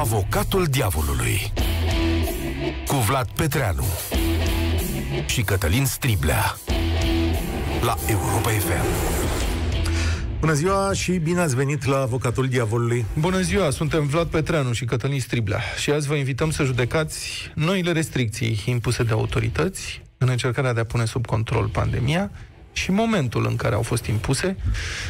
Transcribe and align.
Avocatul 0.00 0.64
diavolului 0.64 1.52
cu 2.86 2.94
Vlad 2.94 3.28
Petreanu 3.30 3.84
și 5.26 5.42
Cătălin 5.42 5.86
Striblea 5.86 6.56
la 7.82 7.96
Europa 8.08 8.48
FM. 8.50 8.84
Bună 10.40 10.52
ziua 10.52 10.92
și 10.92 11.12
bine 11.12 11.40
ați 11.40 11.54
venit 11.54 11.84
la 11.84 12.00
Avocatul 12.00 12.48
Diavolului. 12.48 13.04
Bună 13.18 13.40
ziua, 13.40 13.70
suntem 13.70 14.06
Vlad 14.06 14.26
Petreanu 14.26 14.72
și 14.72 14.84
Cătălin 14.84 15.20
Striblea 15.20 15.60
și 15.78 15.90
azi 15.90 16.08
vă 16.08 16.14
invităm 16.14 16.50
să 16.50 16.64
judecați 16.64 17.50
noile 17.54 17.92
restricții 17.92 18.62
impuse 18.66 19.02
de 19.02 19.12
autorități 19.12 20.02
în 20.18 20.28
încercarea 20.28 20.72
de 20.72 20.80
a 20.80 20.84
pune 20.84 21.04
sub 21.04 21.26
control 21.26 21.66
pandemia 21.66 22.30
și 22.72 22.90
momentul 22.90 23.46
în 23.48 23.56
care 23.56 23.74
au 23.74 23.82
fost 23.82 24.06
impuse, 24.06 24.56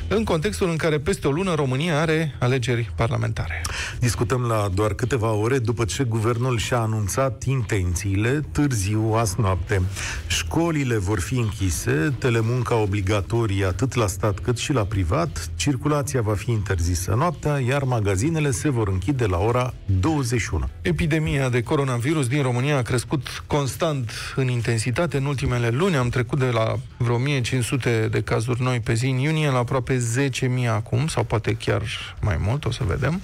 în 0.08 0.24
contextul 0.24 0.70
în 0.70 0.76
care 0.76 0.98
peste 0.98 1.28
o 1.28 1.30
lună 1.30 1.54
România 1.54 2.00
are 2.00 2.34
alegeri 2.38 2.92
parlamentare. 2.96 3.60
Discutăm 3.98 4.42
la 4.42 4.68
doar 4.74 4.92
câteva 4.92 5.32
ore 5.32 5.58
după 5.58 5.84
ce 5.84 6.04
guvernul 6.04 6.58
și-a 6.58 6.78
anunțat 6.78 7.44
intențiile 7.44 8.40
târziu 8.52 9.12
azi 9.14 9.40
noapte. 9.40 9.82
Școlile 10.26 10.96
vor 10.96 11.20
fi 11.20 11.34
închise, 11.34 12.14
telemunca 12.18 12.74
obligatorie 12.74 13.64
atât 13.64 13.94
la 13.94 14.06
stat 14.06 14.38
cât 14.38 14.58
și 14.58 14.72
la 14.72 14.84
privat, 14.84 15.50
circulația 15.56 16.20
va 16.20 16.34
fi 16.34 16.50
interzisă 16.50 17.14
noaptea, 17.16 17.58
iar 17.58 17.82
magazinele 17.82 18.50
se 18.50 18.70
vor 18.70 18.88
închide 18.88 19.26
la 19.26 19.38
ora 19.38 19.74
21. 20.00 20.68
Epidemia 20.82 21.48
de 21.48 21.62
coronavirus 21.62 22.26
din 22.28 22.42
România 22.42 22.76
a 22.76 22.82
crescut 22.82 23.44
constant 23.46 24.10
în 24.36 24.48
intensitate 24.48 25.16
în 25.16 25.24
ultimele 25.24 25.68
luni. 25.68 25.96
Am 25.96 26.08
trecut 26.08 26.38
de 26.38 26.50
la 26.50 26.78
vreo 26.96 27.14
1500 27.14 27.49
500 27.50 28.08
de 28.10 28.22
cazuri 28.22 28.62
noi 28.62 28.80
pe 28.80 28.94
zi 28.94 29.06
în 29.06 29.16
iunie, 29.16 29.50
la 29.50 29.58
aproape 29.58 30.02
10.000 30.30 30.68
acum, 30.68 31.06
sau 31.06 31.24
poate 31.24 31.54
chiar 31.54 31.82
mai 32.20 32.36
mult, 32.40 32.64
o 32.64 32.70
să 32.70 32.84
vedem. 32.84 33.20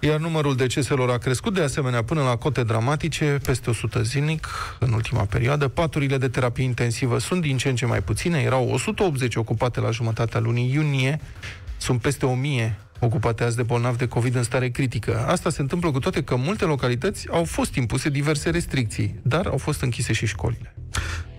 Iar 0.00 0.18
numărul 0.18 0.56
deceselor 0.56 1.10
a 1.10 1.18
crescut 1.18 1.54
de 1.54 1.62
asemenea 1.62 2.04
până 2.04 2.22
la 2.22 2.36
cote 2.36 2.62
dramatice, 2.62 3.38
peste 3.42 3.70
100 3.70 4.02
zilnic 4.02 4.48
în 4.78 4.92
ultima 4.92 5.24
perioadă. 5.24 5.68
Paturile 5.68 6.18
de 6.18 6.28
terapie 6.28 6.64
intensivă 6.64 7.18
sunt 7.18 7.40
din 7.40 7.56
ce 7.56 7.68
în 7.68 7.74
ce 7.74 7.86
mai 7.86 8.02
puține, 8.02 8.38
erau 8.38 8.70
180 8.70 9.36
ocupate 9.36 9.80
la 9.80 9.90
jumătatea 9.90 10.40
lunii 10.40 10.72
iunie, 10.72 11.20
sunt 11.76 12.00
peste 12.00 12.26
1000 12.26 12.78
ocupate 13.00 13.44
azi 13.44 13.56
de 13.56 13.62
bolnavi 13.62 13.98
de 13.98 14.08
COVID 14.08 14.34
în 14.34 14.42
stare 14.42 14.68
critică. 14.68 15.24
Asta 15.26 15.50
se 15.50 15.60
întâmplă 15.60 15.90
cu 15.90 15.98
toate 15.98 16.22
că 16.22 16.36
multe 16.36 16.64
localități 16.64 17.28
au 17.30 17.44
fost 17.44 17.74
impuse 17.74 18.08
diverse 18.08 18.50
restricții, 18.50 19.20
dar 19.22 19.46
au 19.46 19.56
fost 19.56 19.82
închise 19.82 20.12
și 20.12 20.26
școlile. 20.26 20.74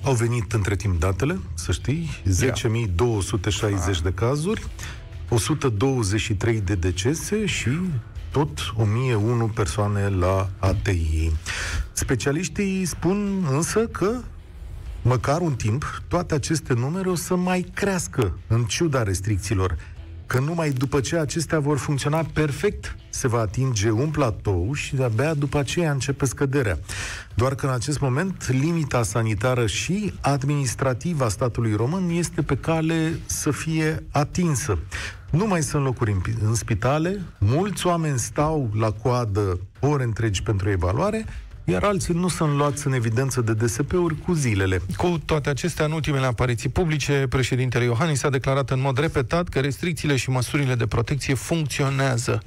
Au 0.04 0.14
venit 0.14 0.54
între 0.54 0.76
timp 0.76 1.00
datele, 1.00 1.40
să 1.54 1.72
știi, 1.72 2.10
10.260 2.26 4.02
de 4.04 4.12
cazuri, 4.14 4.66
123 5.30 6.62
de 6.62 6.76
decese 6.76 7.46
și 7.46 7.70
tot 8.32 8.74
1001 8.78 9.48
persoane 9.48 10.10
la 10.10 10.50
ATI. 10.60 11.32
Specialiștii 11.94 12.86
spun 12.86 13.48
însă 13.52 13.88
că 13.88 14.22
măcar 15.02 15.42
un 15.42 15.54
timp 15.56 16.04
toate 16.08 16.34
aceste 16.34 16.74
numere 16.74 17.10
o 17.10 17.16
să 17.16 17.36
mai 17.36 17.66
crească 17.74 18.38
în 18.48 18.64
ciuda 18.64 19.04
restricțiilor 19.04 19.78
că 20.26 20.40
numai 20.40 20.70
după 20.70 21.00
ce 21.00 21.18
acestea 21.18 21.60
vor 21.60 21.78
funcționa 21.78 22.26
perfect 22.34 22.96
se 23.10 23.28
va 23.28 23.40
atinge 23.40 23.90
un 23.90 24.10
platou 24.10 24.74
și 24.74 24.96
de-abia 24.96 25.34
după 25.34 25.58
aceea 25.58 25.92
începe 25.92 26.26
scăderea. 26.26 26.80
Doar 27.34 27.56
că 27.56 27.66
în 27.66 27.72
acest 27.72 28.00
moment 28.00 28.50
limita 28.50 29.04
sanitară 29.04 29.66
și 29.66 30.14
administrativă 30.22 31.24
a 31.24 31.30
statului 31.30 31.74
român 31.74 32.10
este 32.10 32.42
pe 32.42 32.56
cale 32.56 33.20
să 33.26 33.52
fie 33.52 34.04
atinsă. 34.12 34.78
Nu 35.30 35.48
mai 35.48 35.62
sunt 35.62 35.84
locuri 35.84 36.12
în, 36.12 36.22
în 36.44 36.56
spitale, 36.56 37.22
mulți 37.38 37.88
oameni 37.88 38.20
stau 38.20 38.70
la 38.74 38.92
coadă 38.92 39.60
ore 39.80 40.04
întregi 40.04 40.44
pentru 40.44 40.70
evaluare 40.70 41.26
iar 41.70 41.84
alții 41.84 42.14
nu 42.14 42.28
sunt 42.28 42.56
luați 42.56 42.88
în 42.88 42.94
evidență 42.94 43.42
de 43.42 43.54
DSP-uri 43.54 44.22
cu 44.22 44.34
zilele. 44.34 44.82
Cu 44.98 45.22
toate 45.26 45.50
acestea, 45.50 45.86
în 45.86 45.92
ultimele 45.92 46.26
apariții 46.26 46.70
publice, 46.70 47.26
președintele 47.30 47.84
Iohannis 47.84 48.24
a 48.24 48.30
declarat 48.30 48.70
în 48.70 48.82
mod 48.82 48.98
repetat 48.98 49.48
că 49.50 49.60
restricțiile 49.60 50.16
și 50.16 50.30
măsurile 50.30 50.76
de 50.76 50.88
protecție 50.88 51.34
funcționează 51.34 52.44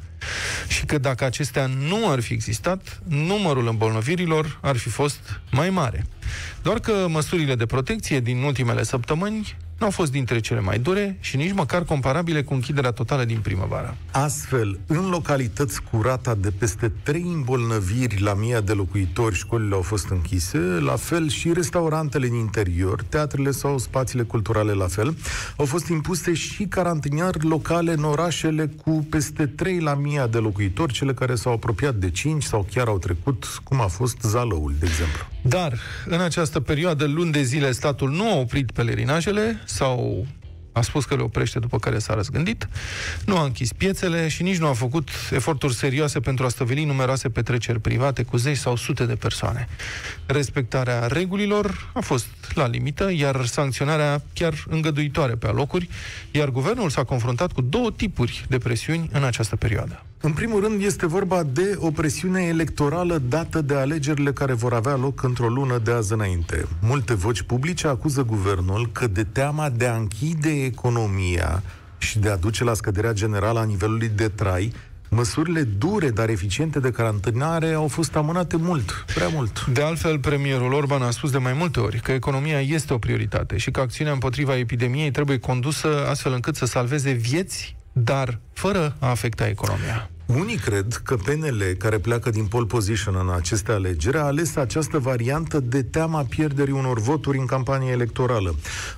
și 0.68 0.84
că 0.84 0.98
dacă 0.98 1.24
acestea 1.24 1.66
nu 1.66 2.10
ar 2.10 2.20
fi 2.20 2.32
existat, 2.32 3.00
numărul 3.08 3.68
îmbolnăvirilor 3.68 4.58
ar 4.62 4.76
fi 4.76 4.88
fost 4.88 5.40
mai 5.50 5.70
mare. 5.70 6.06
Doar 6.62 6.78
că 6.78 7.06
măsurile 7.08 7.54
de 7.54 7.66
protecție 7.66 8.20
din 8.20 8.42
ultimele 8.42 8.82
săptămâni 8.82 9.56
nu 9.82 9.88
au 9.88 9.94
fost 9.94 10.12
dintre 10.12 10.40
cele 10.40 10.60
mai 10.60 10.78
dure 10.78 11.16
și 11.20 11.36
nici 11.36 11.52
măcar 11.52 11.84
comparabile 11.84 12.42
cu 12.42 12.54
închiderea 12.54 12.90
totală 12.90 13.24
din 13.24 13.38
primăvară. 13.40 13.96
Astfel, 14.10 14.78
în 14.86 15.08
localități 15.08 15.82
cu 15.82 16.02
rata 16.02 16.34
de 16.34 16.50
peste 16.50 16.92
3 17.02 17.22
îmbolnăviri 17.22 18.20
la 18.20 18.34
mii 18.34 18.62
de 18.64 18.72
locuitori, 18.72 19.34
școlile 19.34 19.74
au 19.74 19.80
fost 19.80 20.08
închise, 20.08 20.58
la 20.58 20.96
fel 20.96 21.28
și 21.28 21.52
restaurantele 21.52 22.26
în 22.26 22.34
interior, 22.34 23.02
teatrele 23.02 23.50
sau 23.50 23.78
spațiile 23.78 24.22
culturale 24.22 24.72
la 24.72 24.86
fel, 24.86 25.16
au 25.56 25.64
fost 25.64 25.88
impuse 25.88 26.32
și 26.32 26.64
carantinari 26.64 27.46
locale 27.46 27.92
în 27.92 28.04
orașele 28.04 28.66
cu 28.66 29.06
peste 29.10 29.46
3 29.46 29.80
la 29.80 29.94
mii 29.94 30.26
de 30.30 30.38
locuitori, 30.38 30.92
cele 30.92 31.14
care 31.14 31.34
s-au 31.34 31.52
apropiat 31.52 31.94
de 31.94 32.10
5 32.10 32.42
sau 32.42 32.66
chiar 32.70 32.86
au 32.86 32.98
trecut, 32.98 33.60
cum 33.64 33.80
a 33.80 33.86
fost 33.86 34.16
Zalăul, 34.20 34.74
de 34.78 34.86
exemplu. 34.86 35.31
Dar, 35.42 35.78
în 36.06 36.20
această 36.20 36.60
perioadă, 36.60 37.06
luni 37.06 37.32
de 37.32 37.42
zile, 37.42 37.72
statul 37.72 38.10
nu 38.10 38.30
a 38.30 38.36
oprit 38.36 38.70
pelerinajele 38.70 39.60
sau 39.64 40.26
a 40.72 40.80
spus 40.80 41.04
că 41.04 41.14
le 41.14 41.22
oprește 41.22 41.58
după 41.58 41.78
care 41.78 41.98
s-a 41.98 42.14
răzgândit, 42.14 42.68
nu 43.24 43.36
a 43.36 43.44
închis 43.44 43.72
piețele 43.72 44.28
și 44.28 44.42
nici 44.42 44.56
nu 44.56 44.66
a 44.66 44.72
făcut 44.72 45.08
eforturi 45.30 45.74
serioase 45.74 46.20
pentru 46.20 46.44
a 46.44 46.48
stăvili 46.48 46.84
numeroase 46.84 47.28
petreceri 47.28 47.80
private 47.80 48.22
cu 48.22 48.36
zeci 48.36 48.56
sau 48.56 48.76
sute 48.76 49.04
de 49.04 49.14
persoane. 49.14 49.68
Respectarea 50.26 51.06
regulilor 51.06 51.90
a 51.94 52.00
fost 52.00 52.26
la 52.54 52.66
limită, 52.66 53.12
iar 53.12 53.44
sancționarea 53.44 54.22
chiar 54.32 54.64
îngăduitoare 54.68 55.34
pe 55.34 55.46
alocuri, 55.46 55.88
iar 56.30 56.48
guvernul 56.48 56.90
s-a 56.90 57.04
confruntat 57.04 57.52
cu 57.52 57.60
două 57.60 57.90
tipuri 57.96 58.44
de 58.48 58.58
presiuni 58.58 59.08
în 59.12 59.24
această 59.24 59.56
perioadă. 59.56 60.04
În 60.24 60.32
primul 60.32 60.60
rând, 60.60 60.82
este 60.82 61.06
vorba 61.06 61.42
de 61.42 61.76
o 61.78 61.90
presiune 61.90 62.42
electorală 62.42 63.18
dată 63.28 63.60
de 63.60 63.74
alegerile 63.74 64.32
care 64.32 64.52
vor 64.52 64.72
avea 64.72 64.96
loc 64.96 65.22
într-o 65.22 65.48
lună 65.48 65.78
de 65.78 65.92
azi 65.92 66.12
înainte. 66.12 66.66
Multe 66.80 67.14
voci 67.14 67.42
publice 67.42 67.86
acuză 67.86 68.22
guvernul 68.22 68.88
că 68.92 69.06
de 69.06 69.24
teama 69.24 69.68
de 69.68 69.86
a 69.86 69.96
închide 69.96 70.64
economia 70.64 71.62
și 71.98 72.18
de 72.18 72.28
a 72.28 72.36
duce 72.36 72.64
la 72.64 72.74
scăderea 72.74 73.12
generală 73.12 73.58
a 73.58 73.64
nivelului 73.64 74.08
de 74.08 74.28
trai, 74.28 74.72
măsurile 75.08 75.62
dure, 75.62 76.10
dar 76.10 76.28
eficiente 76.28 76.80
de 76.80 76.90
carantinare 76.90 77.72
au 77.72 77.88
fost 77.88 78.16
amânate 78.16 78.56
mult, 78.56 79.04
prea 79.14 79.28
mult. 79.28 79.66
De 79.66 79.82
altfel, 79.82 80.18
premierul 80.18 80.72
Orban 80.72 81.02
a 81.02 81.10
spus 81.10 81.30
de 81.30 81.38
mai 81.38 81.52
multe 81.52 81.80
ori 81.80 82.00
că 82.00 82.12
economia 82.12 82.60
este 82.60 82.92
o 82.92 82.98
prioritate 82.98 83.56
și 83.56 83.70
că 83.70 83.80
acțiunea 83.80 84.12
împotriva 84.12 84.56
epidemiei 84.56 85.10
trebuie 85.10 85.38
condusă 85.38 86.06
astfel 86.08 86.32
încât 86.32 86.56
să 86.56 86.64
salveze 86.64 87.10
vieți, 87.10 87.76
dar 87.92 88.40
fără 88.52 88.96
a 88.98 89.08
afecta 89.08 89.48
economia. 89.48 90.10
Unii 90.26 90.56
cred 90.56 91.00
că 91.04 91.16
PNL, 91.16 91.62
care 91.78 91.98
pleacă 91.98 92.30
din 92.30 92.46
pole 92.46 92.66
position 92.66 93.16
în 93.16 93.34
aceste 93.34 93.72
alegeri, 93.72 94.16
a 94.16 94.20
ales 94.20 94.56
această 94.56 94.98
variantă 94.98 95.60
de 95.60 95.82
teama 95.82 96.26
pierderii 96.28 96.72
unor 96.72 97.00
voturi 97.00 97.38
în 97.38 97.46
campanie 97.46 97.90
electorală. 97.90 98.54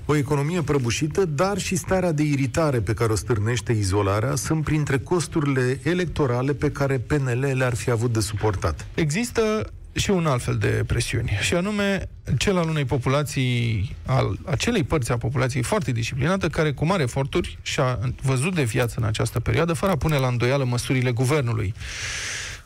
O 0.07 0.17
economie 0.17 0.63
prăbușită, 0.63 1.25
dar 1.25 1.59
și 1.59 1.77
starea 1.77 2.13
de 2.13 2.23
iritare 2.23 2.81
pe 2.81 2.95
care 2.95 3.13
o 3.13 3.17
stârnește 3.17 3.73
izolarea 3.73 4.35
sunt 4.35 4.65
printre 4.65 4.99
costurile 4.99 5.81
electorale 5.83 6.53
pe 6.53 6.71
care 6.71 6.99
PNL 6.99 7.53
le-ar 7.55 7.75
fi 7.75 7.91
avut 7.91 8.13
de 8.13 8.21
suportat. 8.21 8.87
Există 8.95 9.73
și 9.95 10.11
un 10.11 10.27
alt 10.27 10.43
fel 10.43 10.57
de 10.57 10.85
presiuni, 10.87 11.39
și 11.41 11.55
anume 11.55 12.09
cel 12.37 12.57
al 12.57 12.69
unei 12.69 12.85
populații, 12.85 13.97
al 14.07 14.39
acelei 14.45 14.83
părți 14.83 15.13
a 15.13 15.17
populației 15.17 15.63
foarte 15.63 15.93
disciplinată, 15.93 16.49
care 16.49 16.73
cu 16.73 16.85
mari 16.85 17.03
eforturi 17.03 17.59
și-a 17.63 17.99
văzut 18.23 18.55
de 18.55 18.63
viață 18.63 18.95
în 18.99 19.05
această 19.05 19.41
perioadă, 19.41 19.73
fără 19.73 19.93
a 19.93 19.97
pune 19.97 20.17
la 20.17 20.27
îndoială 20.27 20.65
măsurile 20.65 21.11
guvernului. 21.11 21.75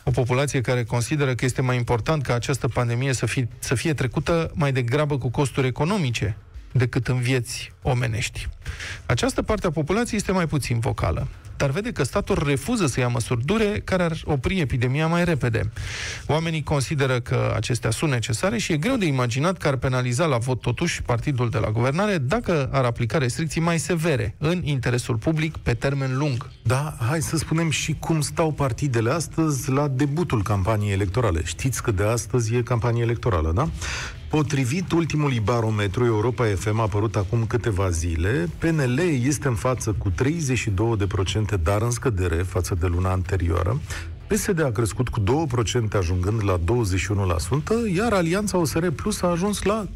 O 0.04 0.10
populație 0.10 0.60
care 0.60 0.84
consideră 0.84 1.34
că 1.34 1.44
este 1.44 1.62
mai 1.62 1.76
important 1.76 2.22
ca 2.22 2.34
această 2.34 2.68
pandemie 2.68 3.12
să 3.12 3.26
fie, 3.26 3.48
să 3.58 3.74
fie 3.74 3.94
trecută 3.94 4.50
mai 4.54 4.72
degrabă 4.72 5.18
cu 5.18 5.28
costuri 5.28 5.66
economice 5.66 6.36
decât 6.72 7.08
în 7.08 7.20
vieți 7.20 7.72
omenești. 7.88 8.48
Această 9.06 9.42
parte 9.42 9.66
a 9.66 9.70
populației 9.70 10.18
este 10.18 10.32
mai 10.32 10.46
puțin 10.46 10.78
vocală 10.78 11.28
dar 11.58 11.70
vede 11.70 11.92
că 11.92 12.02
statul 12.02 12.42
refuză 12.46 12.86
să 12.86 13.00
ia 13.00 13.08
măsuri 13.08 13.44
dure 13.44 13.80
care 13.84 14.02
ar 14.02 14.20
opri 14.24 14.60
epidemia 14.60 15.06
mai 15.06 15.24
repede. 15.24 15.70
Oamenii 16.26 16.62
consideră 16.62 17.20
că 17.20 17.52
acestea 17.56 17.90
sunt 17.90 18.10
necesare 18.10 18.58
și 18.58 18.72
e 18.72 18.76
greu 18.76 18.96
de 18.96 19.06
imaginat 19.06 19.56
că 19.56 19.68
ar 19.68 19.76
penaliza 19.76 20.26
la 20.26 20.36
vot 20.36 20.60
totuși 20.60 21.02
partidul 21.02 21.50
de 21.50 21.58
la 21.58 21.70
guvernare 21.70 22.18
dacă 22.18 22.68
ar 22.72 22.84
aplica 22.84 23.18
restricții 23.18 23.60
mai 23.60 23.78
severe 23.78 24.34
în 24.38 24.60
interesul 24.64 25.16
public 25.16 25.56
pe 25.56 25.74
termen 25.74 26.16
lung. 26.16 26.50
Da, 26.62 26.96
hai 27.08 27.20
să 27.20 27.36
spunem 27.36 27.70
și 27.70 27.96
cum 27.98 28.20
stau 28.20 28.52
partidele 28.52 29.10
astăzi 29.10 29.70
la 29.70 29.88
debutul 29.88 30.42
campaniei 30.42 30.92
electorale. 30.92 31.44
Știți 31.44 31.82
că 31.82 31.90
de 31.90 32.02
astăzi 32.02 32.54
e 32.54 32.62
campanie 32.62 33.02
electorală, 33.02 33.52
da? 33.54 33.68
Potrivit 34.28 34.92
ultimului 34.92 35.40
barometru 35.40 36.04
Europa 36.04 36.44
FM 36.56 36.78
apărut 36.78 37.16
acum 37.16 37.46
câteva 37.46 37.77
zile, 37.86 38.48
PNL 38.58 38.98
este 39.22 39.48
în 39.48 39.54
față 39.54 39.94
cu 39.98 40.10
32%, 40.10 41.62
dar 41.62 41.82
în 41.82 41.90
scădere 41.90 42.36
față 42.36 42.74
de 42.80 42.86
luna 42.86 43.10
anterioară. 43.10 43.80
PSD 44.26 44.62
a 44.62 44.70
crescut 44.70 45.08
cu 45.08 45.20
2% 45.20 45.92
ajungând 45.98 46.44
la 46.44 46.58
21%, 46.58 47.94
iar 47.94 48.12
Alianța 48.12 48.58
OSR 48.58 48.86
Plus 48.86 49.22
a 49.22 49.26
ajuns 49.26 49.62
la 49.62 49.86
20%. 49.86 49.88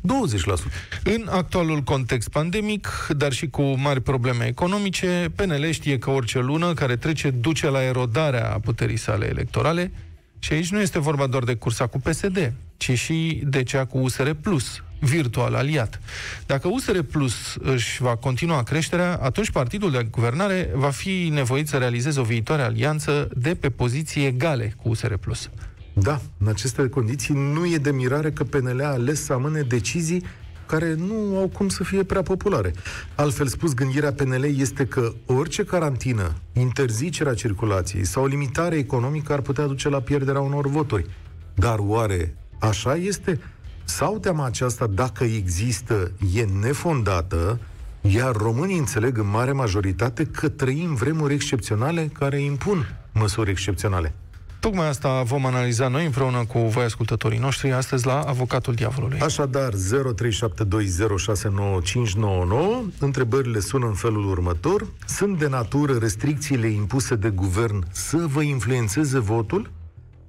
În 1.05 1.27
actualul 1.31 1.81
context 1.81 2.29
pandemic, 2.29 2.89
dar 3.17 3.33
și 3.33 3.49
cu 3.49 3.63
mari 3.63 4.01
probleme 4.01 4.47
economice, 4.47 5.33
PNL 5.35 5.71
știe 5.71 5.99
că 5.99 6.11
orice 6.11 6.39
lună 6.39 6.75
care 6.75 6.97
trece 6.97 7.31
duce 7.31 7.71
la 7.71 7.83
erodarea 7.83 8.61
puterii 8.65 8.97
sale 8.97 9.27
electorale 9.27 9.93
și 10.39 10.53
aici 10.53 10.71
nu 10.71 10.81
este 10.81 10.99
vorba 10.99 11.27
doar 11.27 11.45
de 11.45 11.55
cursa 11.55 11.87
cu 11.87 11.99
PSD, 11.99 12.53
ci 12.77 12.93
și 12.93 13.43
de 13.45 13.63
cea 13.63 13.85
cu 13.85 13.99
USR 13.99 14.31
Plus, 14.31 14.83
virtual 15.03 15.55
aliat. 15.55 16.01
Dacă 16.47 16.69
USR 16.69 16.99
Plus 16.99 17.57
își 17.61 18.03
va 18.03 18.17
continua 18.17 18.63
creșterea, 18.63 19.19
atunci 19.23 19.51
partidul 19.51 19.91
de 19.91 20.07
guvernare 20.11 20.71
va 20.75 20.91
fi 20.91 21.29
nevoit 21.33 21.69
să 21.69 21.77
realizeze 21.77 22.21
o 22.21 22.23
viitoare 22.23 22.63
alianță 22.63 23.29
de 23.37 23.55
pe 23.55 23.71
poziții 23.71 24.27
egale 24.27 24.75
cu 24.83 24.89
USR 24.89 25.15
Plus. 25.15 25.51
Da, 25.93 26.21
în 26.39 26.49
aceste 26.49 26.89
condiții 26.89 27.35
nu 27.35 27.67
e 27.67 27.77
de 27.77 27.91
mirare 27.91 28.31
că 28.31 28.45
PNL 28.45 28.81
a 28.83 28.87
ales 28.87 29.25
să 29.25 29.33
amâne 29.33 29.61
decizii 29.61 30.25
care 30.67 30.95
nu 30.95 31.39
au 31.39 31.49
cum 31.49 31.69
să 31.69 31.85
fie 31.85 32.03
prea 32.03 32.23
populare. 32.23 32.73
Altfel 33.15 33.47
spus, 33.47 33.75
gândirea 33.75 34.13
PNL 34.13 34.45
este 34.59 34.87
că 34.87 35.13
orice 35.27 35.65
carantină, 35.65 36.33
interzicerea 36.53 37.35
circulației 37.35 38.05
sau 38.05 38.27
limitare 38.27 38.77
economică 38.77 39.33
ar 39.33 39.41
putea 39.41 39.67
duce 39.67 39.89
la 39.89 40.01
pierderea 40.01 40.41
unor 40.41 40.67
voturi. 40.67 41.07
Dar 41.55 41.79
oare 41.79 42.37
așa 42.59 42.95
este? 42.95 43.41
Sau 43.85 44.19
teama 44.19 44.45
aceasta, 44.45 44.87
dacă 44.87 45.25
există, 45.25 46.11
e 46.35 46.45
nefondată, 46.61 47.59
iar 48.01 48.37
românii 48.37 48.79
înțeleg 48.79 49.19
în 49.19 49.31
mare 49.31 49.53
majoritate 49.53 50.25
că 50.25 50.49
trăim 50.49 50.95
vremuri 50.95 51.35
excepționale 51.35 52.11
care 52.13 52.41
impun 52.41 52.97
măsuri 53.13 53.51
excepționale. 53.51 54.15
Tocmai 54.63 54.89
asta 54.89 55.23
vom 55.23 55.47
analiza 55.47 55.89
noi 55.89 56.05
împreună 56.05 56.45
cu 56.45 56.59
voi 56.59 56.85
ascultătorii 56.85 57.39
noștri 57.39 57.73
astăzi 57.73 58.07
la 58.07 58.21
Avocatul 58.21 58.75
Diavolului. 58.75 59.21
Așadar, 59.21 59.73
0372069599, 59.73 59.77
întrebările 62.99 63.61
sună 63.61 63.87
în 63.87 63.95
felul 63.95 64.31
următor. 64.31 64.87
Sunt 65.07 65.39
de 65.39 65.49
natură 65.49 65.97
restricțiile 65.99 66.67
impuse 66.67 67.15
de 67.15 67.29
guvern 67.29 67.87
să 67.91 68.17
vă 68.17 68.43
influențeze 68.43 69.19
votul? 69.19 69.71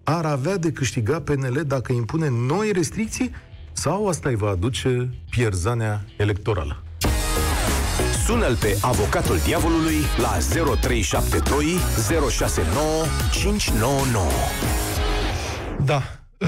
Ar 0.04 0.26
avea 0.26 0.58
de 0.58 0.72
câștigat 0.72 1.24
PNL 1.24 1.64
dacă 1.68 1.94
impune 1.94 2.30
noi 2.30 2.72
restricții 2.72 3.32
sau 3.72 4.08
asta 4.08 4.30
îi 4.30 4.36
va 4.36 4.50
aduce 4.50 5.10
pierzania 5.30 6.06
electorală? 6.18 6.84
Sună-l 8.26 8.56
pe 8.56 8.78
avocatul 8.82 9.38
diavolului 9.46 9.96
la 10.22 10.38
0372 10.80 11.66
069 12.30 12.86
599. 13.32 14.26
Da, 15.86 16.02
uh, 16.38 16.48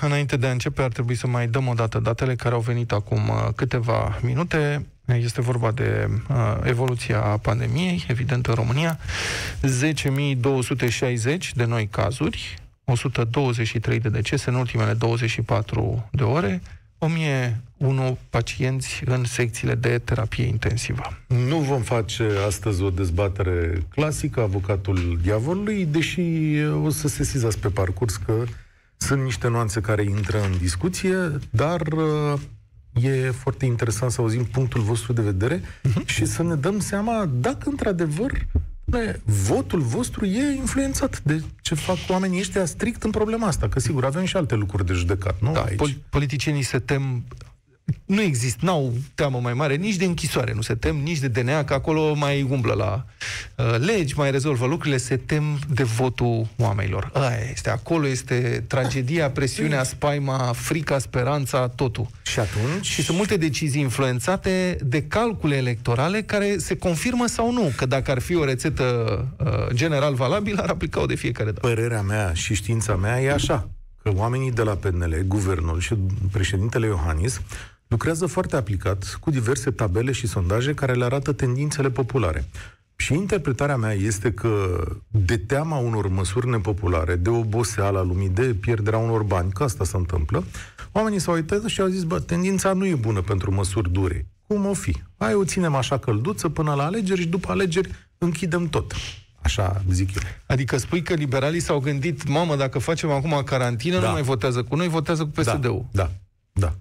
înainte 0.00 0.36
de 0.36 0.46
a 0.46 0.50
începe, 0.50 0.82
ar 0.82 0.92
trebui 0.92 1.14
să 1.14 1.26
mai 1.26 1.48
dăm 1.48 1.68
o 1.68 1.74
dată 1.74 1.98
datele 1.98 2.34
care 2.34 2.54
au 2.54 2.60
venit 2.60 2.92
acum 2.92 3.28
uh, 3.28 3.48
câteva 3.56 4.18
minute. 4.22 4.86
Este 5.06 5.40
vorba 5.40 5.70
de 5.70 6.08
uh, 6.28 6.36
evoluția 6.62 7.18
pandemiei, 7.18 8.04
evident, 8.08 8.46
în 8.46 8.54
România. 8.54 8.98
10.260 9.62 11.52
de 11.54 11.64
noi 11.64 11.88
cazuri, 11.90 12.65
123 12.86 14.00
de 14.00 14.08
decese 14.08 14.50
în 14.50 14.56
ultimele 14.56 14.92
24 14.92 16.08
de 16.12 16.22
ore, 16.22 16.62
1001 16.98 18.18
pacienți 18.30 19.02
în 19.04 19.24
secțiile 19.24 19.74
de 19.74 19.98
terapie 19.98 20.44
intensivă. 20.44 21.02
Nu 21.26 21.58
vom 21.58 21.82
face 21.82 22.28
astăzi 22.46 22.82
o 22.82 22.90
dezbatere 22.90 23.86
clasică, 23.88 24.40
avocatul 24.40 25.18
diavolului, 25.22 25.84
deși 25.84 26.20
o 26.84 26.90
să 26.90 27.08
se 27.08 27.24
sizați 27.24 27.58
pe 27.58 27.68
parcurs 27.68 28.16
că 28.16 28.44
sunt 28.96 29.22
niște 29.22 29.48
nuanțe 29.48 29.80
care 29.80 30.02
intră 30.02 30.42
în 30.42 30.58
discuție, 30.58 31.38
dar 31.50 31.82
e 32.92 33.30
foarte 33.30 33.64
interesant 33.64 34.10
să 34.10 34.20
auzim 34.20 34.44
punctul 34.44 34.80
vostru 34.80 35.12
de 35.12 35.22
vedere 35.22 35.60
uh-huh. 35.60 36.04
și 36.04 36.24
să 36.24 36.42
ne 36.42 36.54
dăm 36.54 36.78
seama 36.78 37.30
dacă 37.32 37.68
într-adevăr 37.68 38.46
Bă, 38.52 38.58
votul 39.24 39.80
vostru 39.80 40.24
e 40.24 40.54
influențat 40.56 41.20
de 41.22 41.42
ce 41.60 41.74
fac 41.74 41.96
oamenii 42.08 42.38
ăștia 42.40 42.64
strict 42.64 43.02
în 43.02 43.10
problema 43.10 43.46
asta, 43.46 43.68
că 43.68 43.80
sigur 43.80 44.04
avem 44.04 44.24
și 44.24 44.36
alte 44.36 44.54
lucruri 44.54 44.86
de 44.86 44.92
judecat, 44.92 45.40
nu? 45.40 45.52
Da, 45.52 45.62
Aici. 45.62 45.76
Pol- 45.76 45.98
politicienii 46.10 46.62
se 46.62 46.78
tem 46.78 47.24
nu 48.06 48.20
există, 48.20 48.64
n-au 48.64 48.94
teamă 49.14 49.40
mai 49.42 49.54
mare 49.54 49.74
nici 49.74 49.96
de 49.96 50.04
închisoare, 50.04 50.52
nu 50.54 50.60
se 50.60 50.74
tem, 50.74 50.96
nici 50.96 51.18
de 51.18 51.28
DNA, 51.28 51.64
că 51.64 51.74
acolo 51.74 52.14
mai 52.14 52.42
umblă 52.50 52.72
la 52.72 53.04
uh, 53.54 53.78
legi, 53.78 54.14
mai 54.16 54.30
rezolvă 54.30 54.66
lucrurile, 54.66 54.96
se 54.96 55.16
tem 55.16 55.58
de 55.68 55.82
votul 55.82 56.46
oamenilor. 56.56 57.10
Aia 57.14 57.50
este, 57.52 57.70
acolo 57.70 58.06
este 58.06 58.64
tragedia, 58.66 59.30
presiunea, 59.30 59.82
spaima, 59.82 60.52
frica, 60.52 60.98
speranța, 60.98 61.68
totul. 61.68 62.06
Și 62.22 62.38
atunci? 62.38 62.86
Și 62.86 63.02
sunt 63.02 63.16
multe 63.16 63.36
decizii 63.36 63.80
influențate 63.80 64.78
de 64.84 65.02
calcule 65.02 65.56
electorale 65.56 66.22
care 66.22 66.58
se 66.58 66.76
confirmă 66.76 67.26
sau 67.26 67.52
nu, 67.52 67.72
că 67.76 67.86
dacă 67.86 68.10
ar 68.10 68.18
fi 68.18 68.34
o 68.36 68.44
rețetă 68.44 68.84
uh, 69.38 69.74
general 69.74 70.14
valabilă, 70.14 70.62
ar 70.62 70.68
aplica-o 70.68 71.06
de 71.06 71.14
fiecare 71.14 71.50
dată. 71.50 71.66
Părerea 71.66 72.02
mea 72.02 72.32
și 72.32 72.54
știința 72.54 72.96
mea 72.96 73.20
e 73.20 73.32
așa, 73.32 73.68
că 74.02 74.10
oamenii 74.14 74.52
de 74.52 74.62
la 74.62 74.74
PNL, 74.74 75.24
guvernul 75.26 75.80
și 75.80 75.94
președintele 76.30 76.86
Iohannis 76.86 77.40
lucrează 77.88 78.26
foarte 78.26 78.56
aplicat 78.56 79.18
cu 79.20 79.30
diverse 79.30 79.70
tabele 79.70 80.12
și 80.12 80.26
sondaje 80.26 80.74
care 80.74 80.94
le 80.94 81.04
arată 81.04 81.32
tendințele 81.32 81.90
populare. 81.90 82.48
Și 82.96 83.14
interpretarea 83.14 83.76
mea 83.76 83.92
este 83.92 84.32
că 84.32 84.84
de 85.08 85.36
teama 85.36 85.76
unor 85.76 86.08
măsuri 86.08 86.48
nepopulare, 86.48 87.16
de 87.16 87.30
oboseala 87.30 88.02
lumii, 88.02 88.28
de 88.28 88.56
pierderea 88.60 88.98
unor 88.98 89.22
bani, 89.22 89.52
că 89.52 89.62
asta 89.62 89.84
se 89.84 89.96
întâmplă, 89.96 90.44
oamenii 90.92 91.18
s-au 91.18 91.34
uitat 91.34 91.64
și 91.64 91.80
au 91.80 91.86
zis, 91.86 92.02
bă, 92.02 92.20
tendința 92.20 92.72
nu 92.72 92.86
e 92.86 92.94
bună 92.94 93.20
pentru 93.20 93.54
măsuri 93.54 93.92
dure. 93.92 94.26
Cum 94.46 94.66
o 94.66 94.74
fi? 94.74 95.02
Hai 95.18 95.34
o 95.34 95.44
ținem 95.44 95.74
așa 95.74 95.98
călduță 95.98 96.48
până 96.48 96.74
la 96.74 96.84
alegeri 96.84 97.20
și 97.20 97.26
după 97.26 97.50
alegeri 97.50 97.90
închidem 98.18 98.68
tot. 98.68 98.92
Așa 99.42 99.82
zic 99.90 100.14
eu. 100.14 100.22
Adică 100.46 100.76
spui 100.76 101.02
că 101.02 101.14
liberalii 101.14 101.60
s-au 101.60 101.78
gândit, 101.78 102.28
mamă, 102.28 102.56
dacă 102.56 102.78
facem 102.78 103.10
acum 103.10 103.42
carantină, 103.44 104.00
da. 104.00 104.06
nu 104.06 104.12
mai 104.12 104.22
votează 104.22 104.62
cu 104.62 104.76
noi, 104.76 104.88
votează 104.88 105.22
cu 105.24 105.30
PSD-ul. 105.30 105.86
Da, 105.90 106.02
da, 106.02 106.10
da. 106.52 106.74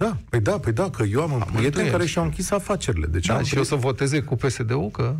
Da, 0.00 0.16
păi 0.28 0.40
da, 0.40 0.58
păi 0.58 0.72
da, 0.72 0.90
că 0.90 1.02
eu 1.02 1.22
am 1.22 1.32
un 1.32 1.42
prieten 1.52 1.90
care 1.90 2.06
și-au 2.06 2.24
închis 2.24 2.50
afacerile. 2.50 3.06
Deci 3.06 3.26
da, 3.26 3.36
am 3.36 3.42
și 3.42 3.56
eu 3.56 3.62
să 3.62 3.74
voteze 3.74 4.20
cu 4.20 4.36
PSD-ul, 4.36 4.90
că... 4.90 5.16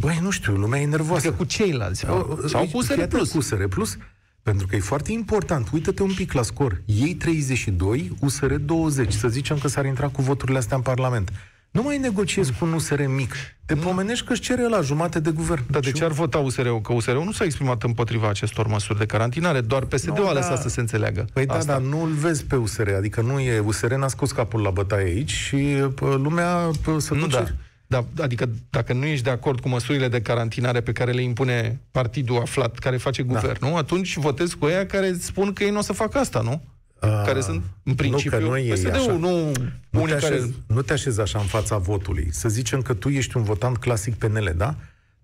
Băi, 0.00 0.18
nu 0.22 0.30
știu, 0.30 0.56
lumea 0.56 0.80
e 0.80 0.86
nervoasă. 0.86 1.26
Adică 1.26 1.42
cu 1.42 1.44
ceilalți. 1.48 2.08
O, 2.08 2.36
sau 2.46 2.66
cu 2.72 2.76
USR 2.76 3.02
Plus. 3.02 3.30
Cu 3.30 3.36
USR 3.36 3.64
Plus, 3.64 3.96
pentru 4.42 4.66
că 4.66 4.76
e 4.76 4.80
foarte 4.80 5.12
important. 5.12 5.68
Uită-te 5.72 6.02
un 6.02 6.12
pic 6.14 6.32
la 6.32 6.42
scor. 6.42 6.82
Ei 6.84 7.14
32, 7.14 8.16
USR 8.20 8.54
20. 8.54 9.12
Să 9.12 9.28
zicem 9.28 9.58
că 9.58 9.68
s-ar 9.68 9.84
intra 9.84 10.08
cu 10.08 10.22
voturile 10.22 10.58
astea 10.58 10.76
în 10.76 10.82
Parlament. 10.82 11.32
Nu 11.72 11.82
mai 11.82 11.98
negociezi 11.98 12.52
cu 12.58 12.64
un 12.64 12.72
USR 12.72 13.04
mic. 13.06 13.34
Te 13.66 13.74
pomenești 13.74 14.26
că 14.26 14.32
își 14.32 14.40
cere 14.40 14.68
la 14.68 14.80
jumate 14.80 15.20
de 15.20 15.30
guvern. 15.30 15.62
Dar 15.70 15.80
de 15.80 15.92
ce 15.92 16.04
ar 16.04 16.10
vota 16.10 16.38
USR-ul? 16.38 16.80
Că 16.80 16.92
USR-ul 16.92 17.24
nu 17.24 17.32
s-a 17.32 17.44
exprimat 17.44 17.82
împotriva 17.82 18.28
acestor 18.28 18.66
măsuri 18.66 18.98
de 18.98 19.06
carantinare, 19.06 19.60
doar 19.60 19.84
PSD-ul 19.84 20.14
no, 20.16 20.28
a 20.28 20.32
lăsat 20.32 20.54
da. 20.54 20.60
să 20.60 20.68
se 20.68 20.80
înțeleagă. 20.80 21.26
Păi 21.32 21.46
da, 21.46 21.54
asta. 21.54 21.72
da, 21.72 21.78
dar 21.78 21.88
nu-l 21.88 22.10
vezi 22.10 22.44
pe 22.44 22.56
USR. 22.56 22.88
Adică 22.88 23.20
nu 23.20 23.40
e, 23.40 23.58
USR 23.58 23.94
n-a 23.94 24.08
scos 24.08 24.32
capul 24.32 24.60
la 24.60 24.70
bătaie 24.70 25.04
aici 25.04 25.30
și 25.30 25.84
lumea 25.98 26.70
să 26.98 27.14
nu 27.14 27.26
Da. 27.26 27.44
Da, 27.86 28.04
adică 28.22 28.48
dacă 28.70 28.92
nu 28.92 29.04
ești 29.04 29.24
de 29.24 29.30
acord 29.30 29.60
cu 29.60 29.68
măsurile 29.68 30.08
de 30.08 30.20
carantinare 30.20 30.80
pe 30.80 30.92
care 30.92 31.12
le 31.12 31.22
impune 31.22 31.80
partidul 31.90 32.38
aflat 32.38 32.78
care 32.78 32.96
face 32.96 33.22
da. 33.22 33.32
guvernul, 33.32 33.70
da. 33.70 33.78
atunci 33.78 34.16
votezi 34.16 34.56
cu 34.56 34.66
ea 34.66 34.86
care 34.86 35.16
spun 35.20 35.52
că 35.52 35.64
ei 35.64 35.70
nu 35.70 35.78
o 35.78 35.82
să 35.82 35.92
facă 35.92 36.18
asta, 36.18 36.40
nu? 36.40 36.62
Uh, 37.02 37.22
care 37.24 37.40
sunt 37.40 37.62
în 37.82 37.94
principiu 37.94 38.38
nu, 38.40 38.44
că 38.44 38.50
nu 38.50 38.56
e 38.56 38.72
PSD-ul, 38.72 39.18
nu, 39.18 39.52
nu, 39.90 40.06
te 40.06 40.14
așezi, 40.14 40.30
care... 40.30 40.54
nu 40.66 40.82
te 40.82 40.92
așezi 40.92 41.20
așa 41.20 41.38
în 41.38 41.44
fața 41.44 41.76
votului. 41.76 42.28
Să 42.30 42.48
zicem 42.48 42.82
că 42.82 42.94
tu 42.94 43.08
ești 43.08 43.36
un 43.36 43.42
votant 43.42 43.76
clasic 43.76 44.14
PNL, 44.14 44.52
da? 44.56 44.74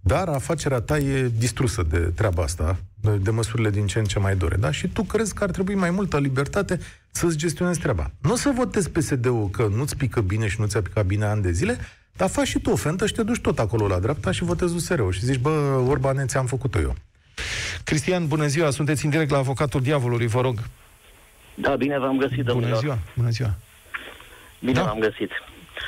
Dar 0.01 0.29
afacerea 0.29 0.81
ta 0.81 0.99
e 0.99 1.31
distrusă 1.37 1.83
de 1.83 1.99
treaba 1.99 2.43
asta, 2.43 2.77
de 3.21 3.31
măsurile 3.31 3.71
din 3.71 3.87
ce 3.87 3.99
în 3.99 4.05
ce 4.05 4.19
mai 4.19 4.37
dore, 4.37 4.57
da? 4.57 4.71
Și 4.71 4.89
tu 4.89 5.03
crezi 5.03 5.35
că 5.35 5.45
ar 5.45 5.51
trebui 5.51 5.75
mai 5.75 5.91
multă 5.91 6.19
libertate 6.19 6.81
să-ți 7.11 7.37
gestionezi 7.37 7.79
treaba. 7.79 8.11
Nu 8.21 8.37
să 8.37 8.53
votezi 8.55 8.91
PSD-ul 8.91 9.49
că 9.51 9.69
nu-ți 9.75 9.97
pică 9.97 10.21
bine 10.21 10.49
și 10.49 10.61
nu 10.61 10.67
ți-a 10.67 10.83
picat 10.83 11.07
bine 11.07 11.25
ani 11.25 11.43
de 11.43 11.53
zile, 11.53 11.79
dar 12.17 12.29
faci 12.29 12.47
și 12.47 12.59
tu 12.59 12.71
o 12.71 12.77
fentă 12.77 13.07
și 13.07 13.13
te 13.13 13.23
duci 13.23 13.41
tot 13.41 13.59
acolo 13.59 13.87
la 13.87 13.99
dreapta 13.99 14.31
și 14.31 14.45
votezi 14.45 14.75
USR-ul 14.75 15.13
și 15.13 15.25
zici, 15.25 15.39
bă, 15.39 15.85
Orban, 15.89 16.27
ți-am 16.27 16.47
făcut-o 16.47 16.81
eu. 16.81 16.95
Cristian, 17.85 18.27
bună 18.27 18.47
ziua, 18.47 18.71
sunteți 18.71 19.05
în 19.05 19.11
direct 19.11 19.31
la 19.31 19.39
Avocatul 19.39 19.81
Diavolului, 19.81 20.27
vă 20.27 20.41
rog. 20.41 20.59
Da, 21.61 21.77
bine 21.77 21.99
v-am 21.99 22.19
găsit, 22.19 22.45
domnilor. 22.45 22.71
Bună 22.71 22.81
ziua, 22.81 22.99
bună 23.17 23.31
ziua. 23.31 23.51
Bine 24.61 24.73
da. 24.73 24.83
v-am 24.83 24.99
găsit. 24.99 25.31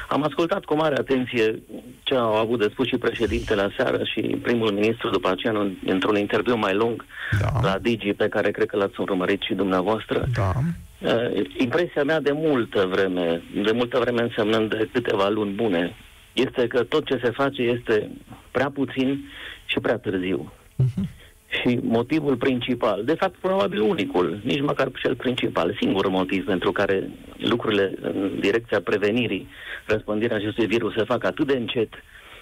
Am 0.08 0.22
ascultat 0.22 0.64
cu 0.64 0.74
mare 0.74 0.94
atenție 0.98 1.62
ce 2.02 2.14
au 2.14 2.36
avut 2.36 2.58
de 2.58 2.68
spus 2.72 2.86
și 2.86 2.96
președintele 2.96 3.62
aseară 3.62 4.04
și 4.04 4.20
primul 4.20 4.72
ministru 4.72 5.10
după 5.10 5.30
aceea 5.30 5.72
într-un 5.86 6.16
interviu 6.16 6.56
mai 6.56 6.74
lung 6.74 7.04
da. 7.40 7.60
la 7.62 7.78
Digi, 7.78 8.12
pe 8.12 8.28
care 8.28 8.50
cred 8.50 8.66
că 8.66 8.76
l-ați 8.76 9.00
urmărit 9.00 9.40
și 9.40 9.54
dumneavoastră. 9.54 10.26
Da. 10.34 10.52
Uh, 10.98 11.46
impresia 11.58 12.04
mea 12.04 12.20
de 12.20 12.32
multă 12.32 12.86
vreme, 12.90 13.42
de 13.62 13.70
multă 13.72 13.98
vreme 13.98 14.22
însemnând 14.22 14.70
de 14.70 14.88
câteva 14.92 15.28
luni 15.28 15.52
bune, 15.52 15.94
este 16.32 16.66
că 16.66 16.82
tot 16.82 17.04
ce 17.04 17.20
se 17.22 17.30
face 17.30 17.62
este 17.62 18.10
prea 18.50 18.70
puțin 18.70 19.30
și 19.64 19.80
prea 19.80 19.98
târziu. 19.98 20.52
Uh-huh. 20.82 21.19
Și 21.50 21.78
motivul 21.82 22.36
principal, 22.36 23.04
de 23.04 23.14
fapt 23.14 23.34
probabil 23.40 23.80
unicul, 23.80 24.40
nici 24.44 24.60
măcar 24.60 24.90
cel 25.02 25.14
principal, 25.14 25.76
singurul 25.80 26.10
motiv 26.10 26.44
pentru 26.44 26.72
care 26.72 27.10
lucrurile 27.36 27.92
în 28.00 28.30
direcția 28.40 28.80
prevenirii 28.80 29.48
răspândirea 29.86 30.36
acestui 30.36 30.66
virus 30.66 30.94
se 30.94 31.04
fac 31.04 31.24
atât 31.24 31.46
de 31.46 31.56
încet 31.56 31.92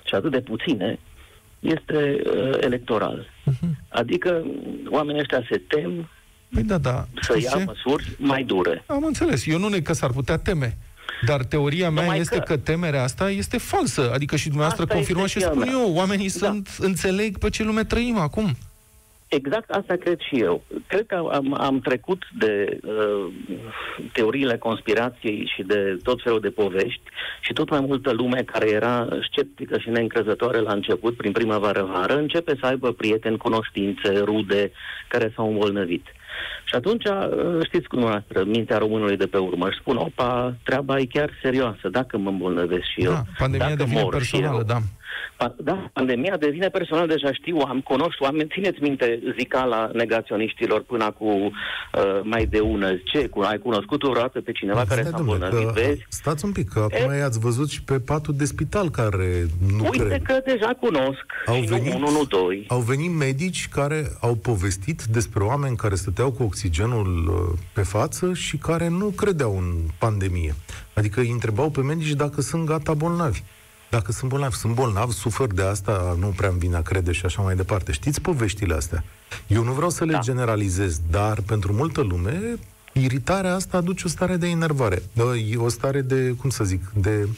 și 0.05 0.15
atât 0.15 0.31
de 0.31 0.41
puține, 0.41 0.99
este 1.59 2.21
uh, 2.27 2.51
electoral. 2.61 3.27
Uh-huh. 3.51 3.69
Adică 3.89 4.45
oamenii 4.91 5.21
ăștia 5.21 5.43
se 5.51 5.63
tem 5.69 6.09
păi 6.49 6.63
da, 6.63 6.79
da. 6.79 7.07
să 7.21 7.39
ia 7.41 7.51
se... 7.51 7.65
măsuri 7.67 8.17
mai 8.19 8.45
dure. 8.45 8.85
Am 8.87 9.05
înțeles. 9.05 9.47
Eu 9.47 9.59
nu 9.59 9.69
ne 9.69 9.81
că 9.81 9.93
s-ar 9.93 10.11
putea 10.11 10.37
teme. 10.37 10.77
Dar 11.27 11.45
teoria 11.45 11.91
mea 11.91 12.03
Numai 12.03 12.19
este 12.19 12.37
că... 12.37 12.43
că 12.43 12.57
temerea 12.57 13.03
asta 13.03 13.31
este 13.31 13.59
falsă. 13.59 14.11
Adică 14.13 14.37
și 14.37 14.49
dumneavoastră 14.49 14.87
confirmați 14.87 15.31
și 15.31 15.41
spun 15.41 15.59
mea. 15.59 15.69
eu. 15.71 15.95
Oamenii 15.95 16.31
da. 16.31 16.47
sunt, 16.47 16.69
înțeleg 16.79 17.39
pe 17.39 17.51
ce 17.51 17.63
lume 17.63 17.85
trăim 17.85 18.19
acum. 18.19 18.57
Exact 19.29 19.71
asta 19.71 19.95
cred 19.97 20.19
și 20.19 20.41
eu. 20.41 20.63
Cred 20.87 21.07
că 21.07 21.15
am, 21.33 21.57
am 21.61 21.81
trecut 21.81 22.23
de 22.39 22.79
uh, 22.83 23.33
teoriile 24.13 24.57
conspirației 24.57 25.53
și 25.55 25.63
de 25.63 25.97
tot 26.03 26.23
felul 26.23 26.41
de 26.41 26.51
povești 26.51 27.03
și 27.41 27.53
tot 27.53 27.71
mai 27.71 27.81
multă 27.81 28.13
lume 28.13 28.43
care 28.43 28.71
era 28.71 29.09
sceptică 29.31 29.79
și 29.79 29.89
neîncrezătoare 29.89 30.61
la 30.61 30.73
început, 30.73 31.17
prin 31.17 31.33
primăvară-vară, 31.33 32.17
începe 32.17 32.57
să 32.61 32.67
aibă 32.67 32.93
prieteni, 32.93 33.37
cunoștințe, 33.37 34.19
rude 34.19 34.71
care 35.09 35.33
s-au 35.35 35.49
îmbolnăvit. 35.49 36.07
Și 36.65 36.75
atunci, 36.75 37.05
uh, 37.05 37.65
știți 37.65 37.89
cum 37.89 37.99
noastră, 37.99 38.45
mintea 38.45 38.79
românului 38.79 39.17
de 39.17 39.27
pe 39.27 39.39
urmă, 39.39 39.67
își 39.67 39.79
spun, 39.79 39.97
opa, 39.97 40.55
treaba 40.65 40.99
e 40.99 41.05
chiar 41.05 41.31
serioasă, 41.43 41.89
dacă 41.91 42.19
mă 42.19 42.29
îmbolnăvesc 42.29 42.85
și 42.95 43.05
eu. 43.05 43.11
Da, 43.11 43.23
pandemia 43.39 43.67
dacă 43.67 43.83
devine 43.83 44.01
mor 44.01 44.13
personală, 44.13 44.63
da. 44.67 44.79
Da, 45.57 45.91
pandemia 45.93 46.37
devine 46.37 46.69
personal, 46.69 47.07
deja 47.07 47.33
știu, 47.33 47.57
am 47.57 47.81
cunosc 47.81 48.17
oameni, 48.21 48.49
țineți 48.49 48.83
minte 48.83 49.21
zicala 49.39 49.91
negaționiștilor 49.93 50.83
până 50.83 51.11
cu 51.19 51.25
uh, 51.25 51.51
mai 52.23 52.47
de 52.47 52.61
ună, 52.61 53.01
ce, 53.05 53.29
cu, 53.29 53.41
ai 53.41 53.59
cunoscut 53.59 54.01
vreodată 54.01 54.41
pe 54.41 54.53
cineva 54.53 54.85
care 54.89 55.03
s-a 55.03 55.17
îmbolnăvit, 55.19 55.67
vezi? 55.67 56.07
Stați 56.09 56.45
un 56.45 56.53
pic, 56.53 56.69
că 56.69 56.79
acum 56.79 57.11
e... 57.11 57.23
ați 57.23 57.39
văzut 57.39 57.71
și 57.71 57.83
pe 57.83 58.01
patul 58.01 58.35
de 58.37 58.45
spital 58.45 58.91
care 58.91 59.47
nu 59.77 59.85
Uite 59.91 60.05
cred. 60.05 60.23
că 60.23 60.41
deja 60.45 60.77
cunosc, 60.81 61.25
au 61.47 61.61
venit, 61.61 61.93
nu, 61.93 62.11
nu, 62.11 62.25
doi. 62.25 62.65
Au 62.69 62.81
venit 62.81 63.11
medici 63.11 63.69
care 63.69 64.05
au 64.21 64.35
povestit 64.35 65.03
despre 65.03 65.45
oameni 65.45 65.77
care 65.77 65.95
stăteau 65.95 66.31
cu 66.31 66.43
oxigenul 66.43 67.27
uh, 67.29 67.59
pe 67.75 67.83
față 67.83 68.33
și 68.33 68.57
care 68.57 68.89
nu 68.89 69.07
credeau 69.17 69.57
în 69.57 69.73
pandemie. 69.99 70.55
Adică 70.95 71.21
îi 71.21 71.31
întrebau 71.31 71.71
pe 71.71 71.81
medici 71.81 72.13
dacă 72.13 72.41
sunt 72.41 72.67
gata 72.67 72.95
bolnavi. 72.95 73.43
Dacă 73.91 74.13
sunt 74.13 74.31
bolnav, 74.31 74.53
sunt 74.53 74.75
bolnav, 74.75 75.13
sufăr 75.13 75.53
de 75.53 75.63
asta, 75.63 76.17
nu 76.19 76.27
prea 76.27 76.49
îmi 76.49 76.59
vine 76.59 76.77
a 76.77 76.83
crede 76.83 77.13
și 77.13 77.25
așa 77.25 77.43
mai 77.43 77.57
departe. 77.57 77.93
Știți 77.93 78.21
poveștile 78.21 78.75
astea? 78.75 79.05
Eu 79.47 79.63
nu 79.63 79.73
vreau 79.73 79.91
să 79.91 80.05
le 80.05 80.13
da. 80.13 80.19
generalizez, 80.19 81.01
dar 81.11 81.41
pentru 81.41 81.73
multă 81.73 82.01
lume, 82.01 82.59
iritarea 82.93 83.55
asta 83.55 83.77
aduce 83.77 84.03
o 84.07 84.09
stare 84.09 84.37
de 84.37 84.49
enervare. 84.49 85.03
O 85.57 85.69
stare 85.69 86.01
de, 86.01 86.31
cum 86.31 86.51
să 86.51 86.65
zic, 86.65 86.91
de 86.95 87.29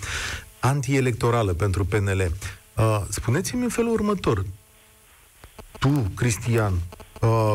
antielectorală 0.61 1.53
pentru 1.53 1.85
PNL. 1.85 2.33
Uh, 2.77 3.01
spuneți-mi 3.09 3.63
în 3.63 3.69
felul 3.69 3.93
următor. 3.93 4.45
Tu, 5.79 6.11
Cristian, 6.15 6.73
uh, 7.21 7.55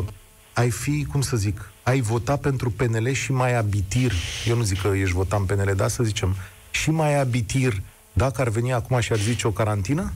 ai 0.53 0.69
fi, 0.69 1.05
cum 1.05 1.21
să 1.21 1.37
zic, 1.37 1.71
ai 1.83 2.01
vota 2.01 2.35
pentru 2.37 2.69
PNL 2.69 3.11
și 3.11 3.31
mai 3.31 3.55
abitir, 3.57 4.11
eu 4.47 4.55
nu 4.55 4.63
zic 4.63 4.81
că 4.81 4.87
ești 4.87 5.15
votat 5.15 5.39
în 5.39 5.45
PNL, 5.45 5.73
dar 5.75 5.89
să 5.89 6.03
zicem, 6.03 6.35
și 6.71 6.91
mai 6.91 7.19
abitir 7.19 7.81
dacă 8.15 8.41
ar 8.41 8.49
veni 8.49 8.73
acum 8.73 8.99
și 8.99 9.11
ar 9.11 9.17
zice 9.17 9.47
o 9.47 9.51
carantină? 9.51 10.11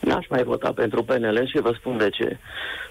N-aș 0.00 0.26
mai 0.28 0.42
vota 0.42 0.72
pentru 0.72 1.02
PNL 1.02 1.46
și 1.46 1.60
vă 1.60 1.74
spun 1.78 1.96
de 1.96 2.08
ce. 2.08 2.38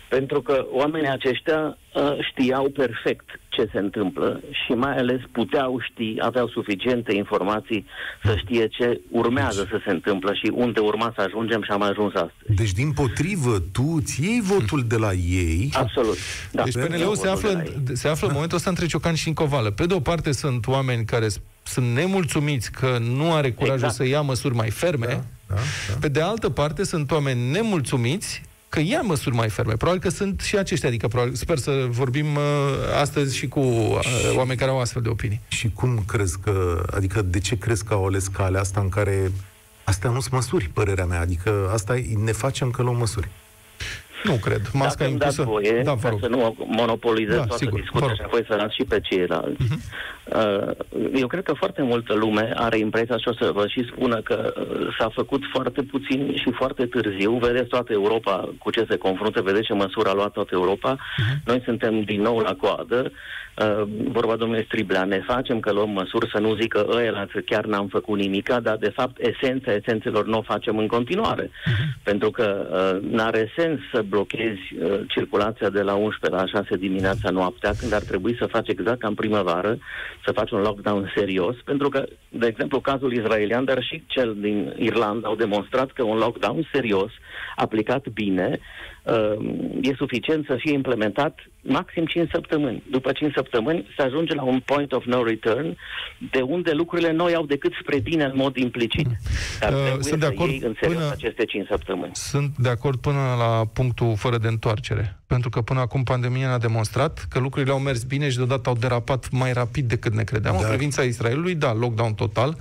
Pentru 0.09 0.41
că 0.41 0.65
oamenii 0.71 1.09
aceștia 1.09 1.77
uh, 1.93 2.17
știau 2.29 2.69
perfect 2.69 3.39
ce 3.49 3.69
se 3.71 3.79
întâmplă 3.79 4.41
și 4.51 4.71
mai 4.71 4.97
ales 4.97 5.21
puteau 5.31 5.79
ști, 5.79 6.15
aveau 6.19 6.47
suficiente 6.47 7.15
informații 7.15 7.85
să 8.23 8.35
știe 8.37 8.67
ce 8.67 9.01
urmează 9.09 9.61
deci, 9.61 9.69
să 9.69 9.81
se 9.85 9.91
întâmplă 9.91 10.33
și 10.33 10.51
unde 10.53 10.79
urma 10.79 11.11
să 11.15 11.21
ajungem 11.21 11.63
și 11.63 11.71
am 11.71 11.81
ajuns 11.81 12.13
astăzi. 12.13 12.55
Deci, 12.55 12.71
din 12.71 12.91
potrivă, 12.91 13.59
tu 13.71 13.83
îți 13.95 14.23
iei 14.23 14.41
votul 14.41 14.83
de 14.87 14.95
la 14.95 15.13
ei. 15.13 15.69
Absolut. 15.73 16.17
Da. 16.51 16.63
Deci 16.63 16.73
PNL-ul 16.73 17.15
se 17.15 17.27
află, 17.27 17.63
se 17.93 18.07
află 18.07 18.27
în 18.27 18.33
momentul 18.33 18.57
ăsta 18.57 18.69
între 18.69 18.85
ciocan 18.85 19.15
și 19.15 19.27
în 19.27 19.33
covală. 19.33 19.71
Pe 19.71 19.85
de 19.85 19.93
o 19.93 19.99
parte 19.99 20.31
sunt 20.31 20.67
oameni 20.67 21.05
care 21.05 21.27
sunt 21.69 21.93
nemulțumiți 21.93 22.71
că 22.71 22.97
nu 23.01 23.33
are 23.33 23.51
curajul 23.51 23.75
exact. 23.75 23.95
să 23.95 24.05
ia 24.05 24.21
măsuri 24.21 24.55
mai 24.55 24.69
ferme. 24.69 25.05
Da, 25.05 25.23
da, 25.47 25.55
da. 25.55 25.95
Pe 25.99 26.07
de 26.07 26.21
altă 26.21 26.49
parte 26.49 26.83
sunt 26.83 27.11
oameni 27.11 27.51
nemulțumiți 27.51 28.41
că 28.69 28.79
ia 28.79 29.01
măsuri 29.01 29.35
mai 29.35 29.49
ferme. 29.49 29.73
Probabil 29.73 30.01
că 30.01 30.09
sunt 30.09 30.41
și 30.41 30.57
aceștia, 30.57 30.89
adică 30.89 31.07
probabil, 31.07 31.35
sper 31.35 31.57
să 31.57 31.85
vorbim 31.89 32.35
uh, 32.35 32.41
astăzi 33.01 33.37
și 33.37 33.47
cu 33.47 33.59
uh, 33.59 34.33
oameni 34.35 34.59
care 34.59 34.71
au 34.71 34.79
astfel 34.79 35.01
de 35.01 35.09
opinii. 35.09 35.41
Și 35.47 35.71
cum 35.73 36.03
crezi 36.07 36.39
că, 36.39 36.85
adică 36.95 37.21
de 37.21 37.39
ce 37.39 37.57
crezi 37.57 37.83
că 37.83 37.93
au 37.93 38.05
ales 38.05 38.27
calea 38.27 38.59
asta 38.59 38.79
în 38.79 38.89
care 38.89 39.31
Astea 39.89 40.09
nu 40.09 40.19
sunt 40.19 40.33
măsuri, 40.33 40.69
părerea 40.73 41.05
mea. 41.05 41.19
Adică 41.19 41.69
asta 41.73 41.99
ne 42.23 42.31
facem 42.31 42.71
că 42.71 42.81
luăm 42.81 42.97
măsuri. 42.97 43.29
Nu 44.23 44.33
cred. 44.33 44.61
Masca 44.73 44.97
Dacă 44.97 45.09
impusă... 45.09 45.43
voie, 45.43 45.81
da, 45.83 45.95
ca 46.01 46.17
să 46.19 46.27
nu 46.27 46.55
monopolizez 46.65 47.35
da, 47.35 47.43
toată 47.45 47.63
sigur, 47.63 47.79
discuția 47.79 48.13
și 48.13 48.21
apoi 48.25 48.45
să 48.47 48.55
las 48.55 48.71
și 48.71 48.83
pe 48.83 48.99
ceilalți. 48.99 49.63
Uh-huh. 49.63 50.07
Eu 51.13 51.27
cred 51.27 51.43
că 51.43 51.53
foarte 51.53 51.81
multă 51.81 52.13
lume 52.13 52.51
are 52.55 52.77
impresia 52.77 53.17
și 53.17 53.27
o 53.27 53.33
să 53.33 53.51
vă 53.53 53.67
și 53.67 53.89
spună 53.91 54.21
că 54.21 54.53
uh, 54.57 54.95
s-a 54.99 55.09
făcut 55.13 55.41
foarte 55.53 55.81
puțin 55.81 56.35
și 56.35 56.51
foarte 56.51 56.85
târziu. 56.85 57.37
Vedeți 57.37 57.67
toată 57.67 57.93
Europa 57.93 58.49
cu 58.57 58.71
ce 58.71 58.85
se 58.89 58.97
confruntă, 58.97 59.41
vedeți 59.41 59.65
ce 59.65 59.73
măsură 59.73 60.09
a 60.09 60.13
luat 60.13 60.31
toată 60.31 60.49
Europa. 60.53 60.95
Uh-huh. 60.95 61.43
Noi 61.45 61.61
suntem 61.65 62.01
din 62.01 62.21
nou 62.21 62.39
la 62.39 62.55
coadă. 62.55 63.11
Uh, 63.59 63.83
vorba 64.11 64.35
domnului 64.35 64.63
Striblea, 64.63 65.03
ne 65.03 65.23
facem 65.27 65.59
că 65.59 65.71
luăm 65.71 65.89
măsuri 65.89 66.29
să 66.33 66.39
nu 66.39 66.55
zică 66.55 66.87
ăia 66.89 67.27
că 67.31 67.39
chiar 67.39 67.65
n-am 67.65 67.87
făcut 67.87 68.17
nimica, 68.17 68.59
dar 68.59 68.75
de 68.75 68.89
fapt 68.89 69.19
esența 69.19 69.73
esențelor 69.73 70.25
nu 70.25 70.37
o 70.37 70.41
facem 70.41 70.77
în 70.77 70.87
continuare. 70.87 71.45
Uh-huh. 71.45 72.03
Pentru 72.03 72.31
că 72.31 72.67
uh, 72.71 73.11
n-are 73.11 73.51
sens 73.57 73.79
să 73.93 74.01
blochezi 74.09 74.61
uh, 74.81 74.99
circulația 75.07 75.69
de 75.69 75.81
la 75.81 75.95
11 75.95 76.41
la 76.41 76.61
6 76.61 76.75
dimineața 76.77 77.29
noaptea, 77.29 77.71
când 77.79 77.93
ar 77.93 78.01
trebui 78.01 78.35
să 78.39 78.45
faci 78.45 78.67
exact 78.67 78.99
ca 78.99 79.07
în 79.07 79.13
primăvară, 79.13 79.77
să 80.25 80.31
faci 80.31 80.51
un 80.51 80.61
lockdown 80.61 81.11
serios, 81.15 81.55
pentru 81.65 81.89
că, 81.89 82.05
de 82.29 82.47
exemplu, 82.47 82.79
cazul 82.79 83.13
israelian, 83.13 83.65
dar 83.65 83.83
și 83.83 84.03
cel 84.07 84.35
din 84.39 84.73
Irlanda 84.77 85.27
au 85.27 85.35
demonstrat 85.35 85.91
că 85.91 86.03
un 86.03 86.17
lockdown 86.17 86.69
serios, 86.73 87.11
aplicat 87.55 88.07
bine, 88.07 88.59
uh, 89.03 89.79
e 89.81 89.93
suficient 89.95 90.45
să 90.45 90.55
fie 90.59 90.73
implementat 90.73 91.39
maxim 91.61 92.05
5 92.05 92.29
săptămâni. 92.33 92.83
După 92.89 93.11
5 93.11 93.33
săptămâni 93.35 93.87
se 93.97 94.03
ajunge 94.03 94.33
la 94.33 94.43
un 94.43 94.59
point 94.65 94.91
of 94.91 95.05
no 95.05 95.23
return, 95.23 95.77
de 96.31 96.41
unde 96.41 96.71
lucrurile 96.71 97.11
noi 97.11 97.35
au 97.35 97.45
decât 97.45 97.73
spre 97.81 97.99
bine 97.99 98.23
în 98.23 98.31
mod 98.35 98.55
implicit. 98.55 99.07
Mm. 99.07 99.17
Dar 99.59 99.73
uh, 99.73 99.97
sunt 99.99 100.19
de 100.19 100.25
acord 100.25 100.63
în 100.63 100.73
până, 100.79 101.09
aceste 101.11 101.45
5 101.45 101.67
săptămâni. 101.67 102.11
Sunt 102.13 102.55
de 102.57 102.69
acord 102.69 102.99
până 102.99 103.35
la 103.37 103.65
punctul 103.73 103.98
fără 104.05 104.37
de 104.37 104.47
întoarcere. 104.47 105.17
Pentru 105.27 105.49
că 105.49 105.61
până 105.61 105.79
acum 105.79 106.03
pandemia 106.03 106.47
ne-a 106.47 106.57
demonstrat 106.57 107.25
că 107.29 107.39
lucrurile 107.39 107.71
au 107.71 107.79
mers 107.79 108.03
bine 108.03 108.29
și 108.29 108.35
deodată 108.35 108.69
au 108.69 108.75
derapat 108.75 109.29
mai 109.31 109.53
rapid 109.53 109.87
decât 109.87 110.13
ne 110.13 110.23
credeam. 110.23 110.55
Da. 110.55 110.61
În 110.61 110.67
privința 110.67 111.01
Israelului, 111.01 111.55
da, 111.55 111.73
lockdown 111.73 112.13
total, 112.13 112.57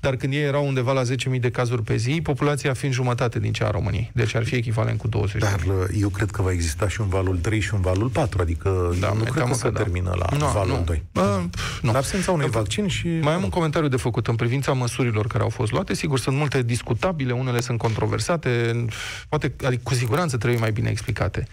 dar 0.00 0.16
când 0.16 0.32
ei 0.32 0.42
erau 0.42 0.66
undeva 0.66 0.92
la 0.92 1.02
10.000 1.02 1.40
de 1.40 1.50
cazuri 1.50 1.82
pe 1.82 1.96
zi, 1.96 2.20
populația 2.22 2.72
fiind 2.72 2.94
jumătate 2.94 3.38
din 3.38 3.52
cea 3.52 3.66
a 3.66 3.70
României. 3.70 4.10
Deci 4.14 4.34
ar 4.34 4.44
fi 4.44 4.54
echivalent 4.54 4.98
cu 4.98 5.08
20 5.08 5.40
Dar 5.40 5.60
uh, 5.66 5.74
eu 6.00 6.08
cred 6.08 6.30
că 6.30 6.42
va 6.42 6.50
exista 6.52 6.88
și 6.88 7.00
un 7.00 7.08
valul 7.08 7.38
3 7.38 7.60
și 7.60 7.74
un 7.74 7.80
valul 7.80 8.08
4, 8.08 8.42
adică 8.42 8.94
da, 9.00 9.12
nu 9.12 9.22
cred 9.22 9.44
că 9.44 9.54
se 9.54 9.70
da. 9.70 9.78
termină 9.78 10.14
la 10.18 10.36
nu, 10.36 10.46
valul 10.46 10.76
nu. 10.76 10.82
2. 10.84 11.02
Bă, 11.12 11.40
nu. 11.82 11.90
În 11.90 11.96
absența 11.96 12.32
unui 12.32 12.48
vaccin 12.48 12.88
și... 12.88 13.08
Mai 13.08 13.32
am 13.32 13.42
un 13.42 13.48
comentariu 13.48 13.88
de 13.88 13.96
făcut 13.96 14.26
în 14.26 14.36
privința 14.36 14.72
măsurilor 14.72 15.26
care 15.26 15.42
au 15.42 15.48
fost 15.48 15.72
luate. 15.72 15.94
Sigur, 15.94 16.18
sunt 16.18 16.36
multe 16.36 16.62
discutabile, 16.62 17.32
unele 17.32 17.60
sunt 17.60 17.78
controversate, 17.78 18.84
poate, 19.28 19.52
adică 19.64 19.82
cu 19.84 19.94
siguranță 19.94 20.36
trebuie 20.36 20.60
mai 20.60 20.72
bine 20.72 20.90
explicate. 20.90 21.46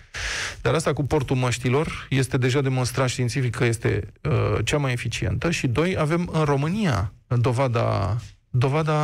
Dar 0.61 0.73
asta 0.73 0.93
cu 0.93 1.03
portul 1.03 1.35
măștilor 1.35 2.07
este 2.09 2.37
deja 2.37 2.61
demonstrat 2.61 3.07
științific 3.07 3.55
că 3.55 3.65
este 3.65 4.07
uh, 4.21 4.57
cea 4.63 4.77
mai 4.77 4.91
eficientă 4.91 5.51
și, 5.51 5.67
doi, 5.67 5.95
avem 5.99 6.29
în 6.33 6.43
România 6.43 7.11
dovada 7.39 8.17
dovada 8.51 8.97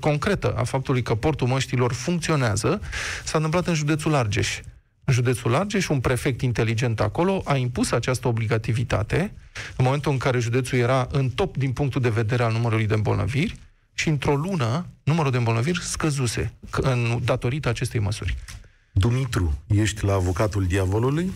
concretă 0.00 0.54
a 0.56 0.64
faptului 0.64 1.02
că 1.02 1.14
portul 1.14 1.46
măștilor 1.46 1.92
funcționează 1.92 2.80
s-a 3.24 3.36
întâmplat 3.36 3.66
în 3.66 3.74
județul 3.74 4.14
Argeș. 4.14 4.60
În 5.04 5.14
județul 5.14 5.54
Argeș, 5.54 5.88
un 5.88 6.00
prefect 6.00 6.40
inteligent 6.40 7.00
acolo 7.00 7.42
a 7.44 7.56
impus 7.56 7.90
această 7.90 8.28
obligativitate 8.28 9.32
în 9.76 9.84
momentul 9.84 10.12
în 10.12 10.18
care 10.18 10.38
județul 10.38 10.78
era 10.78 11.06
în 11.10 11.28
top 11.28 11.56
din 11.56 11.72
punctul 11.72 12.00
de 12.00 12.08
vedere 12.08 12.42
al 12.42 12.52
numărului 12.52 12.86
de 12.86 12.94
îmbolnăviri 12.94 13.58
și 13.94 14.08
într-o 14.08 14.34
lună 14.34 14.86
numărul 15.02 15.30
de 15.30 15.36
îmbolnăviri 15.36 15.82
scăzuse 15.82 16.52
în, 16.70 17.20
datorită 17.24 17.68
acestei 17.68 18.00
măsuri. 18.00 18.36
Dumitru, 18.92 19.58
ești 19.66 20.04
la 20.04 20.12
avocatul 20.12 20.64
diavolului? 20.64 21.32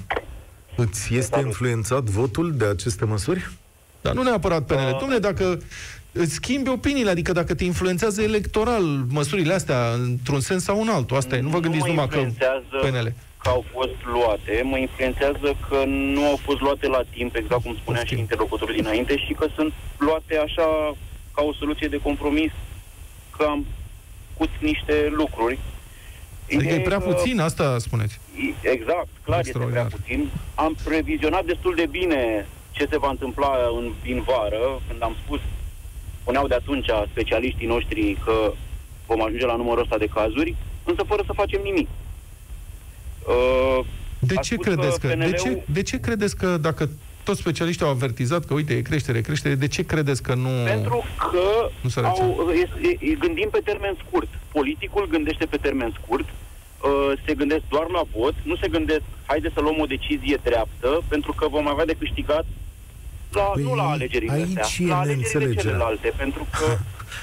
Îți 0.76 1.14
este 1.14 1.40
influențat 1.40 2.02
votul 2.02 2.56
de 2.56 2.64
aceste 2.64 3.04
măsuri? 3.04 3.50
Dar 4.00 4.14
nu 4.14 4.22
neapărat 4.22 4.66
PNL. 4.66 4.76
Uh, 4.76 5.00
Dom'le, 5.02 5.20
dacă 5.20 5.58
îți 6.12 6.32
schimbi 6.32 6.68
opiniile, 6.68 7.10
adică 7.10 7.32
dacă 7.32 7.54
te 7.54 7.64
influențează 7.64 8.22
electoral 8.22 8.82
măsurile 9.08 9.54
astea 9.54 9.92
într-un 9.92 10.40
sens 10.40 10.64
sau 10.64 10.80
în 10.80 10.88
altul, 10.88 11.16
asta 11.16 11.36
e. 11.36 11.40
Nu 11.40 11.48
vă 11.48 11.58
gândiți 11.58 11.84
nu 11.84 11.90
numai 11.90 12.08
că 12.08 12.26
PNL. 12.80 13.12
că 13.42 13.48
au 13.48 13.64
fost 13.72 13.96
luate, 14.12 14.62
mă 14.64 14.78
influențează 14.78 15.56
că 15.68 15.84
nu 15.86 16.24
au 16.24 16.36
fost 16.36 16.60
luate 16.60 16.86
la 16.86 17.02
timp, 17.10 17.36
exact 17.36 17.62
cum 17.62 17.76
spunea 17.80 18.04
și 18.04 18.18
interlocutorul 18.18 18.74
dinainte, 18.74 19.16
și 19.16 19.32
că 19.32 19.46
sunt 19.54 19.72
luate 19.98 20.36
așa 20.36 20.96
ca 21.34 21.42
o 21.42 21.54
soluție 21.54 21.88
de 21.88 22.00
compromis, 22.02 22.52
că 23.36 23.44
am 23.48 23.66
cut 24.36 24.50
niște 24.60 25.12
lucruri. 25.16 25.58
Adică 26.54 26.74
e 26.74 26.80
prea 26.80 26.98
puțin, 26.98 27.40
asta 27.40 27.78
spuneți. 27.78 28.20
Exact, 28.60 29.08
clar 29.22 29.40
este 29.40 29.58
prea 29.58 29.84
puțin. 29.84 30.30
Am 30.54 30.76
previzionat 30.84 31.44
destul 31.44 31.74
de 31.74 31.86
bine 31.90 32.46
ce 32.70 32.86
se 32.90 32.98
va 32.98 33.08
întâmpla 33.10 33.52
în, 33.78 33.92
în 34.14 34.22
vară, 34.22 34.80
când 34.88 35.02
am 35.02 35.16
spus, 35.24 35.40
spuneau 36.22 36.46
de 36.46 36.54
atunci 36.54 36.88
specialiștii 37.10 37.66
noștri 37.66 38.16
că 38.24 38.52
vom 39.06 39.22
ajunge 39.22 39.46
la 39.46 39.56
numărul 39.56 39.82
ăsta 39.82 39.98
de 39.98 40.12
cazuri, 40.14 40.54
însă 40.84 41.02
fără 41.06 41.22
să 41.26 41.32
facem 41.32 41.60
nimic. 41.62 41.88
Uh, 43.26 43.84
de 44.18 44.34
ce 44.34 44.56
credeți 44.56 45.00
că, 45.00 45.06
că 45.06 45.14
PNL-ul... 45.14 45.30
de, 45.30 45.36
ce, 45.36 45.62
de 45.66 45.82
ce 45.82 46.00
credeți 46.00 46.36
că 46.36 46.56
dacă 46.56 46.88
toți 47.24 47.40
specialiștii 47.40 47.86
au 47.86 47.90
avertizat 47.90 48.44
că, 48.44 48.54
uite, 48.54 48.74
e 48.74 48.82
creștere, 48.82 49.18
e 49.18 49.20
creștere, 49.20 49.54
de 49.54 49.68
ce 49.68 49.82
credeți 49.84 50.22
că 50.22 50.34
nu 50.34 50.48
Pentru 50.64 51.04
că 51.18 51.70
nu 51.80 52.06
au, 52.06 52.50
e, 52.82 52.88
e, 52.88 53.14
gândim 53.14 53.48
pe 53.50 53.60
termen 53.64 53.96
scurt. 54.06 54.28
Politicul 54.52 55.06
gândește 55.08 55.46
pe 55.46 55.56
termen 55.56 55.96
scurt, 56.02 56.28
uh, 56.28 57.12
se 57.26 57.34
gândesc 57.34 57.62
doar 57.68 57.86
la 57.90 58.02
vot, 58.16 58.34
nu 58.42 58.56
se 58.56 58.68
gândesc, 58.68 59.02
haide 59.26 59.50
să 59.54 59.60
luăm 59.60 59.80
o 59.80 59.86
decizie 59.86 60.38
dreaptă, 60.42 61.02
pentru 61.08 61.32
că 61.32 61.48
vom 61.48 61.68
avea 61.68 61.84
de 61.84 61.96
câștigat 61.98 62.44
la, 63.34 63.42
păi, 63.42 63.62
nu 63.62 63.74
la 63.74 63.82
alegerile 63.82 64.32
aici 64.32 64.58
astea, 64.58 64.86
la 64.86 64.98
alegerile 64.98 65.54
celelalte, 65.54 66.12
pentru 66.16 66.46
că... 66.58 66.64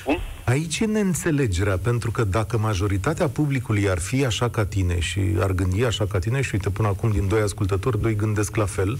Cum? 0.05 0.17
Aici 0.43 0.79
e 0.79 0.85
neînțelegerea, 0.85 1.77
pentru 1.77 2.11
că 2.11 2.23
dacă 2.23 2.57
majoritatea 2.57 3.27
publicului 3.27 3.89
ar 3.89 3.99
fi 3.99 4.25
așa 4.25 4.49
ca 4.49 4.65
tine 4.65 4.99
și 4.99 5.19
ar 5.39 5.51
gândi 5.51 5.83
așa 5.83 6.05
ca 6.05 6.19
tine, 6.19 6.41
și 6.41 6.49
uite, 6.53 6.69
până 6.69 6.87
acum 6.87 7.11
din 7.11 7.27
doi 7.27 7.41
ascultători, 7.41 8.01
doi 8.01 8.15
gândesc 8.15 8.55
la 8.55 8.65
fel, 8.65 8.97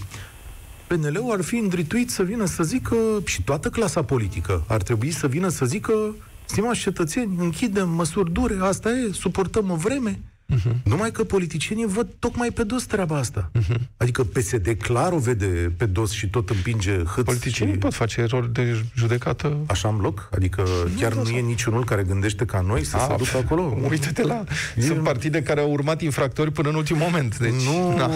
PNL-ul 0.86 1.32
ar 1.32 1.42
fi 1.42 1.56
îndrituit 1.56 2.10
să 2.10 2.22
vină 2.22 2.44
să 2.44 2.62
zică, 2.62 2.96
și 3.24 3.42
toată 3.42 3.68
clasa 3.68 4.02
politică 4.02 4.62
ar 4.66 4.82
trebui 4.82 5.10
să 5.10 5.26
vină 5.26 5.48
să 5.48 5.64
zică, 5.64 6.14
stimați 6.44 6.80
cetățeni, 6.80 7.36
închidem 7.38 7.88
măsuri 7.88 8.32
dure, 8.32 8.56
asta 8.60 8.90
e, 8.90 9.12
suportăm 9.12 9.70
o 9.70 9.74
vreme, 9.74 10.20
Uh-huh. 10.50 10.82
Numai 10.84 11.10
că 11.10 11.24
politicienii 11.24 11.86
văd 11.86 12.08
tocmai 12.18 12.50
pe 12.50 12.62
dos 12.62 12.84
treaba 12.84 13.16
asta. 13.16 13.50
Uh-huh. 13.58 13.80
Adică 13.96 14.24
PSD 14.24 14.68
clar 14.82 15.12
o 15.12 15.18
vede 15.18 15.72
pe 15.76 15.86
dos 15.86 16.10
și 16.10 16.28
tot 16.28 16.50
împinge 16.50 17.02
hâț 17.04 17.24
Politicienii 17.24 17.74
și... 17.74 17.80
pot 17.80 17.94
face 17.94 18.20
erori 18.20 18.52
de 18.52 18.84
judecată. 18.94 19.56
Așa 19.66 19.88
în 19.88 19.96
loc? 19.96 20.28
Adică 20.34 20.64
nu 20.94 21.00
chiar 21.00 21.14
nu 21.14 21.28
e 21.28 21.40
niciunul 21.40 21.84
care 21.84 22.02
gândește 22.02 22.44
ca 22.44 22.60
noi 22.60 22.84
să 22.84 22.96
A, 22.96 23.00
se 23.00 23.14
ducă 23.16 23.36
acolo? 23.36 23.76
Uite-te 23.90 24.22
la... 24.22 24.44
E... 24.76 24.82
Sunt 24.82 25.02
partide 25.02 25.42
care 25.42 25.60
au 25.60 25.70
urmat 25.70 26.00
infractori 26.00 26.52
până 26.52 26.68
în 26.68 26.74
ultimul 26.74 27.02
moment. 27.02 27.38
Deci, 27.38 27.64
nu, 27.64 27.96
na. 27.96 28.10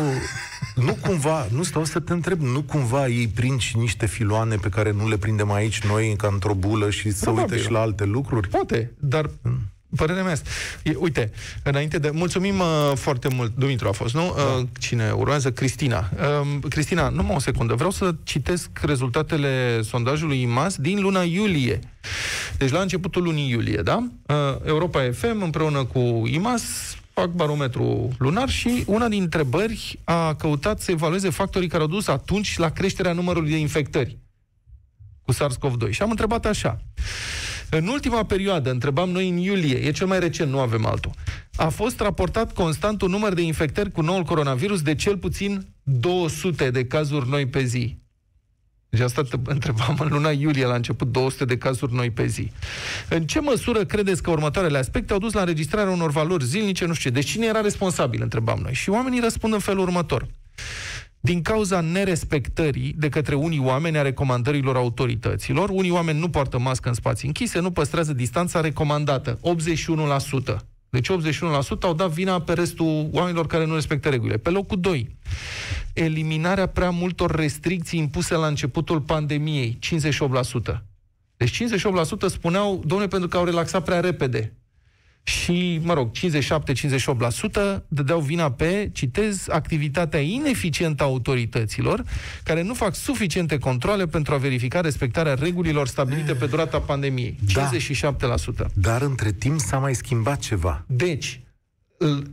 nu 0.74 0.96
cumva, 1.00 1.46
nu 1.52 1.62
stau 1.62 1.84
să 1.84 2.00
te 2.00 2.12
întreb, 2.12 2.40
nu 2.40 2.62
cumva 2.62 3.08
ei 3.08 3.28
prind 3.28 3.60
și 3.60 3.78
niște 3.78 4.06
filoane 4.06 4.56
pe 4.56 4.68
care 4.68 4.92
nu 4.92 5.08
le 5.08 5.16
prindem 5.16 5.52
aici 5.52 5.86
noi 5.86 6.14
ca 6.16 6.28
într-o 6.32 6.54
bulă 6.54 6.90
și 6.90 7.10
să 7.10 7.30
uite 7.30 7.58
și 7.58 7.70
la 7.70 7.80
alte 7.80 8.04
lucruri? 8.04 8.48
Poate, 8.48 8.92
dar 8.98 9.30
mm. 9.42 9.73
Părerea 9.96 10.22
mea 10.22 10.32
este. 10.32 10.48
Uite, 10.98 11.32
înainte 11.62 11.98
de... 11.98 12.10
Mulțumim 12.10 12.58
uh, 12.58 12.92
foarte 12.94 13.28
mult. 13.28 13.52
Dumitru 13.56 13.88
a 13.88 13.92
fost, 13.92 14.14
nu? 14.14 14.34
Da. 14.36 14.42
Uh, 14.42 14.66
cine 14.78 15.10
urmează? 15.10 15.52
Cristina. 15.52 16.10
Uh, 16.42 16.58
Cristina, 16.68 17.08
numai 17.08 17.34
o 17.34 17.38
secundă. 17.38 17.74
Vreau 17.74 17.90
să 17.90 18.14
citesc 18.22 18.68
rezultatele 18.82 19.82
sondajului 19.82 20.40
IMAS 20.40 20.76
din 20.76 21.00
luna 21.00 21.22
iulie. 21.22 21.78
Deci 22.58 22.70
la 22.70 22.80
începutul 22.80 23.22
lunii 23.22 23.50
iulie, 23.50 23.80
da? 23.84 24.08
Uh, 24.26 24.36
Europa 24.64 25.10
FM 25.12 25.42
împreună 25.42 25.84
cu 25.84 26.22
IMAS 26.26 26.62
fac 27.12 27.30
barometru 27.30 28.10
lunar 28.18 28.48
și 28.48 28.82
una 28.86 29.08
din 29.08 29.22
întrebări 29.22 29.98
a 30.04 30.34
căutat 30.34 30.80
să 30.80 30.90
evalueze 30.90 31.30
factorii 31.30 31.68
care 31.68 31.82
au 31.82 31.88
dus 31.88 32.08
atunci 32.08 32.58
la 32.58 32.68
creșterea 32.68 33.12
numărului 33.12 33.50
de 33.50 33.56
infectări 33.56 34.18
cu 35.22 35.32
SARS-CoV-2. 35.32 35.90
Și 35.90 36.02
am 36.02 36.10
întrebat 36.10 36.46
așa. 36.46 36.80
În 37.76 37.86
ultima 37.86 38.24
perioadă, 38.24 38.70
întrebam 38.70 39.10
noi 39.10 39.28
în 39.28 39.36
iulie, 39.36 39.76
e 39.76 39.90
cel 39.90 40.06
mai 40.06 40.18
recent, 40.18 40.50
nu 40.50 40.58
avem 40.58 40.86
altul, 40.86 41.10
a 41.56 41.68
fost 41.68 42.00
raportat 42.00 42.52
constant 42.52 43.02
un 43.02 43.10
număr 43.10 43.34
de 43.34 43.42
infectări 43.42 43.90
cu 43.90 44.00
noul 44.00 44.22
coronavirus 44.22 44.82
de 44.82 44.94
cel 44.94 45.16
puțin 45.16 45.66
200 45.82 46.70
de 46.70 46.86
cazuri 46.86 47.28
noi 47.28 47.46
pe 47.46 47.64
zi. 47.64 47.96
Deci 48.88 49.00
asta 49.00 49.22
întrebam 49.44 49.96
în 50.00 50.08
luna 50.10 50.30
iulie, 50.30 50.66
la 50.66 50.74
început, 50.74 51.12
200 51.12 51.44
de 51.44 51.58
cazuri 51.58 51.94
noi 51.94 52.10
pe 52.10 52.26
zi. 52.26 52.50
În 53.08 53.26
ce 53.26 53.40
măsură 53.40 53.84
credeți 53.84 54.22
că 54.22 54.30
următoarele 54.30 54.78
aspecte 54.78 55.12
au 55.12 55.18
dus 55.18 55.32
la 55.32 55.40
înregistrarea 55.40 55.92
unor 55.92 56.10
valori 56.10 56.44
zilnice, 56.44 56.84
nu 56.84 56.92
știu 56.92 57.10
ce? 57.10 57.16
Deci 57.16 57.30
cine 57.30 57.46
era 57.46 57.60
responsabil, 57.60 58.22
întrebam 58.22 58.58
noi. 58.62 58.74
Și 58.74 58.90
oamenii 58.90 59.20
răspund 59.20 59.52
în 59.52 59.58
felul 59.58 59.82
următor 59.82 60.26
din 61.24 61.42
cauza 61.42 61.80
nerespectării 61.80 62.94
de 62.98 63.08
către 63.08 63.34
unii 63.34 63.58
oameni 63.58 63.98
a 63.98 64.02
recomandărilor 64.02 64.76
autorităților. 64.76 65.68
Unii 65.70 65.90
oameni 65.90 66.18
nu 66.18 66.28
poartă 66.28 66.58
mască 66.58 66.88
în 66.88 66.94
spații 66.94 67.26
închise, 67.26 67.60
nu 67.60 67.70
păstrează 67.70 68.12
distanța 68.12 68.60
recomandată. 68.60 69.38
81%. 70.52 70.56
Deci 70.90 71.10
81% 71.10 71.12
au 71.80 71.94
dat 71.94 72.10
vina 72.10 72.40
pe 72.40 72.52
restul 72.52 73.08
oamenilor 73.12 73.46
care 73.46 73.66
nu 73.66 73.74
respectă 73.74 74.08
regulile. 74.08 74.36
Pe 74.36 74.50
locul 74.50 74.80
2, 74.80 75.16
eliminarea 75.92 76.66
prea 76.66 76.90
multor 76.90 77.34
restricții 77.34 77.98
impuse 77.98 78.34
la 78.34 78.46
începutul 78.46 79.00
pandemiei, 79.00 79.78
58%. 80.74 80.82
Deci 81.36 81.62
58% 81.62 81.66
spuneau, 82.26 82.82
domnule, 82.86 83.08
pentru 83.08 83.28
că 83.28 83.36
au 83.36 83.44
relaxat 83.44 83.84
prea 83.84 84.00
repede 84.00 84.52
și, 85.24 85.80
mă 85.82 85.94
rog, 85.94 86.10
57-58% 86.10 87.82
dădeau 87.88 88.20
vina 88.20 88.50
pe, 88.50 88.90
citez, 88.92 89.46
activitatea 89.48 90.20
ineficientă 90.20 91.02
a 91.02 91.06
autorităților, 91.06 92.04
care 92.42 92.62
nu 92.62 92.74
fac 92.74 92.94
suficiente 92.94 93.58
controle 93.58 94.06
pentru 94.06 94.34
a 94.34 94.36
verifica 94.36 94.80
respectarea 94.80 95.34
regulilor 95.34 95.86
stabilite 95.88 96.34
pe 96.34 96.46
durata 96.46 96.80
pandemiei. 96.80 97.38
57%. 97.48 98.14
Da. 98.56 98.66
Dar 98.74 99.02
între 99.02 99.32
timp 99.32 99.60
s-a 99.60 99.78
mai 99.78 99.94
schimbat 99.94 100.38
ceva. 100.38 100.84
Deci, 100.88 101.40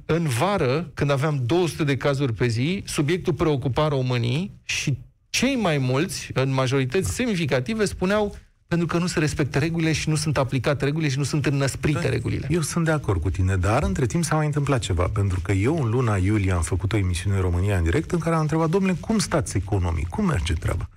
în 0.06 0.28
vară, 0.28 0.92
când 0.94 1.12
aveam 1.12 1.44
200 1.46 1.84
de 1.84 1.98
cazuri 1.98 2.34
pe 2.34 2.48
zi, 2.48 2.84
subiectul 2.86 3.34
preocupa 3.34 3.88
românii 3.88 4.60
și 4.64 4.98
cei 5.30 5.56
mai 5.56 5.78
mulți, 5.78 6.30
în 6.34 6.54
majorități 6.54 7.14
semnificative, 7.14 7.86
spuneau 7.86 8.36
pentru 8.72 8.90
că 8.90 8.98
nu 8.98 9.08
se 9.08 9.20
respectă 9.20 9.60
regulile 9.60 9.92
și 9.92 10.10
nu 10.10 10.16
sunt 10.16 10.38
aplicate 10.38 10.86
regulile 10.86 11.12
și 11.12 11.18
nu 11.18 11.24
sunt 11.24 11.46
înăsprite 11.46 12.00
da, 12.00 12.10
regulile. 12.10 12.48
Eu 12.50 12.62
sunt 12.62 12.86
de 12.86 12.92
acord 12.92 13.22
cu 13.22 13.30
tine, 13.30 13.56
dar 13.56 13.84
între 13.84 14.06
timp 14.06 14.24
s-a 14.24 14.36
mai 14.36 14.46
întâmplat 14.46 14.80
ceva, 14.80 15.10
pentru 15.14 15.40
că 15.40 15.52
eu 15.52 15.84
în 15.84 15.90
luna 15.90 16.18
iulie 16.18 16.52
am 16.52 16.62
făcut 16.62 16.94
o 16.94 16.98
emisiune 16.98 17.36
în 17.36 17.42
România 17.42 17.78
în 17.78 17.84
direct 17.84 18.12
în 18.12 18.20
care 18.20 18.36
am 18.36 18.42
întrebat, 18.42 18.70
domnule, 18.70 18.96
cum 19.00 19.20
stați 19.20 19.58
economic, 19.58 20.08
cum 20.08 20.26
merge 20.26 20.54
treaba? 20.54 20.90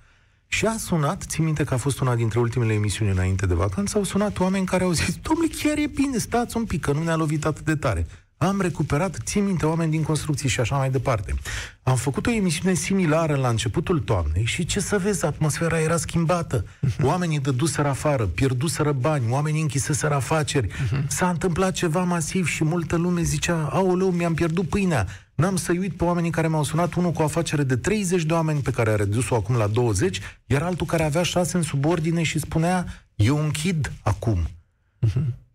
Și 0.47 0.65
a 0.65 0.77
sunat, 0.77 1.23
țin 1.27 1.43
minte 1.43 1.63
că 1.63 1.73
a 1.73 1.77
fost 1.77 1.99
una 1.99 2.15
dintre 2.15 2.39
ultimele 2.39 2.73
emisiuni 2.73 3.11
înainte 3.11 3.45
de 3.45 3.53
vacanță, 3.53 3.97
au 3.97 4.03
sunat 4.03 4.39
oameni 4.39 4.65
care 4.65 4.83
au 4.83 4.91
zis, 4.91 5.17
domnule, 5.21 5.49
chiar 5.61 5.77
e 5.77 5.87
bine, 5.87 6.17
stați 6.17 6.57
un 6.57 6.63
pic, 6.65 6.81
că 6.81 6.91
nu 6.91 7.03
ne-a 7.03 7.15
lovit 7.15 7.45
atât 7.45 7.65
de 7.65 7.75
tare 7.75 8.07
am 8.37 8.61
recuperat, 8.61 9.17
țin 9.23 9.45
minte, 9.45 9.65
oameni 9.65 9.91
din 9.91 10.03
construcții 10.03 10.49
și 10.49 10.59
așa 10.59 10.77
mai 10.77 10.89
departe. 10.91 11.33
Am 11.83 11.95
făcut 11.95 12.25
o 12.25 12.31
emisiune 12.31 12.73
similară 12.73 13.35
la 13.35 13.47
începutul 13.47 13.99
toamnei 13.99 14.45
și 14.45 14.65
ce 14.65 14.79
să 14.79 14.97
vezi, 14.97 15.25
atmosfera 15.25 15.79
era 15.79 15.97
schimbată. 15.97 16.65
Oamenii 17.01 17.39
dăduseră 17.39 17.87
afară, 17.87 18.25
pierduseră 18.25 18.91
bani, 18.91 19.25
oamenii 19.29 19.61
închiseseră 19.61 20.13
afaceri. 20.13 20.67
S-a 21.07 21.29
întâmplat 21.29 21.73
ceva 21.73 22.03
masiv 22.03 22.47
și 22.47 22.63
multă 22.63 22.95
lume 22.95 23.21
zicea, 23.21 23.69
aoleu, 23.71 24.11
mi-am 24.11 24.33
pierdut 24.33 24.69
pâinea. 24.69 25.07
N-am 25.35 25.55
să 25.55 25.73
uit 25.79 25.97
pe 25.97 26.03
oamenii 26.03 26.31
care 26.31 26.47
m-au 26.47 26.63
sunat, 26.63 26.93
unul 26.93 27.11
cu 27.11 27.21
o 27.21 27.25
afacere 27.25 27.63
de 27.63 27.75
30 27.75 28.23
de 28.23 28.33
oameni 28.33 28.61
pe 28.61 28.71
care 28.71 28.89
a 28.89 28.95
redus-o 28.95 29.35
acum 29.35 29.55
la 29.55 29.67
20, 29.67 30.19
iar 30.45 30.61
altul 30.61 30.85
care 30.85 31.03
avea 31.03 31.23
6 31.23 31.57
în 31.57 31.63
subordine 31.63 32.23
și 32.23 32.39
spunea, 32.39 32.85
eu 33.15 33.43
închid 33.43 33.91
acum. 34.03 34.47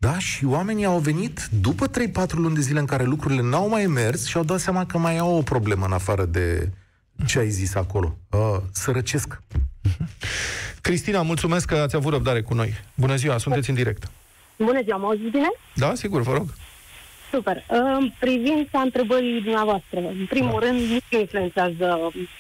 Da? 0.03 0.19
Și 0.19 0.45
oamenii 0.45 0.85
au 0.85 0.99
venit 0.99 1.49
după 1.61 1.87
3-4 1.89 1.91
luni 2.31 2.55
de 2.55 2.61
zile 2.61 2.79
în 2.79 2.87
care 2.87 3.05
lucrurile 3.05 3.43
n-au 3.43 3.69
mai 3.69 3.87
mers 3.87 4.27
și 4.27 4.37
au 4.37 4.45
dat 4.45 4.59
seama 4.59 4.87
că 4.87 4.99
mai 4.99 5.19
au 5.19 5.37
o 5.37 5.43
problemă 5.43 5.85
în 5.87 5.93
afară 5.93 6.25
de 6.25 6.71
ce 7.27 7.39
ai 7.39 7.49
zis 7.49 7.75
acolo. 7.75 8.17
Uh, 8.31 8.57
sărăcesc. 8.73 9.43
Cristina, 10.87 11.23
mulțumesc 11.23 11.67
că 11.67 11.75
ați 11.75 11.97
avut 11.97 12.13
răbdare 12.13 12.43
cu 12.43 12.55
noi. 12.55 12.73
Bună 12.95 13.17
ziua, 13.17 13.39
sunteți 13.39 13.69
în 13.69 13.75
direct. 13.75 14.11
Bună 14.57 14.83
ziua, 14.83 14.97
mă 14.97 15.07
auziți 15.07 15.31
bine? 15.31 15.51
Da, 15.75 15.95
sigur, 15.95 16.21
vă 16.21 16.33
rog. 16.33 16.55
Super. 17.33 17.65
În 17.69 18.13
privința 18.19 18.81
întrebării 18.81 19.41
dumneavoastră, 19.41 19.99
în 19.99 20.27
primul 20.29 20.61
da. 20.61 20.67
rând, 20.67 20.81
nu 20.81 21.19
influențează 21.19 21.99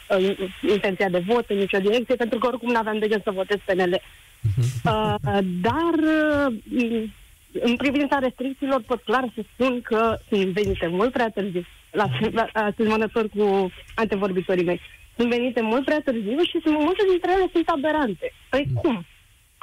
uh, 0.08 0.36
intenția 0.72 1.08
de 1.08 1.24
vot 1.26 1.44
în 1.48 1.56
nicio 1.56 1.78
direcție, 1.78 2.14
pentru 2.14 2.38
că 2.38 2.46
oricum 2.46 2.70
nu 2.70 2.78
aveam 2.78 2.98
de 2.98 3.08
gând 3.08 3.22
să 3.22 3.30
votez 3.30 3.58
PNL. 3.64 4.00
Mhm. 4.40 4.64
Uh, 4.84 5.38
dar 5.60 5.94
uh, 5.98 7.10
în 7.52 7.76
privința 7.76 8.18
restricțiilor, 8.18 8.82
pot 8.86 9.02
clar 9.02 9.32
să 9.34 9.42
spun 9.52 9.80
că 9.80 10.18
sunt 10.28 10.46
venite 10.46 10.86
mult 10.86 11.12
prea 11.12 11.30
târziu, 11.30 11.64
la, 11.90 12.06
la, 12.32 12.44
asemănător 12.52 13.28
cu 13.36 13.70
antevorbitorii 13.94 14.64
mei. 14.64 14.80
Sunt 15.16 15.28
venite 15.28 15.60
mult 15.60 15.84
prea 15.84 16.00
târziu 16.04 16.42
și 16.50 16.60
sunt 16.62 16.76
multe 16.78 17.02
dintre 17.10 17.30
ele 17.32 17.48
sunt 17.52 17.68
aberante. 17.68 18.32
Păi 18.50 18.66
cum? 18.82 19.04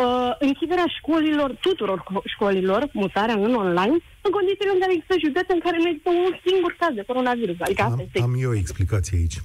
uh, 0.05 0.31
închiderea 0.39 0.87
școlilor, 0.97 1.49
tuturor 1.61 2.03
școlilor, 2.25 2.89
mutarea 2.93 3.33
în 3.33 3.53
online, 3.55 3.97
în 4.25 4.31
condițiile 4.37 4.71
în 4.73 4.79
care 4.79 4.93
există 4.93 5.15
județe 5.25 5.51
în 5.53 5.59
care 5.59 5.77
nu 5.77 5.87
există 5.87 6.09
un 6.09 6.33
singur 6.45 6.75
caz 6.79 6.93
de 6.95 7.03
coronavirus. 7.09 7.55
Adică 7.59 7.81
am, 7.83 8.09
am 8.21 8.35
eu 8.39 8.49
o 8.49 8.55
explicație 8.63 9.17
aici. 9.17 9.37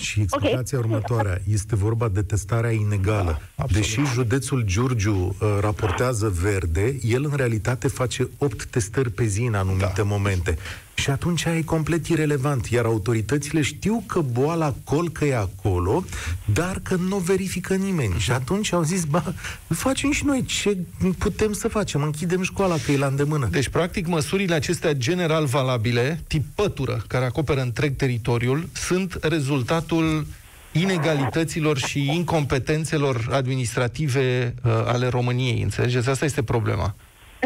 Și 0.00 0.20
explicația 0.20 0.78
okay. 0.78 0.90
următoarea. 0.90 1.40
Este 1.52 1.76
vorba 1.76 2.08
de 2.08 2.22
testarea 2.22 2.70
inegală. 2.70 3.40
Da, 3.56 3.64
Deși 3.72 4.00
județul 4.14 4.62
Giurgiu 4.62 5.36
uh, 5.40 5.58
raportează 5.60 6.28
verde, 6.28 6.98
el 7.02 7.24
în 7.24 7.32
realitate 7.36 7.88
face 7.88 8.28
8 8.38 8.64
testări 8.64 9.10
pe 9.10 9.24
zi 9.24 9.42
în 9.42 9.54
anumite 9.54 9.92
da. 9.96 10.02
momente. 10.02 10.58
Și 10.94 11.10
atunci 11.10 11.44
e 11.44 11.62
complet 11.64 12.06
irelevant. 12.06 12.66
Iar 12.66 12.84
autoritățile 12.84 13.62
știu 13.62 14.04
că 14.06 14.20
boala 14.20 14.74
colcă 14.84 15.24
e 15.24 15.36
acolo, 15.36 16.04
dar 16.52 16.80
că 16.82 16.94
nu 16.94 17.16
verifică 17.16 17.74
nimeni. 17.74 18.14
Și 18.18 18.30
atunci 18.30 18.72
au 18.72 18.82
zis, 18.82 19.04
ba, 19.04 19.34
facem 19.68 20.12
și 20.12 20.24
noi 20.24 20.44
ce 20.44 20.76
putem 21.18 21.52
să 21.52 21.68
facem. 21.68 22.02
Închidem 22.02 22.42
școala, 22.42 22.76
că 22.84 22.92
e 22.92 22.96
la 22.96 23.06
îndemână. 23.06 23.48
Deci, 23.50 23.68
practic, 23.68 24.06
măsurile 24.06 24.54
acestea 24.54 24.92
general 24.92 25.44
valabile, 25.44 26.22
tip 26.26 26.44
pătură, 26.54 27.04
care 27.06 27.24
acoperă 27.24 27.60
întreg 27.60 27.96
teritoriul, 27.96 28.68
sunt 28.72 29.18
rezultatul 29.20 30.26
inegalităților 30.72 31.78
și 31.78 32.14
incompetențelor 32.14 33.28
administrative 33.30 34.54
uh, 34.62 34.72
ale 34.84 35.08
României. 35.08 35.62
Înțelegeți? 35.62 36.08
Asta 36.08 36.24
este 36.24 36.42
problema 36.42 36.94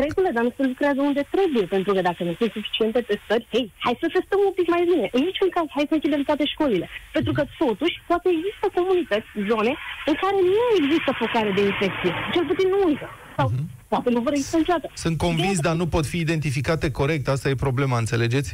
regulă, 0.07 0.29
dar 0.37 0.43
nu 0.49 0.53
se 0.57 0.65
lucrează 0.71 1.01
unde 1.11 1.23
trebuie, 1.35 1.67
pentru 1.75 1.91
că 1.95 2.01
dacă 2.09 2.23
nu 2.29 2.35
sunt 2.39 2.51
suficiente 2.57 3.01
testări, 3.11 3.47
hei, 3.55 3.67
hai 3.85 3.97
să 4.03 4.07
testăm 4.17 4.41
un 4.49 4.55
pic 4.59 4.69
mai 4.75 4.85
bine. 4.91 5.07
În 5.17 5.23
niciun 5.31 5.49
caz, 5.57 5.67
hai 5.77 5.91
să 5.91 5.95
închidem 5.97 6.23
toate 6.31 6.45
școlile. 6.55 6.87
Pentru 7.17 7.33
că, 7.37 7.43
totuși, 7.65 7.97
poate 8.11 8.27
există 8.37 8.67
comunități, 8.79 9.31
zone, 9.51 9.73
în 10.11 10.17
care 10.23 10.39
nu 10.53 10.65
există 10.81 11.11
focare 11.23 11.51
de 11.59 11.63
infecție. 11.71 12.13
Cel 12.35 12.45
puțin 12.51 12.69
nu 12.75 12.81
încă. 12.91 13.09
Sau 13.37 13.47
uh-huh. 13.51 13.65
poate 13.93 14.11
nu 14.11 14.21
vor 14.27 14.33
exista 14.33 14.59
niciodată. 14.59 14.87
Sunt 15.05 15.17
convins, 15.27 15.59
dar 15.67 15.75
nu 15.83 15.87
pot 15.95 16.05
fi 16.13 16.19
identificate 16.27 16.87
corect. 17.01 17.25
Asta 17.29 17.49
e 17.49 17.65
problema, 17.67 17.97
înțelegeți? 18.05 18.51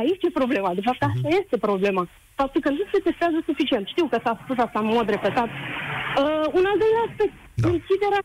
Aici 0.00 0.22
e 0.28 0.38
problema. 0.40 0.74
De 0.78 0.84
fapt, 0.88 1.02
asta 1.02 1.28
uh-huh. 1.28 1.38
este 1.40 1.56
problema. 1.68 2.02
Faptul 2.34 2.60
că 2.60 2.70
nu 2.70 2.84
se 2.92 2.98
testează 3.08 3.38
suficient. 3.44 3.86
Știu 3.86 4.06
că 4.06 4.18
s-a 4.24 4.40
spus 4.42 4.56
asta 4.58 4.78
în 4.78 4.86
mod 4.86 5.08
repetat. 5.08 5.48
Uh, 6.22 6.46
un 6.58 6.64
al 6.70 6.78
doilea 6.82 7.04
aspect 7.08 7.36
da. 7.62 7.68
închiderea 7.72 8.22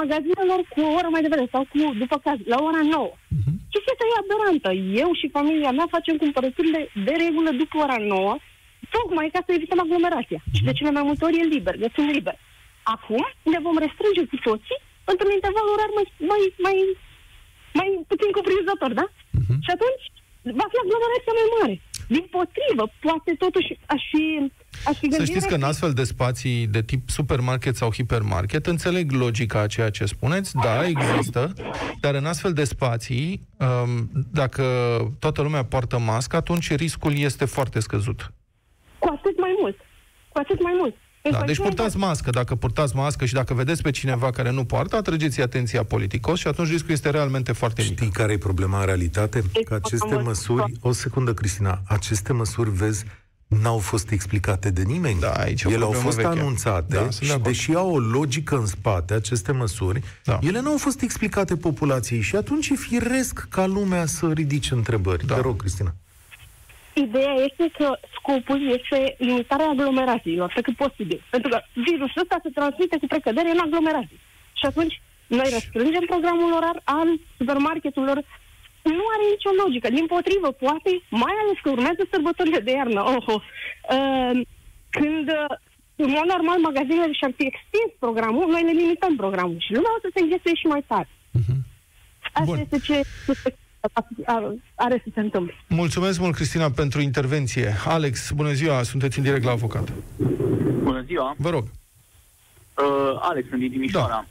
magazinelor 0.00 0.60
cu 0.72 0.80
o 0.86 0.94
oră 0.98 1.08
mai 1.10 1.24
devreme 1.24 1.48
sau 1.54 1.62
cu, 1.72 1.78
după 2.02 2.16
caz, 2.26 2.38
la 2.52 2.58
ora 2.68 2.82
9. 2.82 3.12
Uh-huh. 3.14 3.54
Chestia 3.72 4.06
e 4.12 4.22
aberantă. 4.22 4.70
Eu 5.02 5.10
și 5.20 5.34
familia 5.36 5.70
mea 5.78 5.94
facem 5.96 6.16
cumpărăturile 6.22 6.80
de 7.06 7.14
regulă 7.24 7.50
după 7.62 7.76
ora 7.84 7.98
9, 7.98 8.36
tocmai 8.94 9.28
ca 9.34 9.40
să 9.46 9.50
evităm 9.52 9.80
aglomerația. 9.82 10.40
Uh-huh. 10.42 10.54
Și 10.56 10.66
de 10.68 10.76
cele 10.78 10.90
mai 10.96 11.04
multe 11.08 11.24
ori 11.24 11.40
e 11.40 11.52
liber, 11.54 11.74
găsim 11.84 12.06
liber. 12.16 12.36
Acum 12.94 13.24
ne 13.52 13.58
vom 13.66 13.76
restrânge 13.84 14.22
cu 14.30 14.36
toții 14.48 14.78
într-un 15.10 15.32
interval 15.38 15.66
orar 15.74 15.90
mai, 15.98 16.06
mai, 16.30 16.42
mai, 16.66 16.76
mai 17.78 17.88
puțin 18.10 18.30
cuprinzător, 18.36 18.92
da? 19.00 19.06
Uh-huh. 19.12 19.58
Și 19.64 19.70
atunci 19.76 20.04
va 20.58 20.66
fi 20.70 20.78
aglomerația 20.82 21.34
mai 21.38 21.48
mare. 21.56 21.74
Din 22.14 22.24
potrivă, 22.36 22.84
poate 23.04 23.30
totuși 23.44 23.70
aș 23.94 24.02
fi 24.12 24.24
să 25.10 25.24
știți 25.24 25.46
că 25.46 25.54
în 25.54 25.62
astfel 25.62 25.92
de 25.92 26.04
spații 26.04 26.66
de 26.66 26.82
tip 26.82 27.10
supermarket 27.10 27.76
sau 27.76 27.92
hipermarket, 27.92 28.66
înțeleg 28.66 29.12
logica 29.12 29.60
a 29.60 29.66
ceea 29.66 29.90
ce 29.90 30.04
spuneți, 30.04 30.54
da, 30.54 30.86
există, 30.86 31.52
dar 32.00 32.14
în 32.14 32.24
astfel 32.24 32.52
de 32.52 32.64
spații, 32.64 33.48
um, 33.58 34.10
dacă 34.32 34.64
toată 35.18 35.42
lumea 35.42 35.64
poartă 35.64 35.98
mască, 35.98 36.36
atunci 36.36 36.74
riscul 36.74 37.16
este 37.16 37.44
foarte 37.44 37.80
scăzut. 37.80 38.32
Cu 38.98 39.08
atât 39.18 39.40
mai 39.40 39.54
mult. 39.60 39.76
Cu 40.28 40.38
atât 40.38 40.62
mai 40.62 40.72
mult. 40.78 40.94
Da, 41.30 41.42
deci 41.44 41.58
purtați 41.58 41.96
mască. 41.96 42.30
Dacă 42.30 42.54
purtați 42.54 42.96
mască 42.96 43.24
și 43.24 43.32
dacă 43.32 43.54
vedeți 43.54 43.82
pe 43.82 43.90
cineva 43.90 44.30
care 44.30 44.50
nu 44.50 44.64
poartă, 44.64 44.96
atrăgeți 44.96 45.40
atenția 45.40 45.82
politicos 45.82 46.38
și 46.38 46.46
atunci 46.46 46.68
riscul 46.68 46.90
este 46.90 47.10
realmente 47.10 47.52
foarte 47.52 47.82
mic. 47.82 47.92
Știi 47.92 48.10
care 48.10 48.32
e 48.32 48.38
problema 48.38 48.78
în 48.78 48.84
realitate? 48.84 49.42
Că 49.64 49.74
aceste 49.74 50.14
măsuri, 50.14 50.72
o 50.80 50.92
secundă, 50.92 51.34
Cristina, 51.34 51.80
aceste 51.86 52.32
măsuri, 52.32 52.70
vezi, 52.70 53.04
n-au 53.62 53.78
fost 53.78 54.10
explicate 54.10 54.70
de 54.70 54.82
nimeni. 54.82 55.20
Da, 55.20 55.32
aici 55.32 55.62
ele 55.62 55.84
au 55.84 55.90
fost 55.90 56.16
veche. 56.16 56.28
anunțate 56.28 56.94
da, 56.96 57.10
și 57.10 57.38
deși 57.42 57.74
au 57.74 57.92
o 57.92 57.98
logică 57.98 58.56
în 58.56 58.66
spate 58.66 59.14
aceste 59.14 59.52
măsuri, 59.52 60.00
da. 60.24 60.38
ele 60.42 60.60
nu 60.60 60.70
au 60.70 60.78
fost 60.78 61.02
explicate 61.02 61.56
populației 61.56 62.20
și 62.20 62.36
atunci 62.36 62.68
e 62.68 62.74
firesc 62.74 63.46
ca 63.50 63.66
lumea 63.66 64.06
să 64.06 64.30
ridice 64.34 64.74
întrebări. 64.74 65.26
Da. 65.26 65.34
Te 65.34 65.40
rog, 65.40 65.56
Cristina. 65.56 65.94
Ideea 66.94 67.34
este 67.48 67.70
că 67.78 67.98
scopul 68.16 68.60
este 68.78 69.14
limitarea 69.18 69.68
aglomerațiilor, 69.68 70.52
pe 70.54 70.60
cât 70.60 70.76
posibil. 70.76 71.22
Pentru 71.30 71.48
că 71.50 71.58
virusul 71.72 72.22
ăsta 72.22 72.38
se 72.42 72.50
transmite 72.54 72.96
cu 73.00 73.06
precădere 73.06 73.50
în 73.50 73.60
aglomerații. 73.64 74.20
Și 74.52 74.66
atunci 74.66 75.00
noi 75.26 75.48
restrângem 75.56 76.04
programul 76.06 76.52
orar 76.52 76.80
al 76.84 77.08
supermarketurilor, 77.38 78.18
nu 78.98 79.04
are 79.14 79.24
nicio 79.34 79.52
logică. 79.62 79.88
Din 79.98 80.06
potrivă, 80.14 80.50
poate, 80.64 80.90
mai 81.24 81.34
ales 81.42 81.56
că 81.62 81.68
urmează 81.70 82.02
sărbătorile 82.12 82.60
de 82.66 82.72
iarnă. 82.78 83.00
Oh, 83.12 83.22
oh. 83.34 83.42
Uh, 83.96 84.32
când, 84.96 85.26
uh, 85.40 85.54
în 86.04 86.10
mod 86.16 86.26
normal, 86.34 86.58
magazinele 86.68 87.12
și-ar 87.18 87.32
fi 87.38 87.44
extins 87.52 87.90
programul, 88.04 88.46
noi 88.54 88.62
ne 88.68 88.74
limităm 88.80 89.14
programul 89.22 89.58
și 89.64 89.74
lumea 89.76 89.96
o 89.96 90.00
să 90.04 90.08
se 90.14 90.20
înghesuie 90.22 90.54
și 90.62 90.66
mai 90.66 90.84
tare. 90.90 91.08
Uh-huh. 91.38 91.60
Asta 92.32 92.50
Bun. 92.50 92.58
este 92.58 92.78
ce 92.88 92.96
are 94.74 95.02
să 95.04 95.10
se 95.14 95.20
întâmple. 95.20 95.54
Mulțumesc 95.68 96.20
mult, 96.20 96.34
Cristina, 96.34 96.70
pentru 96.70 97.00
intervenție. 97.00 97.74
Alex, 97.86 98.30
bună 98.30 98.52
ziua, 98.52 98.82
sunteți 98.82 99.18
în 99.18 99.24
direct 99.24 99.44
la 99.44 99.50
avocat. 99.50 99.92
Bună 100.82 101.02
ziua. 101.06 101.34
Vă 101.38 101.50
rog. 101.50 101.64
Uh, 101.64 103.18
Alex, 103.20 103.48
sunt 103.48 103.60
din 103.60 103.70
Timișoara. 103.70 104.08
Da. 104.08 104.26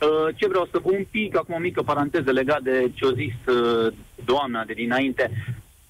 Uh, 0.00 0.34
ce 0.36 0.48
vreau 0.48 0.68
să 0.70 0.80
un 0.82 1.04
pic, 1.10 1.36
acum 1.36 1.54
o 1.54 1.58
mică 1.58 1.82
paranteză 1.82 2.30
legat 2.30 2.62
de 2.62 2.90
ce 2.94 3.06
a 3.06 3.12
zis 3.14 3.54
uh, 3.54 3.92
doamna 4.24 4.64
de 4.64 4.72
dinainte. 4.72 5.30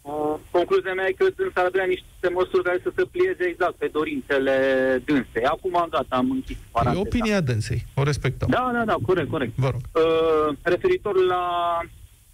Uh, 0.02 0.34
concluzia 0.50 0.94
mea 0.94 1.06
e 1.08 1.12
că 1.12 1.26
dânsa 1.36 1.60
ar 1.60 1.66
avea 1.66 1.84
niște 1.84 2.28
măsuri 2.34 2.62
care 2.62 2.80
să 2.82 2.92
se 2.96 3.04
plieze 3.10 3.44
exact 3.44 3.74
pe 3.74 3.88
dorințele 3.92 4.56
dânsei. 5.04 5.44
Acum, 5.44 5.86
gata, 5.90 6.16
am 6.16 6.30
închis 6.30 6.56
paranteza. 6.70 7.04
E 7.04 7.06
opinia 7.06 7.40
dânsei, 7.40 7.86
o 7.94 8.02
respectăm. 8.02 8.48
Da, 8.50 8.70
da, 8.72 8.84
da, 8.84 8.96
corect, 9.06 9.30
corect. 9.30 9.52
Vă 9.56 9.70
rog. 9.70 9.80
Uh, 9.80 10.56
referitor 10.62 11.24
la 11.24 11.44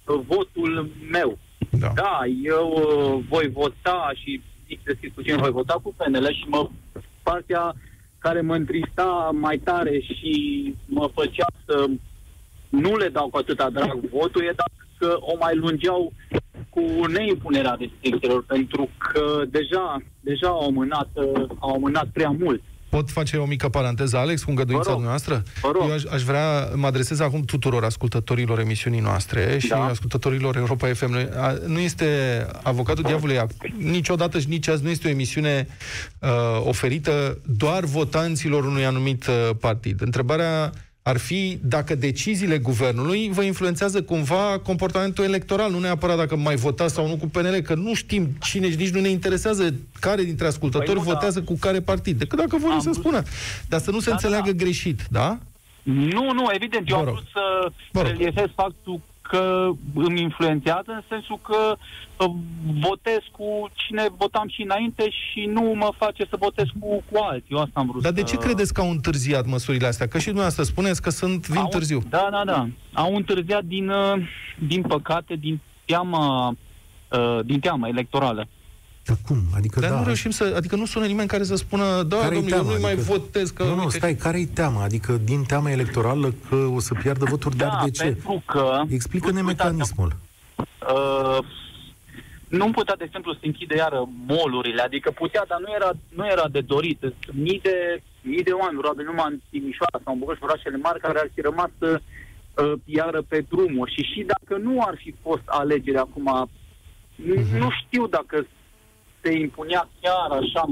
uh, 0.07 0.21
votul 0.27 0.91
meu. 1.11 1.39
Da. 1.71 1.93
da, 1.95 2.21
eu 2.43 2.69
uh, 2.69 3.25
voi 3.29 3.49
vota 3.49 4.11
și 4.15 4.43
zic 4.67 4.81
deschis 4.85 5.11
cu 5.15 5.23
cine 5.23 5.37
voi 5.37 5.51
vota 5.51 5.81
cu 5.83 5.95
PNL 5.97 6.27
și 6.33 6.45
mă 6.47 6.71
partea 7.23 7.75
care 8.23 8.41
mă 8.41 8.55
întrista 8.55 9.31
mai 9.33 9.59
tare 9.59 10.01
și 10.01 10.35
mă 10.87 11.11
făcea 11.15 11.47
să 11.67 11.87
nu 12.69 12.97
le 12.97 13.09
dau 13.09 13.29
cu 13.29 13.37
atâta 13.37 13.71
drag 13.71 14.01
votul, 14.11 14.43
e 14.43 14.55
dacă 14.57 15.17
o 15.21 15.37
mai 15.39 15.57
lungeau 15.57 16.13
cu 16.69 17.07
neimpunerea 17.07 17.77
restricțiilor, 17.79 18.45
pentru 18.45 18.89
că 18.99 19.45
deja, 19.49 20.03
deja 20.21 20.49
au 20.49 20.67
amânat, 20.67 21.09
au 21.59 21.75
amânat 21.75 22.07
prea 22.13 22.31
mult. 22.31 22.63
Pot 22.93 23.11
face 23.11 23.37
o 23.37 23.45
mică 23.45 23.69
paranteză, 23.69 24.17
Alex, 24.17 24.43
cu 24.43 24.51
îngăduința 24.51 24.91
dumneavoastră? 24.91 25.43
Eu 25.65 25.93
aș, 25.93 26.03
aș 26.05 26.23
vrea, 26.23 26.69
mă 26.75 26.87
adresez 26.87 27.21
acum 27.21 27.41
tuturor 27.41 27.85
ascultătorilor 27.85 28.59
emisiunii 28.59 29.01
noastre 29.01 29.59
și 29.59 29.69
da. 29.69 29.85
ascultătorilor 29.85 30.57
Europa 30.57 30.93
FM. 30.93 31.29
Nu 31.67 31.79
este 31.79 32.07
avocatul 32.63 33.03
diavolului 33.03 33.41
niciodată 33.77 34.39
și 34.39 34.49
nici 34.49 34.69
azi 34.69 34.83
nu 34.83 34.91
este 34.91 35.09
o 35.09 35.11
emisiune 35.11 35.67
uh, 36.19 36.29
oferită 36.65 37.39
doar 37.45 37.85
votanților 37.85 38.65
unui 38.65 38.85
anumit 38.85 39.27
uh, 39.27 39.51
partid. 39.61 40.01
Întrebarea 40.01 40.73
ar 41.03 41.17
fi 41.17 41.59
dacă 41.63 41.95
deciziile 41.95 42.59
guvernului 42.59 43.29
vă 43.31 43.43
influențează 43.43 44.03
cumva 44.03 44.59
comportamentul 44.59 45.25
electoral, 45.25 45.71
nu 45.71 45.79
neapărat 45.79 46.17
dacă 46.17 46.37
mai 46.37 46.57
votați 46.57 46.95
sau 46.95 47.09
nu 47.09 47.17
cu 47.17 47.27
PNL, 47.27 47.61
că 47.61 47.75
nu 47.75 47.95
știm 47.95 48.29
cine 48.41 48.71
și 48.71 48.77
nici 48.77 48.91
nu 48.91 49.01
ne 49.01 49.09
interesează 49.09 49.75
care 50.01 50.23
dintre 50.23 50.47
ascultători 50.47 50.99
păi 50.99 51.05
nu, 51.07 51.13
votează 51.13 51.39
da. 51.39 51.45
cu 51.45 51.57
care 51.61 51.81
partid, 51.81 52.19
decât 52.19 52.39
dacă 52.39 52.57
vor 52.57 52.77
să 52.81 52.91
spună. 52.93 53.23
Dar 53.69 53.81
să 53.81 53.91
nu 53.91 53.99
se 54.01 54.11
da, 54.11 54.11
da 54.11 54.17
înțeleagă 54.17 54.53
da, 54.53 54.65
greșit, 54.65 55.01
da? 55.11 55.39
Nu, 55.83 56.33
nu, 56.33 56.47
evident, 56.53 56.91
eu 56.91 56.97
am 56.97 57.05
vrut 57.05 57.27
să 57.33 57.73
reliefez 58.03 58.47
faptul 58.55 59.01
că 59.23 59.71
îmi 59.95 60.21
influențează 60.21 60.85
în 60.87 61.03
sensul 61.09 61.39
că 61.43 61.77
uh, 61.77 62.31
votez 62.81 63.19
cu 63.31 63.71
cine 63.73 64.07
votam 64.17 64.49
și 64.49 64.63
înainte 64.63 65.11
și 65.11 65.45
nu 65.47 65.61
mă 65.61 65.93
face 65.97 66.27
să 66.31 66.37
votez 66.39 66.65
cu, 66.81 67.03
cu 67.11 67.19
alții. 67.23 67.55
Eu 67.55 67.59
asta 67.59 67.81
am 67.81 67.87
vrut 67.87 68.03
Dar 68.03 68.13
de 68.13 68.23
ce 68.23 68.37
credeți 68.37 68.75
că 68.75 68.81
au 68.81 68.91
întârziat 68.91 69.47
măsurile 69.47 69.87
astea? 69.87 70.07
Că 70.09 70.19
și 70.19 70.25
dumneavoastră 70.25 70.65
spuneți 70.65 71.03
că 71.03 71.11
sunt 71.11 71.49
vin 71.49 71.61
au, 71.61 71.69
târziu. 71.69 72.03
Da, 72.09 72.29
da, 72.31 72.43
da. 72.45 72.69
Au 72.93 73.15
întârziat 73.15 73.65
din, 73.65 73.89
uh, 73.89 74.15
din 74.59 74.83
păcate, 74.83 75.35
din 75.35 75.61
teama, 75.85 76.49
uh, 77.11 77.41
din 77.45 77.61
teama 77.61 77.89
electorală. 77.89 78.49
Dar 79.05 79.17
cum? 79.27 79.37
Adică 79.57 79.81
Dar 79.81 79.91
da. 79.91 79.99
nu 79.99 80.05
reușim 80.05 80.31
să... 80.31 80.53
Adică 80.57 80.77
nu 80.77 80.87
sună 80.87 81.07
nimeni 81.07 81.29
care 81.29 81.43
să 81.43 81.55
spună 81.55 82.03
da, 82.03 82.17
care 82.17 82.35
domnule, 82.35 82.57
eu 82.57 82.63
nu 82.63 82.69
adică, 82.69 82.83
mai 82.83 82.95
votez 82.95 83.51
că... 83.51 83.65
Nu, 83.65 83.75
nu, 83.75 83.89
stai, 83.89 84.15
care-i 84.15 84.47
teama? 84.47 84.83
Adică 84.83 85.13
din 85.25 85.43
teama 85.43 85.71
electorală 85.71 86.35
că 86.49 86.57
o 86.57 86.81
să 86.81 86.95
piardă 86.95 87.25
voturi, 87.25 87.57
da, 87.57 87.67
dar 87.67 87.81
de 87.85 87.91
ce? 87.91 88.03
pentru 88.03 88.43
că... 88.47 88.83
Explică-ne 88.89 89.43
mecanismul. 89.43 90.17
Uh, 90.57 91.39
nu 92.49 92.71
putea, 92.71 92.97
de 92.97 93.05
exemplu, 93.05 93.33
să 93.33 93.39
închide 93.43 93.77
iară 93.77 94.09
molurile, 94.27 94.83
adică 94.83 95.11
putea, 95.11 95.45
dar 95.49 95.61
nu 95.61 95.73
era, 95.75 95.91
nu 96.09 96.27
era 96.27 96.49
de 96.49 96.61
dorit. 96.61 97.01
Mii 97.33 97.61
de 97.63 98.03
mii 98.23 98.43
de 98.43 98.51
oameni, 98.51 98.79
probabil 98.79 99.05
numai 99.05 99.29
în 99.31 99.41
Timișoara 99.51 100.01
sau 100.05 100.13
în 100.13 100.19
București, 100.19 100.45
orașele 100.45 100.77
mari, 100.77 101.01
care 101.01 101.19
ar 101.19 101.31
fi 101.35 101.41
rămas 101.41 101.71
uh, 101.79 101.99
iară 102.85 103.23
pe 103.29 103.45
drumuri. 103.49 103.93
Și 103.93 104.03
și 104.13 104.21
dacă 104.33 104.61
nu 104.63 104.83
ar 104.89 104.95
fi 105.03 105.15
fost 105.23 105.43
alegeri 105.47 105.97
acum, 105.97 106.49
uh-huh. 106.49 107.59
nu 107.59 107.69
știu 107.81 108.07
dacă 108.07 108.47
se 109.23 109.39
impunea 109.39 109.89
chiar 110.01 110.31
așa 110.41 110.65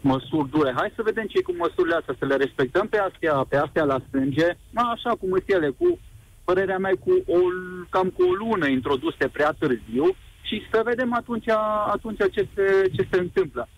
măsuri 0.00 0.50
dure. 0.50 0.72
Hai 0.76 0.92
să 0.94 1.02
vedem 1.02 1.26
ce 1.26 1.42
cu 1.42 1.54
măsurile 1.58 1.94
astea, 1.94 2.14
să 2.18 2.24
le 2.24 2.36
respectăm 2.36 2.86
pe 2.88 2.98
astea, 2.98 3.34
pe 3.48 3.56
astea 3.56 3.84
la 3.84 3.98
strânge, 4.08 4.48
așa 4.74 5.10
cum 5.20 5.28
sunt 5.28 5.44
ele, 5.46 5.68
cu 5.68 5.98
părerea 6.44 6.78
mea, 6.78 6.92
cu 7.04 7.10
o, 7.26 7.38
cam 7.88 8.08
cu 8.08 8.22
o 8.22 8.32
lună 8.32 8.66
introduse 8.66 9.28
prea 9.32 9.52
târziu 9.58 10.06
și 10.42 10.62
să 10.72 10.80
vedem 10.84 11.14
atunci, 11.14 11.48
atunci 11.96 12.22
ce, 12.32 12.48
se, 12.54 12.90
ce 12.94 13.06
se 13.10 13.18
întâmplă. 13.18 13.68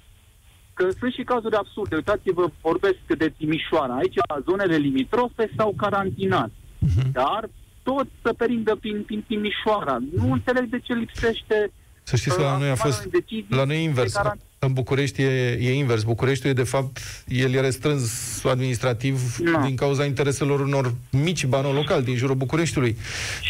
Că 0.74 0.88
sunt 0.98 1.12
și 1.12 1.22
cazuri 1.22 1.56
absurde. 1.56 1.94
Uitați-vă, 1.96 2.50
vorbesc 2.60 3.06
de 3.06 3.32
Timișoara. 3.36 3.94
Aici, 3.94 4.18
zonele 4.48 4.76
limitrofe 4.76 5.50
s-au 5.56 5.74
carantinat. 5.76 6.50
Uh-huh. 6.50 7.10
Dar 7.12 7.48
tot 7.82 8.06
să 8.22 8.32
perindă 8.32 8.76
prin, 8.80 9.02
prin 9.02 9.24
Timișoara. 9.26 9.98
Nu 10.12 10.32
înțeleg 10.32 10.64
de 10.64 10.78
ce 10.78 10.92
lipsește 10.92 11.72
să 12.10 12.16
știți 12.16 12.36
că 12.36 12.42
la 12.42 12.58
noi 12.58 12.68
a 12.68 12.74
fost, 12.74 13.08
la 13.48 13.64
noi 13.64 13.82
invers. 13.82 14.14
În 14.58 14.72
București 14.72 15.22
e, 15.22 15.58
e 15.60 15.72
invers. 15.72 16.02
Bucureștiul 16.02 16.50
e, 16.50 16.54
de 16.54 16.62
fapt, 16.62 16.98
el 17.28 17.52
e 17.52 17.60
restrâns 17.60 18.44
administrativ 18.44 19.36
no. 19.38 19.60
din 19.66 19.76
cauza 19.76 20.04
intereselor 20.04 20.60
unor 20.60 20.94
mici 21.10 21.46
bani 21.46 21.72
locali 21.72 22.04
din 22.04 22.16
jurul 22.16 22.34
Bucureștiului. 22.34 22.96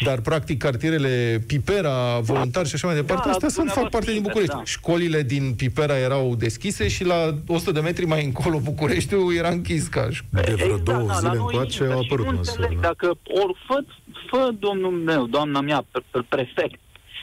Dar, 0.04 0.20
practic, 0.20 0.58
cartierele 0.58 1.44
Pipera, 1.46 2.18
voluntari 2.18 2.68
și 2.68 2.74
așa 2.74 2.86
mai 2.86 2.96
departe, 2.96 3.22
da, 3.26 3.30
astea 3.30 3.48
sunt, 3.48 3.70
fac 3.70 3.88
parte 3.88 4.12
din 4.12 4.22
București. 4.22 4.54
Da. 4.54 4.62
Școlile 4.64 5.22
din 5.22 5.54
Pipera 5.56 5.98
erau 5.98 6.34
deschise 6.34 6.88
și 6.88 7.04
la 7.04 7.34
100 7.46 7.72
de 7.72 7.80
metri 7.80 8.06
mai 8.06 8.24
încolo 8.24 8.58
Bucureștiul 8.58 9.34
era 9.34 9.48
închis 9.48 9.86
ca 9.86 10.08
De 10.30 10.40
vreo 10.40 10.52
exact, 10.52 10.84
două 10.84 11.06
da, 11.06 11.14
zile 11.14 11.36
încoace 11.36 11.84
au 11.84 12.00
apărut 12.00 12.32
măsuri. 12.32 12.78
Dacă 12.80 13.06
ori 13.24 13.64
fă, 13.66 13.84
fă 14.30 14.50
domnul 14.58 14.92
meu, 14.92 15.26
doamna 15.26 15.60
mea, 15.60 15.84
prefect, 16.28 16.80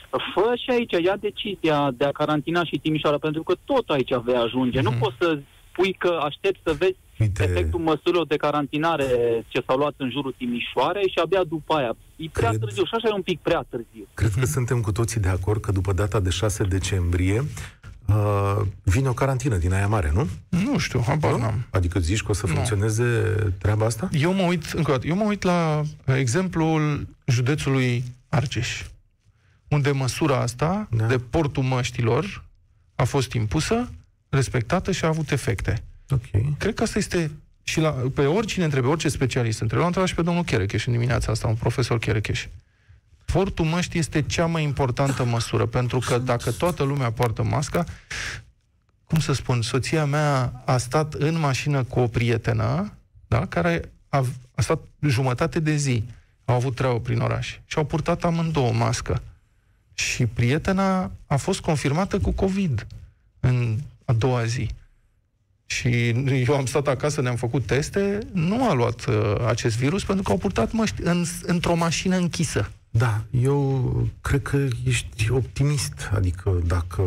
fă 0.09 0.53
și 0.63 0.69
aici, 0.69 1.03
ia 1.03 1.15
decizia 1.19 1.91
de 1.97 2.05
a 2.05 2.11
carantina 2.11 2.63
și 2.63 2.77
Timișoara, 2.77 3.17
pentru 3.17 3.43
că 3.43 3.55
tot 3.65 3.89
aici 3.89 4.15
vei 4.23 4.35
ajunge. 4.35 4.79
Mm-hmm. 4.79 4.83
Nu 4.83 4.89
mhm. 4.89 4.99
poți 4.99 5.15
să 5.19 5.39
spui 5.71 5.93
că 5.93 6.19
aștept 6.21 6.59
să 6.63 6.75
vezi 6.79 6.95
Uite... 7.19 7.43
efectul 7.43 7.79
măsurilor 7.79 8.27
de 8.27 8.35
carantinare 8.35 9.05
ce 9.47 9.63
s-au 9.67 9.77
luat 9.77 9.93
în 9.97 10.09
jurul 10.09 10.35
Timișoarei 10.37 11.09
și 11.09 11.19
abia 11.23 11.43
după 11.43 11.73
aia. 11.73 11.95
E 12.15 12.25
prea 12.31 12.49
Cred... 12.49 12.61
târziu 12.61 12.83
și 12.83 12.93
așa 12.93 13.07
e 13.07 13.15
un 13.15 13.21
pic 13.21 13.39
prea 13.39 13.65
târziu. 13.69 14.07
Cred 14.13 14.31
că 14.39 14.45
suntem 14.45 14.81
cu 14.81 14.91
toții 14.91 15.21
de 15.21 15.27
acord 15.27 15.61
că 15.61 15.71
după 15.71 15.93
data 15.93 16.19
de 16.19 16.29
6 16.29 16.63
decembrie 16.63 17.43
uh, 18.07 18.61
vine 18.83 19.07
o 19.07 19.13
carantină 19.13 19.57
din 19.57 19.73
aia 19.73 19.87
mare, 19.87 20.11
nu? 20.13 20.27
Nu 20.49 20.77
știu, 20.77 21.03
habar 21.07 21.31
nu? 21.31 21.37
n-am. 21.37 21.65
Adică 21.71 21.99
zici 21.99 22.23
că 22.23 22.31
o 22.31 22.33
să 22.33 22.47
nu. 22.47 22.53
funcționeze 22.53 23.05
treaba 23.59 23.85
asta? 23.85 24.09
Eu 24.11 24.33
mă 24.33 24.43
uit, 24.43 24.63
încă 24.63 24.91
o 24.91 24.93
dată, 24.93 25.07
eu 25.07 25.15
mă 25.15 25.23
uit 25.23 25.43
la 25.43 25.81
exemplul 26.05 27.07
județului 27.25 28.03
Argeș 28.29 28.83
unde 29.67 29.91
măsura 29.91 30.39
asta 30.39 30.87
da. 30.91 31.05
de 31.05 31.17
portul 31.17 31.63
măștilor 31.63 32.45
a 32.95 33.03
fost 33.03 33.33
impusă, 33.33 33.91
respectată 34.29 34.91
și 34.91 35.05
a 35.05 35.07
avut 35.07 35.31
efecte. 35.31 35.83
Okay. 36.09 36.55
Cred 36.57 36.73
că 36.73 36.83
asta 36.83 36.97
este 36.97 37.31
și 37.63 37.79
la, 37.79 37.89
pe 37.89 38.25
oricine 38.25 38.63
întrebe, 38.63 38.87
orice 38.87 39.09
specialist 39.09 39.59
întrebe, 39.61 39.81
l-am 39.81 39.87
întrebat 39.87 40.09
și 40.09 40.15
pe 40.15 40.21
domnul 40.21 40.43
Cherecheș 40.43 40.85
în 40.85 40.91
dimineața 40.91 41.31
asta, 41.31 41.47
un 41.47 41.55
profesor 41.55 41.99
Cherecheș. 41.99 42.47
Portul 43.25 43.65
măștii 43.65 43.99
este 43.99 44.21
cea 44.21 44.45
mai 44.45 44.63
importantă 44.63 45.23
măsură, 45.23 45.65
pentru 45.65 45.99
că 45.99 46.17
dacă 46.17 46.51
toată 46.51 46.83
lumea 46.83 47.11
poartă 47.11 47.43
masca, 47.43 47.83
cum 49.05 49.19
să 49.19 49.33
spun, 49.33 49.61
soția 49.61 50.05
mea 50.05 50.61
a 50.65 50.77
stat 50.77 51.13
în 51.13 51.39
mașină 51.39 51.83
cu 51.83 51.99
o 51.99 52.07
prietenă, 52.07 52.93
da, 53.27 53.45
care 53.45 53.91
a, 54.09 54.25
a 54.55 54.61
stat 54.61 54.79
jumătate 55.01 55.59
de 55.59 55.75
zi, 55.75 56.03
au 56.45 56.55
avut 56.55 56.75
treabă 56.75 56.99
prin 56.99 57.19
oraș 57.19 57.59
și 57.65 57.77
au 57.77 57.85
purtat 57.85 58.23
amândouă 58.23 58.73
mască 58.73 59.21
și 59.97 60.25
prietena 60.25 61.11
a 61.25 61.35
fost 61.35 61.59
confirmată 61.59 62.19
cu 62.19 62.31
COVID 62.31 62.87
în 63.39 63.77
a 64.05 64.13
doua 64.13 64.45
zi. 64.45 64.69
Și 65.65 66.09
eu 66.47 66.55
am 66.55 66.65
stat 66.65 66.87
acasă, 66.87 67.21
ne-am 67.21 67.35
făcut 67.35 67.65
teste, 67.65 68.19
nu 68.31 68.69
a 68.69 68.73
luat 68.73 69.05
uh, 69.05 69.35
acest 69.47 69.77
virus 69.77 70.03
pentru 70.03 70.23
că 70.23 70.31
au 70.31 70.37
purtat 70.37 70.71
măști 70.71 71.01
în, 71.01 71.25
într-o 71.41 71.75
mașină 71.75 72.15
închisă. 72.15 72.71
Da, 72.89 73.23
eu 73.41 74.07
cred 74.21 74.41
că 74.41 74.67
ești 74.85 75.31
optimist, 75.31 76.09
adică 76.13 76.61
dacă 76.65 77.03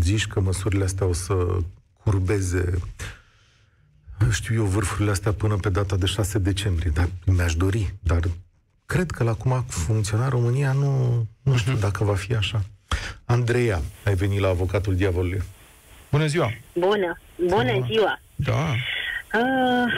zici 0.00 0.26
că 0.26 0.40
măsurile 0.40 0.84
astea 0.84 1.06
o 1.06 1.12
să 1.12 1.34
curbeze 2.02 2.78
știu 4.30 4.54
eu, 4.54 4.64
vârfurile 4.64 5.10
astea 5.10 5.32
până 5.32 5.56
pe 5.56 5.68
data 5.68 5.96
de 5.96 6.06
6 6.06 6.38
decembrie, 6.38 6.90
dar 6.94 7.08
mi-aș 7.26 7.54
dori, 7.54 7.94
dar 8.02 8.20
cred 8.94 9.10
că 9.10 9.24
la 9.24 9.34
cum 9.34 9.52
a 9.52 9.64
funcționat 9.68 10.28
România, 10.28 10.72
nu, 10.72 10.90
nu 11.42 11.56
știu 11.56 11.76
uh-huh. 11.76 11.80
dacă 11.80 12.04
va 12.04 12.14
fi 12.14 12.34
așa. 12.34 12.60
Andreea, 13.24 13.80
ai 14.04 14.14
venit 14.14 14.40
la 14.40 14.48
avocatul 14.48 14.94
diavolului. 14.94 15.42
Bună 16.10 16.26
ziua! 16.26 16.52
Bună! 16.74 17.20
Bună 17.46 17.72
da. 17.78 17.86
ziua! 17.90 18.20
Da! 18.34 18.62
Uh, 19.38 19.92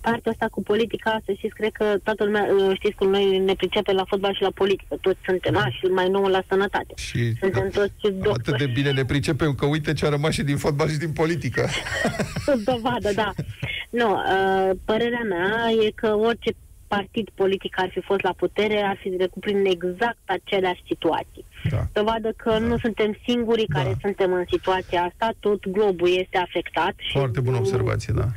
partea 0.00 0.32
asta 0.32 0.46
cu 0.50 0.62
politica, 0.62 1.20
să 1.24 1.32
știți, 1.36 1.54
cred 1.54 1.72
că 1.72 1.84
toată 2.02 2.24
lumea, 2.24 2.42
uh, 2.42 2.74
știți 2.74 2.94
cum 2.94 3.08
noi 3.08 3.38
ne 3.38 3.54
pricepem 3.54 3.94
la 3.94 4.04
fotbal 4.06 4.34
și 4.34 4.42
la 4.42 4.50
politică. 4.54 4.96
Toți 5.00 5.18
suntem, 5.24 5.52
da. 5.52 5.68
și 5.68 5.84
mai 5.84 6.08
nou 6.08 6.24
la 6.24 6.42
sănătate. 6.48 6.94
Și 6.96 7.32
suntem 7.40 7.70
toți 7.70 7.92
doctori. 8.00 8.38
Atât 8.38 8.58
de 8.58 8.66
bine 8.66 8.92
ne 8.92 9.04
pricepem 9.04 9.54
că 9.54 9.66
uite 9.66 9.92
ce 9.92 10.06
a 10.06 10.08
rămas 10.08 10.32
și 10.32 10.42
din 10.42 10.56
fotbal 10.56 10.88
și 10.88 10.96
din 10.96 11.12
politică. 11.12 11.68
Dovadă, 12.64 13.12
da. 13.14 13.32
Nu, 14.00 14.10
uh, 14.12 14.70
părerea 14.84 15.24
mea 15.28 15.70
e 15.86 15.90
că 15.90 16.14
orice 16.14 16.50
partid 16.96 17.28
politic 17.34 17.72
ar 17.78 17.88
fi 17.92 18.00
fost 18.00 18.22
la 18.22 18.34
putere, 18.42 18.78
ar 18.82 18.98
fi 19.02 19.08
trecut 19.08 19.42
prin 19.42 19.64
exact 19.64 20.24
aceleași 20.24 20.82
situații. 20.86 21.44
Da. 21.70 21.82
Să 21.92 22.02
vadă 22.02 22.30
că 22.36 22.50
da. 22.50 22.58
nu 22.58 22.78
suntem 22.78 23.18
singurii 23.26 23.66
da. 23.66 23.78
care 23.78 23.96
suntem 24.00 24.32
în 24.32 24.44
situația 24.50 25.02
asta, 25.02 25.34
tot 25.40 25.68
globul 25.68 26.08
este 26.08 26.38
afectat. 26.38 26.94
Foarte 27.12 27.40
bună 27.40 27.56
observație, 27.56 28.12
da. 28.16 28.28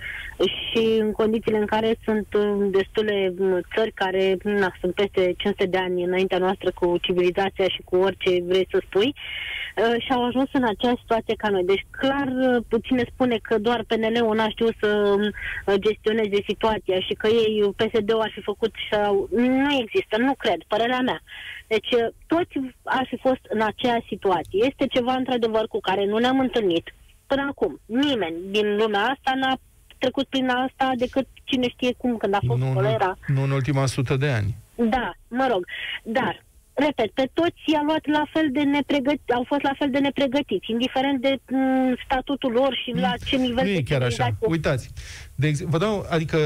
Și 0.47 0.97
în 0.99 1.11
condițiile 1.11 1.57
în 1.57 1.65
care 1.65 1.95
sunt 2.03 2.27
destule 2.71 3.33
țări 3.75 3.91
care 3.91 4.37
na, 4.43 4.75
sunt 4.79 4.93
peste 4.93 5.33
500 5.37 5.65
de 5.65 5.77
ani 5.77 6.03
înaintea 6.03 6.37
noastră 6.37 6.71
cu 6.71 6.97
civilizația 7.01 7.67
și 7.67 7.81
cu 7.83 7.95
orice 7.95 8.43
vrei 8.43 8.67
să 8.71 8.81
spui, 8.85 9.07
uh, 9.07 9.59
Uh, 9.79 10.01
și 10.03 10.11
au 10.11 10.23
ajuns 10.25 10.49
în 10.51 10.63
aceeași 10.63 11.01
situație 11.01 11.35
ca 11.35 11.49
noi. 11.49 11.63
Deci 11.63 11.85
clar 11.91 12.27
uh, 12.27 12.63
puține 12.67 13.03
spune 13.13 13.37
că 13.41 13.57
doar 13.57 13.83
PNL-ul 13.87 14.35
n-a 14.35 14.49
știut 14.49 14.75
să 14.79 15.15
uh, 15.17 15.73
gestioneze 15.79 16.39
situația 16.47 16.99
și 16.99 17.13
că 17.13 17.27
ei, 17.27 17.73
PSD-ul 17.75 18.21
ar 18.21 18.31
fi 18.33 18.41
făcut 18.41 18.73
sau... 18.91 19.27
Nu 19.31 19.77
există, 19.83 20.17
nu 20.17 20.33
cred, 20.33 20.59
părerea 20.67 20.99
mea. 20.99 21.21
Deci 21.67 21.89
toți 22.27 22.53
ar 22.83 23.05
fi 23.09 23.17
fost 23.17 23.43
în 23.49 23.61
aceeași 23.61 24.07
situație. 24.07 24.65
Este 24.69 24.87
ceva 24.87 25.13
într-adevăr 25.13 25.67
cu 25.67 25.79
care 25.79 26.05
nu 26.05 26.17
ne-am 26.17 26.39
întâlnit 26.39 26.93
până 27.27 27.45
acum. 27.49 27.79
Nimeni 27.85 28.35
din 28.49 28.75
lumea 28.75 29.01
asta 29.01 29.31
n-a 29.35 29.59
trecut 29.99 30.27
prin 30.27 30.49
asta 30.49 30.91
decât 30.97 31.27
cine 31.43 31.67
știe 31.69 31.93
cum, 31.97 32.17
când 32.17 32.33
a 32.33 32.39
fost 32.47 32.59
nu, 32.61 32.73
colera. 32.73 33.17
Nu, 33.27 33.33
nu 33.35 33.43
în 33.43 33.51
ultima 33.51 33.85
sută 33.85 34.15
de 34.15 34.29
ani. 34.29 34.55
Da, 34.75 35.13
mă 35.27 35.47
rog. 35.51 35.65
Dar 36.03 36.43
repet, 36.73 37.11
pe 37.11 37.29
toți 37.33 37.61
i-a 37.65 37.81
luat 37.85 38.05
la 38.05 38.23
fel 38.33 38.49
de 38.51 38.61
nepregătiți, 38.61 39.31
au 39.33 39.43
fost 39.47 39.61
la 39.61 39.73
fel 39.77 39.89
de 39.91 39.99
nepregătiți, 39.99 40.71
indiferent 40.71 41.21
de 41.21 41.35
m- 41.35 41.39
mm, 41.51 41.95
statutul 42.05 42.51
lor 42.51 42.73
și 42.83 42.91
la 42.99 43.13
ce 43.25 43.35
nivel 43.35 43.63
Nu 43.65 43.69
e 43.71 43.81
chiar 43.81 44.01
așa. 44.01 44.29
Uitați, 44.39 44.89
de 45.35 45.47
ex- 45.47 45.61
vă 45.61 45.77
dau, 45.77 46.05
adică 46.09 46.37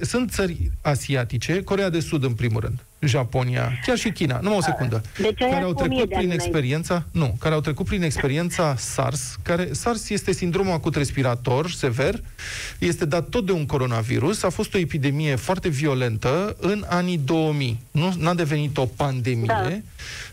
sunt 0.00 0.30
țări 0.30 0.70
asiatice, 0.82 1.62
Corea 1.62 1.88
de 1.90 2.00
Sud 2.00 2.24
în 2.24 2.34
primul 2.34 2.60
rând, 2.60 2.78
Japonia, 3.00 3.78
chiar 3.86 3.96
și 3.96 4.10
China, 4.10 4.38
numai 4.42 4.58
o 4.58 4.62
secundă, 4.62 5.02
deci 5.18 5.38
care 5.38 5.62
au 5.62 5.74
trecut 5.74 6.08
prin 6.08 6.30
experiența, 6.30 7.04
nu, 7.10 7.36
care 7.38 7.54
au 7.54 7.60
trecut 7.60 7.86
prin 7.86 8.02
experiența 8.02 8.74
SARS, 8.76 9.36
care 9.42 9.68
SARS 9.72 10.08
este 10.08 10.32
sindromul 10.32 10.72
acut 10.72 10.96
respirator 10.96 11.70
sever, 11.70 12.22
este 12.78 13.04
dat 13.04 13.28
tot 13.28 13.46
de 13.46 13.52
un 13.52 13.66
coronavirus, 13.66 14.42
a 14.42 14.48
fost 14.48 14.74
o 14.74 14.78
epidemie 14.78 15.34
foarte 15.34 15.68
violentă 15.68 16.56
în 16.60 16.84
anii 16.88 17.20
2000. 17.24 17.80
Nu 17.90 18.14
n-a 18.18 18.34
devenit 18.34 18.76
o 18.76 18.86
pandemie, 18.86 19.46
da. 19.46 19.78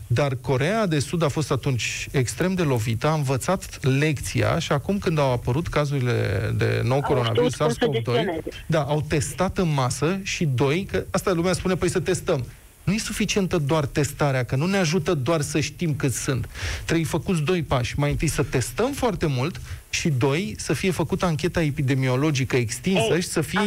dar 0.06 0.36
Corea 0.40 0.86
de 0.86 0.98
Sud 0.98 1.22
a 1.22 1.28
fost 1.28 1.50
atunci 1.50 2.08
extrem 2.10 2.54
de 2.54 2.62
lovită, 2.62 3.06
a 3.06 3.14
învățat 3.14 3.84
lecția 3.98 4.58
și 4.58 4.72
acum 4.72 4.98
când 4.98 5.18
au 5.18 5.32
apărut 5.32 5.68
cazurile 5.68 6.50
de 6.56 6.80
nou 6.84 6.96
au 6.96 7.02
coronavirus 7.02 7.54
SARS-CoV-2, 7.54 8.44
da, 8.66 8.80
au 8.80 9.04
testat 9.08 9.58
în 9.58 9.72
masă 9.74 10.18
și 10.22 10.44
doi, 10.44 10.88
că 10.90 11.04
asta 11.10 11.32
lumea 11.32 11.52
spune, 11.52 11.74
păi 11.74 11.90
să 11.90 12.00
testăm. 12.00 12.44
Nu 12.86 12.92
e 12.92 12.98
suficientă 12.98 13.58
doar 13.58 13.86
testarea, 13.86 14.44
că 14.44 14.56
nu 14.56 14.66
ne 14.66 14.76
ajută 14.76 15.14
doar 15.14 15.40
să 15.40 15.60
știm 15.60 15.94
cât 15.94 16.12
sunt. 16.12 16.48
Trebuie 16.84 17.06
făcuți 17.06 17.42
doi 17.42 17.62
pași. 17.62 17.98
Mai 17.98 18.10
întâi 18.10 18.28
să 18.28 18.42
testăm 18.42 18.92
foarte 18.92 19.26
mult 19.26 19.60
și 19.90 20.08
doi, 20.08 20.54
să 20.58 20.72
fie 20.72 20.90
făcută 20.90 21.24
ancheta 21.24 21.62
epidemiologică 21.62 22.56
extinsă 22.56 23.12
Ei, 23.12 23.20
și 23.20 23.28
să 23.28 23.40
fie 23.40 23.60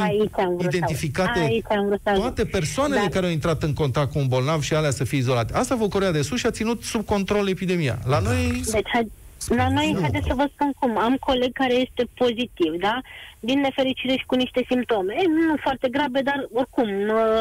identificate 0.59 1.61
toate 2.15 2.45
persoanele 2.45 3.01
da. 3.01 3.09
care 3.09 3.25
au 3.25 3.31
intrat 3.31 3.63
în 3.63 3.73
contact 3.73 4.11
cu 4.11 4.19
un 4.19 4.27
bolnav 4.27 4.61
și 4.61 4.73
alea 4.73 4.91
să 4.91 5.03
fie 5.03 5.17
izolate. 5.17 5.53
Asta 5.53 5.73
a 5.73 5.77
făcut 5.77 5.91
Corea 5.91 6.11
de 6.11 6.21
Sus 6.21 6.39
și 6.39 6.45
a 6.45 6.51
ținut 6.51 6.83
sub 6.83 7.05
control 7.05 7.47
epidemia. 7.47 7.99
La 8.03 8.21
da. 8.21 8.29
noi... 8.29 8.61
Deci, 8.71 8.87
hai, 8.93 9.11
La 9.47 9.69
noi, 9.69 9.97
haideți 10.01 10.27
să 10.27 10.33
vă 10.33 10.49
spun 10.53 10.71
cum, 10.79 10.97
am 10.97 11.15
coleg 11.15 11.51
care 11.51 11.73
este 11.73 12.03
pozitiv, 12.13 12.71
da? 12.79 13.01
Din 13.39 13.59
nefericire 13.59 14.13
și 14.13 14.25
cu 14.25 14.35
niște 14.35 14.65
simptome. 14.69 15.13
E, 15.13 15.27
nu 15.27 15.55
foarte 15.61 15.89
grave, 15.89 16.21
dar 16.21 16.47
oricum, 16.53 16.87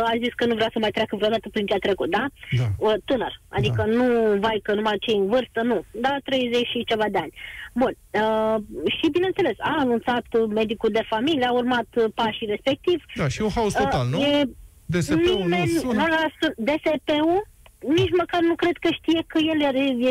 a 0.04 0.12
zis 0.22 0.32
că 0.36 0.44
nu 0.46 0.54
vrea 0.54 0.70
să 0.72 0.78
mai 0.78 0.90
treacă 0.90 1.16
vreodată 1.16 1.48
prin 1.48 1.66
ce 1.66 1.74
a 1.74 1.78
trecut, 1.78 2.10
da? 2.10 2.26
da. 2.58 2.94
Tânăr. 3.04 3.40
Adică 3.48 3.82
da. 3.86 3.92
nu, 3.96 4.38
vai 4.38 4.60
că 4.62 4.74
numai 4.74 4.96
cei 5.00 5.16
în 5.16 5.26
vârstă, 5.26 5.62
nu. 5.62 5.84
Da, 5.90 6.16
30 6.24 6.66
și 6.66 6.84
ceva 6.84 7.04
de 7.10 7.18
ani. 7.18 7.32
Bun. 7.74 7.96
Uh, 8.10 8.56
și 8.96 9.10
bineînțeles, 9.10 9.56
a 9.58 9.76
anunțat 9.78 10.24
medicul 10.48 10.90
de 10.90 11.06
familie, 11.08 11.46
a 11.46 11.52
urmat 11.52 11.86
pașii 12.14 12.46
respectiv. 12.46 13.04
Da, 13.16 13.28
și 13.28 13.42
un 13.42 13.50
haos 13.54 13.72
total, 13.72 14.06
uh, 14.06 14.12
nu? 14.12 14.20
E, 14.20 14.48
DSP-ul 14.86 15.44
nu 15.48 15.66
sună? 15.66 16.06
Nu, 16.06 16.48
DSP-ul 16.56 17.46
nici 17.78 18.10
măcar 18.16 18.40
nu 18.40 18.54
cred 18.54 18.76
că 18.80 18.88
știe 18.92 19.24
că 19.26 19.38
el 19.38 19.60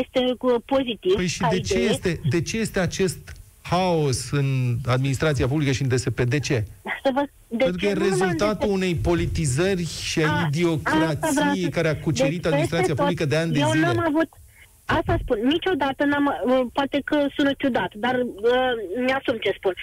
este 0.00 0.36
pozitiv. 0.64 1.14
Păi 1.14 1.26
și 1.26 1.42
de 1.50 1.60
ce, 1.60 1.78
este, 1.78 2.20
de 2.30 2.42
ce 2.42 2.58
este 2.58 2.80
acest 2.80 3.18
haos 3.62 4.30
în 4.30 4.76
administrația 4.86 5.48
publică 5.48 5.72
și 5.72 5.82
în 5.82 5.88
DSP? 5.88 6.20
De 6.20 6.38
ce? 6.38 6.64
Să 7.02 7.10
vă, 7.14 7.22
de 7.48 7.56
Pentru 7.56 7.80
ce 7.80 7.92
că 7.92 7.98
e 7.98 8.08
rezultatul 8.08 8.70
unei 8.70 8.94
politizări 8.94 9.86
și 9.86 10.22
a, 10.22 10.30
a 10.30 10.46
idiocrației 10.46 11.68
care 11.70 11.88
a 11.88 11.96
cucerit 11.96 12.42
deci, 12.42 12.44
administrația 12.52 12.94
publică 12.94 13.24
de 13.24 13.36
ani 13.36 13.52
de 13.52 13.58
eu 13.58 13.70
zile. 13.70 13.86
Eu 13.86 13.92
n-am 13.92 14.04
avut, 14.06 14.28
Asta 14.96 15.14
spun. 15.22 15.38
Niciodată 15.54 16.02
n-am... 16.04 16.26
Uh, 16.26 16.60
poate 16.72 16.98
că 17.04 17.16
sună 17.36 17.52
ciudat, 17.58 17.92
dar 18.04 18.14
uh, 18.20 18.72
mi-asum 19.04 19.36
ce 19.44 19.52
spun. 19.58 19.74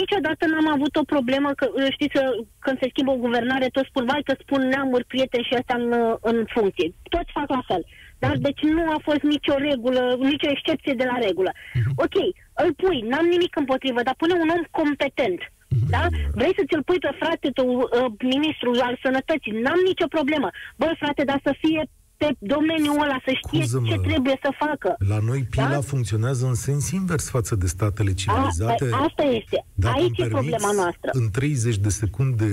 Niciodată 0.00 0.42
n-am 0.46 0.68
avut 0.76 0.96
o 0.96 1.10
problemă 1.14 1.50
că, 1.58 1.66
uh, 1.70 1.86
știți, 1.96 2.16
când 2.64 2.76
se 2.78 2.90
schimbă 2.92 3.10
o 3.12 3.22
guvernare, 3.26 3.68
toți 3.76 3.90
spun, 3.90 4.04
vai 4.10 4.22
că 4.28 4.34
spun 4.38 4.60
neamuri, 4.72 5.10
prieteni 5.12 5.48
și 5.48 5.54
asta 5.54 5.74
în, 5.80 5.86
uh, 5.92 6.14
în 6.30 6.38
funcție. 6.54 6.88
Toți 7.14 7.34
fac 7.38 7.48
la 7.48 7.62
fel. 7.70 7.82
Dar 8.24 8.36
deci 8.46 8.62
nu 8.76 8.84
a 8.96 8.98
fost 9.08 9.22
nicio 9.34 9.54
regulă, 9.68 10.02
nicio 10.32 10.50
excepție 10.50 10.94
de 11.00 11.06
la 11.10 11.16
regulă. 11.26 11.50
Mhm. 11.78 11.92
Ok, 12.04 12.16
îl 12.62 12.70
pui, 12.80 12.98
n-am 13.10 13.26
nimic 13.34 13.56
împotrivă, 13.56 14.00
dar 14.02 14.14
pune 14.22 14.34
un 14.44 14.48
om 14.56 14.62
competent. 14.80 15.40
Mhm. 15.74 15.86
Da? 15.94 16.04
Vrei 16.38 16.58
să 16.58 16.62
ți-l 16.68 16.82
pui 16.88 16.98
pe 16.98 17.12
frate 17.22 17.48
tu, 17.58 17.64
uh, 17.66 17.88
ministrul 18.34 18.80
al 18.88 18.98
sănătății, 19.04 19.58
n-am 19.64 19.80
nicio 19.90 20.06
problemă. 20.16 20.48
Băi, 20.80 21.00
frate, 21.02 21.22
dar 21.30 21.40
să 21.46 21.52
fie 21.62 21.82
pe 22.16 22.28
domeniul 22.38 22.94
ăla, 23.02 23.18
să 23.24 23.32
știe 23.46 23.60
Scuză-mă, 23.60 23.86
ce 23.86 23.98
trebuie 23.98 24.38
să 24.42 24.50
facă. 24.58 24.94
La 25.08 25.18
noi 25.18 25.46
pila 25.50 25.68
da? 25.68 25.80
funcționează 25.80 26.46
în 26.46 26.54
sens 26.54 26.90
invers 26.90 27.28
față 27.30 27.54
de 27.54 27.66
statele 27.66 28.12
civilizate. 28.14 28.88
A, 28.92 28.96
asta 29.02 29.22
este. 29.22 29.64
Dacă 29.74 29.98
Aici 29.98 30.18
e 30.18 30.26
problema 30.26 30.72
noastră. 30.72 31.10
în 31.12 31.30
30 31.30 31.76
de 31.76 31.88
secunde 31.88 32.46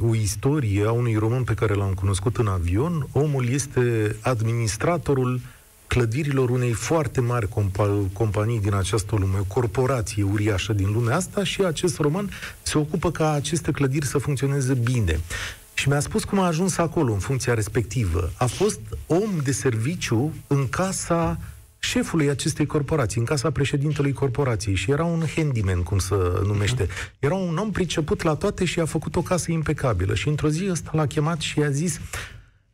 o 0.00 0.14
istorie 0.14 0.84
a 0.86 0.90
unui 0.92 1.14
român 1.14 1.44
pe 1.44 1.54
care 1.54 1.74
l-am 1.74 1.92
cunoscut 1.94 2.36
în 2.36 2.46
avion, 2.46 3.06
omul 3.12 3.48
este 3.48 4.16
administratorul 4.22 5.40
clădirilor 5.86 6.50
unei 6.50 6.72
foarte 6.72 7.20
mari 7.20 7.46
compa- 7.48 8.12
companii 8.12 8.60
din 8.60 8.74
această 8.74 9.16
lume, 9.18 9.38
o 9.38 9.44
corporație 9.54 10.22
uriașă 10.22 10.72
din 10.72 10.92
lumea 10.92 11.16
asta 11.16 11.44
și 11.44 11.62
acest 11.62 11.98
roman 11.98 12.30
se 12.62 12.78
ocupă 12.78 13.10
ca 13.10 13.30
aceste 13.32 13.70
clădiri 13.70 14.06
să 14.06 14.18
funcționeze 14.18 14.74
bine. 14.74 15.20
Și 15.78 15.88
mi-a 15.88 16.00
spus 16.00 16.24
cum 16.24 16.38
a 16.38 16.46
ajuns 16.46 16.78
acolo, 16.78 17.12
în 17.12 17.18
funcția 17.18 17.54
respectivă. 17.54 18.30
A 18.38 18.46
fost 18.46 18.80
om 19.06 19.30
de 19.42 19.52
serviciu 19.52 20.34
în 20.46 20.68
casa 20.68 21.38
șefului 21.78 22.28
acestei 22.28 22.66
corporații, 22.66 23.20
în 23.20 23.26
casa 23.26 23.50
președintelui 23.50 24.12
corporației 24.12 24.74
și 24.74 24.90
era 24.90 25.04
un 25.04 25.22
handyman, 25.36 25.82
cum 25.82 25.98
se 25.98 26.14
numește. 26.46 26.88
Era 27.18 27.34
un 27.34 27.56
om 27.56 27.70
priceput 27.70 28.22
la 28.22 28.34
toate 28.34 28.64
și 28.64 28.80
a 28.80 28.84
făcut 28.84 29.16
o 29.16 29.22
casă 29.22 29.52
impecabilă. 29.52 30.14
Și 30.14 30.28
într-o 30.28 30.48
zi 30.48 30.66
ăsta 30.70 30.90
l-a 30.92 31.06
chemat 31.06 31.40
și 31.40 31.58
i-a 31.58 31.70
zis 31.70 32.00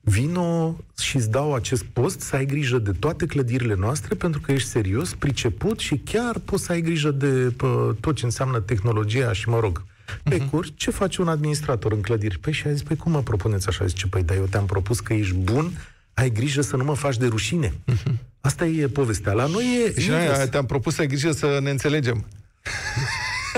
vino 0.01 0.77
și 1.01 1.17
îți 1.17 1.31
dau 1.31 1.55
acest 1.55 1.85
post 1.85 2.21
să 2.21 2.37
ai 2.37 2.47
grijă 2.47 2.79
de 2.79 2.93
toate 2.93 3.27
clădirile 3.27 3.75
noastre 3.75 4.15
pentru 4.15 4.41
că 4.41 4.53
ești 4.53 4.69
serios, 4.69 5.15
priceput 5.15 5.79
și 5.79 5.97
chiar 6.05 6.39
poți 6.39 6.65
să 6.65 6.73
ai 6.73 6.81
grijă 6.81 7.11
de 7.11 7.53
pă, 7.57 7.97
tot 8.01 8.15
ce 8.15 8.25
înseamnă 8.25 8.61
tehnologia 8.61 9.33
și, 9.33 9.49
mă 9.49 9.61
rog, 9.61 9.85
pe 10.23 10.39
uh-huh. 10.39 10.51
cur, 10.51 10.75
ce 10.75 10.91
face 10.91 11.21
un 11.21 11.29
administrator 11.29 11.93
în 11.93 12.01
clădiri? 12.01 12.39
Păi 12.39 12.53
și 12.53 12.67
a 12.67 12.73
zis, 12.73 12.83
păi 12.83 12.97
cum 12.97 13.13
mă 13.13 13.23
propuneți 13.23 13.69
așa? 13.69 13.87
Zice, 13.87 14.07
păi 14.07 14.23
da, 14.23 14.35
eu 14.35 14.45
te-am 14.45 14.67
propus 14.67 15.01
că 15.01 15.13
ești 15.13 15.35
bun, 15.35 15.73
ai 16.15 16.31
grijă 16.31 16.61
să 16.61 16.77
nu 16.77 16.85
mă 16.85 16.95
faci 16.95 17.17
de 17.17 17.27
rușine. 17.27 17.73
Uh-huh. 17.93 18.13
Asta 18.41 18.67
e 18.67 18.87
povestea. 18.87 19.33
La 19.33 19.47
noi 19.47 19.93
e... 19.97 20.01
Și 20.01 20.09
noi 20.09 20.49
te-am 20.51 20.67
propus 20.67 20.95
să 20.95 21.01
ai 21.01 21.07
grijă 21.07 21.33
să 21.33 21.59
ne 21.63 21.71
înțelegem. 21.71 22.27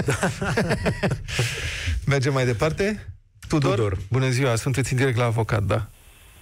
da. 0.05 0.19
Mergem 2.07 2.33
mai 2.33 2.45
departe? 2.45 3.07
Tudor? 3.49 3.75
Tudor. 3.75 3.99
Bună 4.11 4.29
ziua, 4.29 4.57
sunteți 4.57 4.93
în 4.93 4.99
direct 4.99 5.17
la 5.17 5.25
avocat, 5.25 5.63
da. 5.63 5.89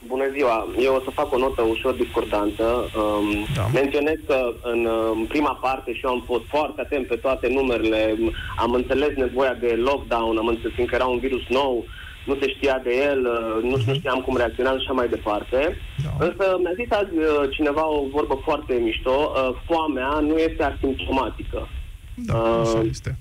Bună 0.07 0.25
ziua! 0.37 0.67
Eu 0.79 0.95
o 0.95 1.01
să 1.01 1.11
fac 1.11 1.33
o 1.33 1.39
notă 1.39 1.63
ușor 1.63 1.95
discordantă. 1.95 2.65
Um, 2.97 3.47
da. 3.57 3.67
Menționez 3.73 4.19
că 4.27 4.55
în 4.63 4.85
um, 4.85 5.27
prima 5.27 5.55
parte 5.55 5.93
și 5.93 6.05
eu 6.05 6.11
am 6.11 6.23
fost 6.27 6.45
foarte 6.49 6.81
atent 6.81 7.07
pe 7.07 7.17
toate 7.17 7.49
numerele, 7.49 8.17
am 8.57 8.73
înțeles 8.73 9.17
nevoia 9.17 9.55
de 9.55 9.81
lockdown, 9.85 10.39
am 10.39 10.47
înțeles 10.47 10.89
că 10.89 10.95
era 10.95 11.07
un 11.07 11.19
virus 11.19 11.43
nou, 11.49 11.85
nu 12.27 12.37
se 12.41 12.49
știa 12.49 12.81
de 12.85 12.91
el, 13.11 13.21
uh, 13.27 13.71
nu 13.71 13.79
uh-huh. 13.79 13.95
știam 13.95 14.21
cum 14.21 14.37
reacționa 14.37 14.71
și 14.71 14.77
așa 14.79 14.93
mai 14.93 15.09
departe. 15.09 15.77
Da. 16.05 16.27
Însă 16.27 16.57
mi-a 16.59 16.75
zis 16.75 16.91
azi 16.91 17.17
uh, 17.19 17.51
cineva 17.51 17.89
o 17.89 18.05
vorbă 18.13 18.41
foarte 18.45 18.75
mișto, 18.75 19.33
uh, 19.35 19.51
foamea 19.67 20.09
nu 20.09 20.37
este 20.37 20.63
asimptomatică. 20.63 21.69
Da, 22.15 22.35
uh, 22.35 22.61
așa 22.61 22.81
este 22.91 23.19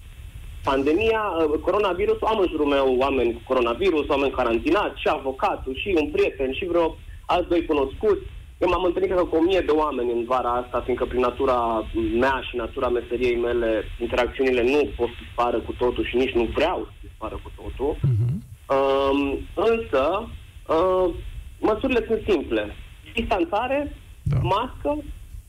pandemia, 0.63 1.24
uh, 1.38 1.60
coronavirusul, 1.62 2.28
am 2.28 2.39
în 2.39 2.47
jurul 2.50 2.65
meu 2.65 2.95
oameni 2.97 3.34
cu 3.34 3.41
coronavirus, 3.47 4.08
oameni 4.08 4.32
carantinați, 4.32 5.00
și 5.02 5.08
avocatul, 5.08 5.76
și 5.76 5.97
un 6.02 6.08
prieten, 6.10 6.54
și 6.54 6.65
vreo 6.65 6.95
alți 7.26 7.50
doi 7.50 7.65
cunoscuți. 7.65 8.26
Eu 8.58 8.69
m-am 8.69 8.84
întâlnit 8.84 9.13
cu 9.13 9.36
o 9.36 9.41
mie 9.41 9.60
de 9.60 9.71
oameni 9.71 10.12
în 10.12 10.24
vara 10.24 10.52
asta, 10.52 10.82
fiindcă 10.86 11.06
prin 11.06 11.19
natura 11.19 11.86
mea 12.19 12.41
și 12.50 12.56
natura 12.56 12.89
meseriei 12.89 13.36
mele, 13.36 13.84
interacțiunile 14.00 14.63
nu 14.63 14.89
pot 14.97 15.08
să 15.08 15.13
dispară 15.24 15.58
cu 15.60 15.74
totul 15.78 16.06
și 16.06 16.15
nici 16.15 16.32
nu 16.32 16.43
vreau 16.43 16.80
să 16.86 16.93
dispară 17.02 17.39
cu 17.43 17.52
totul. 17.62 17.95
Uh-huh. 17.95 18.34
Uh, 18.76 19.38
însă, 19.56 20.30
uh, 20.67 21.13
măsurile 21.60 22.06
sunt 22.08 22.21
simple. 22.28 22.76
Distanțare, 23.13 23.95
da. 24.24 24.38
mască 24.41 25.04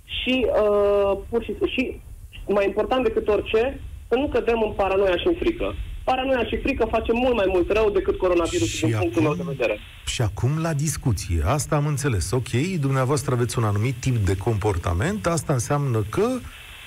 și, 0.04 0.46
uh, 0.62 1.18
pur 1.28 1.42
și, 1.44 1.54
și, 1.66 2.00
mai 2.48 2.66
important 2.66 3.04
decât 3.04 3.28
orice, 3.28 3.80
să 4.12 4.18
nu 4.18 4.28
cădem 4.28 4.62
în 4.66 4.72
paranoia 4.72 5.16
și 5.16 5.26
în 5.26 5.34
frică. 5.38 5.74
Paranoia 6.04 6.44
și 6.44 6.56
frică 6.56 6.84
face 6.90 7.12
mult 7.12 7.34
mai 7.34 7.46
mult 7.48 7.70
rău 7.70 7.90
decât 7.90 8.16
coronavirusul 8.18 8.88
din 8.88 8.98
punctul 8.98 9.22
meu 9.22 9.34
de 9.34 9.42
vedere. 9.46 9.78
Și 10.06 10.22
acum 10.22 10.50
la 10.62 10.72
discuție. 10.72 11.42
Asta 11.44 11.76
am 11.76 11.86
înțeles. 11.86 12.30
Ok, 12.30 12.50
dumneavoastră 12.80 13.34
aveți 13.34 13.58
un 13.58 13.64
anumit 13.64 13.94
tip 13.94 14.16
de 14.16 14.36
comportament, 14.36 15.26
asta 15.26 15.52
înseamnă 15.52 16.04
că 16.10 16.26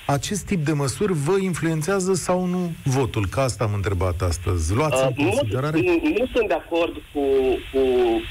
acest 0.06 0.46
tip 0.46 0.64
de 0.64 0.72
măsuri 0.72 1.12
vă 1.12 1.36
influențează 1.40 2.14
sau 2.14 2.44
nu 2.44 2.72
votul? 2.84 3.26
Ca 3.30 3.42
asta 3.42 3.64
am 3.64 3.74
întrebat 3.74 4.22
astăzi. 4.22 4.74
Luați 4.74 5.02
uh, 5.02 5.08
în 5.16 5.24
considerare? 5.24 5.80
Nu, 5.80 6.00
nu 6.18 6.26
sunt 6.34 6.48
de 6.48 6.54
acord 6.54 6.94
cu, 7.12 7.24
cu 7.72 7.82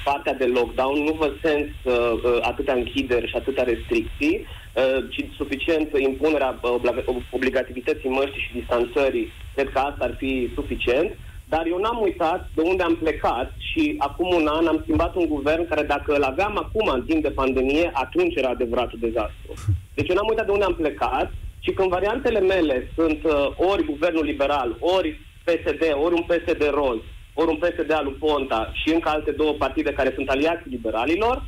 partea 0.04 0.34
de 0.34 0.46
lockdown, 0.46 1.04
nu 1.04 1.14
vă 1.14 1.32
sens 1.44 1.68
uh, 1.84 1.94
uh, 1.94 2.38
atâtea 2.42 2.74
închideri 2.74 3.30
și 3.30 3.36
atâtea 3.36 3.64
restricții. 3.64 4.46
Uh, 4.76 5.10
ci 5.10 5.30
suficient 5.36 5.90
impunerea 5.98 6.60
uh, 6.62 7.16
obligativității 7.32 8.10
măștii 8.10 8.42
și 8.42 8.58
distanțării, 8.60 9.32
cred 9.54 9.70
că 9.70 9.80
asta 9.80 10.04
ar 10.06 10.16
fi 10.18 10.50
suficient, 10.54 11.18
dar 11.46 11.64
eu 11.66 11.78
n-am 11.78 12.00
uitat 12.02 12.50
de 12.56 12.62
unde 12.62 12.84
am 12.84 12.96
plecat 12.96 13.54
și 13.58 13.96
acum 13.98 14.34
un 14.34 14.48
an 14.48 14.68
am 14.68 14.80
schimbat 14.82 15.16
un 15.16 15.28
guvern 15.28 15.68
care 15.68 15.84
dacă 15.84 16.16
îl 16.16 16.24
aveam 16.24 16.58
acum 16.58 16.88
în 16.94 17.04
timp 17.06 17.22
de 17.24 17.30
pandemie, 17.30 17.92
atunci 17.94 18.36
era 18.36 18.50
adevăratul 18.50 19.00
dezastru. 19.02 19.52
Deci 19.96 20.10
eu 20.10 20.16
n-am 20.16 20.28
uitat 20.30 20.46
de 20.46 20.52
unde 20.52 20.66
am 20.66 20.76
plecat 20.76 21.32
și 21.60 21.72
când 21.72 21.90
variantele 21.90 22.40
mele 22.40 22.92
sunt 22.96 23.24
uh, 23.24 23.34
ori 23.72 23.86
guvernul 23.86 24.24
liberal, 24.24 24.78
ori 24.80 25.20
PSD, 25.44 25.84
ori 26.04 26.14
un 26.14 26.26
PSD 26.30 26.70
roz, 26.70 27.00
ori 27.34 27.50
un 27.50 27.60
PSD 27.64 27.92
al 27.92 28.16
Ponta 28.20 28.72
și 28.74 28.94
încă 28.94 29.10
alte 29.10 29.32
două 29.32 29.54
partide 29.54 29.92
care 29.92 30.12
sunt 30.16 30.30
aliați 30.30 30.70
liberalilor, 30.70 31.44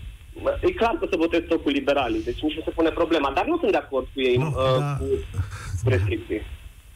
E 0.61 0.71
clar 0.71 0.95
că 0.99 1.07
se 1.09 1.17
votez 1.17 1.41
tot 1.47 1.63
cu 1.63 1.69
liberalii, 1.69 2.23
deci 2.23 2.41
nici 2.41 2.55
nu 2.55 2.61
se 2.63 2.69
pune 2.69 2.89
problema. 2.89 3.31
Dar 3.35 3.45
nu 3.45 3.57
sunt 3.57 3.71
de 3.71 3.77
acord 3.77 4.07
cu 4.13 4.21
ei 4.21 4.37
nu, 4.37 4.47
uh, 4.47 4.79
da. 4.79 4.97
cu, 4.99 5.05
cu 5.83 5.89
restricții. 5.89 6.41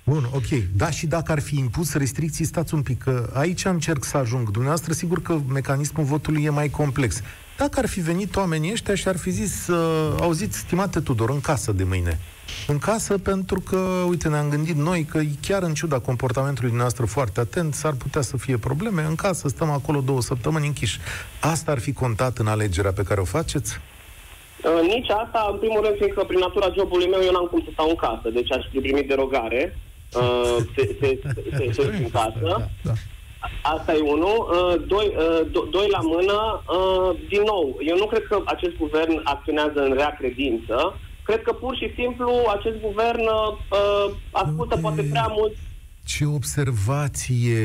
Bun, 0.03 0.23
ok. 0.33 0.49
Da, 0.75 0.89
și 0.89 1.07
dacă 1.07 1.31
ar 1.31 1.39
fi 1.39 1.57
impus 1.57 1.93
restricții, 1.93 2.45
stați 2.45 2.73
un 2.73 2.81
pic, 2.81 2.97
că 2.97 3.29
aici 3.33 3.65
încerc 3.65 4.03
să 4.03 4.17
ajung. 4.17 4.49
Dumneavoastră, 4.49 4.93
sigur 4.93 5.21
că 5.21 5.39
mecanismul 5.53 6.05
votului 6.05 6.43
e 6.43 6.49
mai 6.49 6.69
complex. 6.69 7.21
Dacă 7.57 7.79
ar 7.79 7.87
fi 7.87 7.99
venit 7.99 8.35
oamenii 8.35 8.71
ăștia 8.71 8.95
și 8.95 9.07
ar 9.07 9.17
fi 9.17 9.29
zis, 9.29 9.67
uh, 9.67 10.15
auziți, 10.21 10.57
stimate 10.57 10.99
Tudor, 10.99 11.29
în 11.29 11.41
casă 11.41 11.71
de 11.71 11.83
mâine, 11.83 12.19
în 12.67 12.77
casă 12.77 13.17
pentru 13.17 13.59
că, 13.59 13.77
uite, 14.07 14.27
ne-am 14.27 14.49
gândit 14.49 14.75
noi 14.75 15.03
că 15.03 15.21
chiar 15.41 15.63
în 15.63 15.73
ciuda 15.73 15.99
comportamentului 15.99 16.71
noastră 16.71 17.05
foarte 17.05 17.39
atent, 17.39 17.73
s-ar 17.73 17.93
putea 17.93 18.21
să 18.21 18.37
fie 18.37 18.57
probleme. 18.57 19.01
În 19.03 19.15
casă 19.15 19.47
stăm 19.47 19.69
acolo 19.69 20.01
două 20.01 20.21
săptămâni 20.21 20.67
închiși. 20.67 20.99
Asta 21.39 21.71
ar 21.71 21.79
fi 21.79 21.93
contat 21.93 22.37
în 22.37 22.47
alegerea 22.47 22.91
pe 22.91 23.03
care 23.03 23.19
o 23.21 23.23
faceți? 23.23 23.79
Uh, 24.63 24.87
nici 24.87 25.09
asta, 25.09 25.49
în 25.51 25.57
primul 25.59 25.81
rând, 25.83 25.95
fiindcă 25.97 26.23
prin 26.23 26.39
natura 26.39 26.73
jobului 26.77 27.07
meu 27.09 27.21
eu 27.23 27.31
n-am 27.31 27.47
cum 27.51 27.61
să 27.65 27.69
stau 27.73 27.89
în 27.89 27.95
casă, 27.95 28.29
deci 28.33 28.51
aș 28.51 28.63
fi 28.71 28.79
primit 28.79 29.07
derogare. 29.07 29.77
Uh, 30.13 30.57
se, 30.75 30.95
se, 30.99 31.19
se, 31.21 31.43
se, 31.57 31.71
se 31.71 31.81
în 32.03 32.09
casă. 32.09 32.39
Da, 32.41 32.67
da. 32.81 32.93
Asta 33.63 33.93
e 33.93 33.99
unul. 33.99 34.37
Uh, 34.51 34.83
doi, 34.87 35.15
uh, 35.17 35.41
do, 35.51 35.65
doi 35.69 35.87
la 35.89 35.99
mână, 36.01 36.63
uh, 36.77 37.19
din 37.29 37.41
nou, 37.41 37.77
eu 37.79 37.97
nu 37.97 38.05
cred 38.05 38.23
că 38.23 38.41
acest 38.45 38.75
guvern 38.77 39.21
acționează 39.23 39.79
în 39.79 39.93
rea 39.93 40.15
credință 40.19 40.95
Cred 41.23 41.41
că 41.41 41.53
pur 41.53 41.75
și 41.75 41.93
simplu 41.95 42.31
acest 42.57 42.81
guvern 42.81 43.21
uh, 43.21 44.15
ascultă 44.31 44.75
okay. 44.77 44.81
poate 44.81 45.01
prea 45.01 45.27
mult 45.37 45.51
ce 46.03 46.25
observație! 46.25 47.59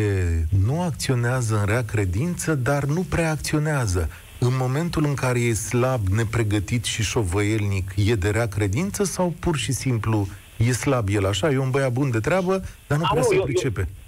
Nu 0.67 0.83
acționează 0.83 1.59
în 1.59 1.65
rea 1.65 1.85
credință, 1.85 2.55
dar 2.55 2.85
nu 2.85 3.05
prea 3.09 3.31
acționează. 3.31 4.11
În 4.39 4.53
momentul 4.59 5.05
în 5.05 5.15
care 5.15 5.41
e 5.41 5.53
slab, 5.53 6.07
nepregătit 6.07 6.85
și 6.85 7.03
șovăielnic, 7.03 7.93
e 7.97 8.15
de 8.15 8.29
rea 8.31 8.49
credință 8.49 9.05
sau 9.05 9.35
pur 9.39 9.57
și 9.57 9.73
simplu 9.73 10.27
e 10.57 10.73
slab 10.73 11.09
el 11.09 11.27
așa, 11.27 11.51
e 11.51 11.59
un 11.59 11.71
băiat 11.71 11.93
bun 11.93 12.11
de 12.11 12.21
treabă, 12.21 12.63
dar 12.87 12.99
nu 12.99 13.05
A, 13.05 13.09
prea 13.11 13.23
nu, 13.23 13.29
se 13.29 13.35
eu, 13.35 13.43
pricepe? 13.43 13.81
Eu 13.81 14.06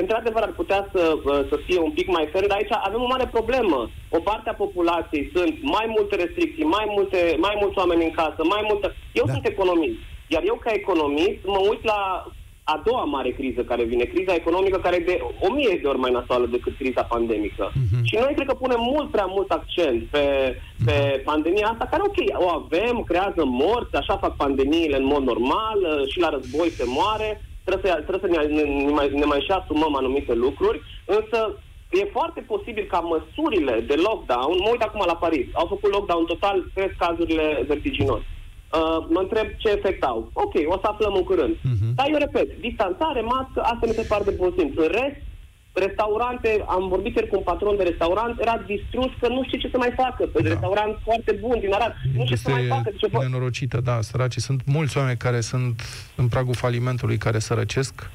într-adevăr 0.00 0.42
ar 0.42 0.52
putea 0.52 0.88
să, 0.92 1.02
să 1.48 1.56
fie 1.66 1.78
un 1.78 1.90
pic 1.90 2.08
mai 2.08 2.28
ferm, 2.32 2.46
dar 2.48 2.56
aici 2.56 2.76
avem 2.88 3.02
o 3.02 3.06
mare 3.06 3.26
problemă. 3.30 3.90
O 4.08 4.18
parte 4.18 4.48
a 4.50 4.62
populației 4.64 5.30
sunt 5.34 5.54
mai 5.62 5.86
multe 5.96 6.16
restricții, 6.16 6.64
mai, 6.64 6.86
multe, 6.88 7.36
mai 7.38 7.56
mulți 7.60 7.78
oameni 7.78 8.04
în 8.04 8.10
casă, 8.10 8.40
mai 8.54 8.64
multă... 8.68 8.94
Eu 9.12 9.24
da. 9.26 9.32
sunt 9.32 9.46
economist, 9.46 9.98
iar 10.28 10.42
eu 10.46 10.54
ca 10.54 10.70
economist 10.72 11.40
mă 11.44 11.60
uit 11.70 11.84
la 11.84 12.26
a 12.66 12.82
doua 12.84 13.04
mare 13.04 13.30
criză 13.30 13.62
care 13.62 13.84
vine, 13.84 14.04
criza 14.04 14.34
economică, 14.34 14.78
care 14.78 14.96
e 14.96 15.10
de 15.10 15.20
o 15.40 15.52
mie 15.52 15.78
de 15.82 15.88
ori 15.88 15.98
mai 15.98 16.10
nasoală 16.10 16.46
decât 16.46 16.76
criza 16.76 17.02
pandemică. 17.02 17.70
Uh-huh. 17.70 18.02
Și 18.02 18.14
noi 18.20 18.34
cred 18.34 18.46
că 18.46 18.54
punem 18.54 18.80
mult 18.80 19.10
prea 19.10 19.24
mult 19.24 19.50
accent 19.50 20.02
pe, 20.04 20.24
pe 20.84 20.92
uh-huh. 20.92 21.24
pandemia 21.24 21.66
asta, 21.66 21.86
care, 21.90 22.02
ok, 22.04 22.44
o 22.44 22.48
avem, 22.48 23.02
creează 23.06 23.42
morți, 23.44 23.96
așa 23.96 24.16
fac 24.16 24.36
pandemiile 24.36 24.96
în 24.96 25.04
mod 25.04 25.22
normal, 25.22 25.78
și 26.08 26.20
la 26.20 26.28
război 26.28 26.68
se 26.70 26.84
moare, 26.86 27.40
trebuie 27.64 27.92
să, 27.92 28.02
trebuie 28.06 28.24
să 28.24 28.30
ne, 28.34 28.40
ne, 28.56 28.62
ne, 28.62 28.90
mai, 28.90 29.08
ne 29.22 29.24
mai 29.24 29.40
și 29.46 29.50
asumăm 29.50 29.94
anumite 29.96 30.34
lucruri, 30.34 30.82
însă 31.04 31.38
e 31.90 32.14
foarte 32.18 32.40
posibil 32.40 32.86
ca 32.90 32.98
măsurile 32.98 33.74
de 33.90 33.94
lockdown, 34.06 34.56
mă 34.62 34.68
uit 34.70 34.82
acum 34.82 35.02
la 35.06 35.16
Paris, 35.16 35.46
au 35.52 35.66
făcut 35.66 35.90
lockdown 35.92 36.24
total, 36.24 36.56
cresc 36.74 36.96
cazurile 36.98 37.64
vertiginos. 37.66 38.20
Uh, 38.20 39.06
mă 39.14 39.20
întreb 39.20 39.46
ce 39.56 39.68
efect 39.70 40.02
au. 40.04 40.30
Ok, 40.32 40.54
o 40.66 40.78
să 40.82 40.86
aflăm 40.88 41.14
în 41.14 41.24
curând. 41.24 41.54
Uh-huh. 41.56 41.90
Dar 41.94 42.06
eu 42.10 42.18
repet, 42.18 42.48
distanțare, 42.60 43.20
mască, 43.20 43.60
asta 43.60 43.86
mi 43.86 43.92
se 43.92 44.06
pare 44.08 44.24
de 44.24 44.30
bun 44.30 44.54
simț. 44.56 44.72
În 44.76 44.88
rest, 44.90 45.16
restaurante, 45.74 46.64
am 46.68 46.88
vorbit 46.88 47.14
ieri 47.14 47.28
cu 47.28 47.36
un 47.36 47.42
patron 47.42 47.76
de 47.76 47.82
restaurant, 47.82 48.40
era 48.40 48.64
distrus 48.66 49.10
că 49.20 49.28
nu 49.28 49.44
știe 49.44 49.58
ce 49.58 49.68
să 49.68 49.76
mai 49.76 49.92
facă. 49.96 50.26
Pe 50.26 50.42
da. 50.42 50.48
restaurant 50.48 50.98
foarte 51.04 51.32
bun 51.32 51.58
din 51.60 51.72
Arad, 51.72 51.94
nu 52.16 52.24
știe 52.24 52.36
ce 52.36 52.42
să 52.42 52.50
mai 52.50 52.66
facă. 52.66 52.90
Ce 52.96 53.08
nenorocită, 53.18 53.80
da, 53.80 54.00
săraci. 54.00 54.36
Sunt 54.36 54.60
mulți 54.64 54.98
oameni 54.98 55.16
care 55.16 55.40
sunt 55.40 55.82
în 56.14 56.28
pragul 56.28 56.54
falimentului, 56.54 57.16
care 57.16 57.38
sărăcesc. 57.38 58.10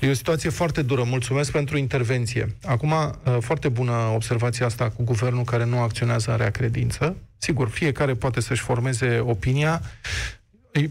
E 0.00 0.10
o 0.10 0.14
situație 0.14 0.50
foarte 0.50 0.82
dură. 0.82 1.02
Mulțumesc 1.02 1.52
pentru 1.52 1.76
intervenție. 1.76 2.56
Acum, 2.64 2.90
uh, 2.90 3.36
foarte 3.40 3.68
bună 3.68 3.92
observația 3.92 4.66
asta 4.66 4.90
cu 4.90 5.02
guvernul 5.02 5.44
care 5.44 5.64
nu 5.64 5.78
acționează 5.78 6.30
în 6.30 6.36
rea 6.36 6.50
credință. 6.50 7.16
Sigur, 7.38 7.68
fiecare 7.68 8.14
poate 8.14 8.40
să-și 8.40 8.62
formeze 8.62 9.18
opinia. 9.18 9.80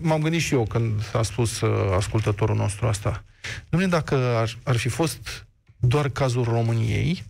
M-am 0.02 0.22
gândit 0.22 0.42
și 0.42 0.54
eu 0.54 0.64
când 0.64 1.02
a 1.14 1.22
spus 1.22 1.62
uh, 1.62 1.94
ascultătorul 1.96 2.56
nostru 2.56 2.88
asta. 2.88 3.24
Dom'le, 3.42 3.90
dacă 3.90 4.16
ar, 4.16 4.58
ar 4.64 4.76
fi 4.78 4.90
fost 4.90 5.46
doar 5.82 6.10
cazul 6.10 6.44
României, 6.44 7.24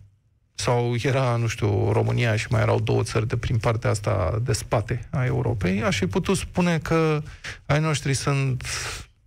sau 0.54 0.94
era, 1.02 1.36
nu 1.36 1.46
știu, 1.46 1.92
România 1.92 2.36
și 2.36 2.46
mai 2.50 2.60
erau 2.60 2.80
două 2.80 3.02
țări 3.02 3.28
de 3.28 3.36
prin 3.36 3.58
partea 3.58 3.90
asta 3.90 4.40
de 4.44 4.52
spate 4.52 5.08
a 5.10 5.24
Europei, 5.24 5.82
aș 5.82 5.98
fi 5.98 6.06
putut 6.06 6.36
spune 6.36 6.78
că 6.78 7.22
ai 7.66 7.80
noștri 7.80 8.14
sunt, 8.14 8.64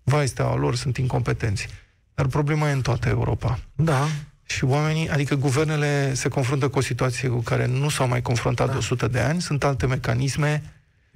vai 0.04 0.28
steaua 0.28 0.56
lor, 0.56 0.76
sunt 0.76 0.98
incompetenți. 0.98 1.68
Dar 2.14 2.26
problema 2.26 2.70
e 2.70 2.72
în 2.72 2.82
toată 2.82 3.10
Europa. 3.10 3.60
Da. 3.76 4.08
Și 4.46 4.64
oamenii, 4.64 5.10
adică 5.10 5.36
guvernele 5.36 6.14
se 6.14 6.30
confruntă 6.30 6.68
cu 6.68 6.78
o 6.78 6.82
situație 6.82 7.30
cu 7.30 7.40
care 7.40 7.66
nu 7.66 7.90
s-au 7.90 8.08
mai 8.08 8.22
confruntat 8.22 8.68
da. 8.68 8.72
de 8.72 8.78
100 8.78 9.08
de 9.08 9.20
ani, 9.20 9.42
sunt 9.42 9.64
alte 9.64 9.86
mecanisme. 9.86 10.64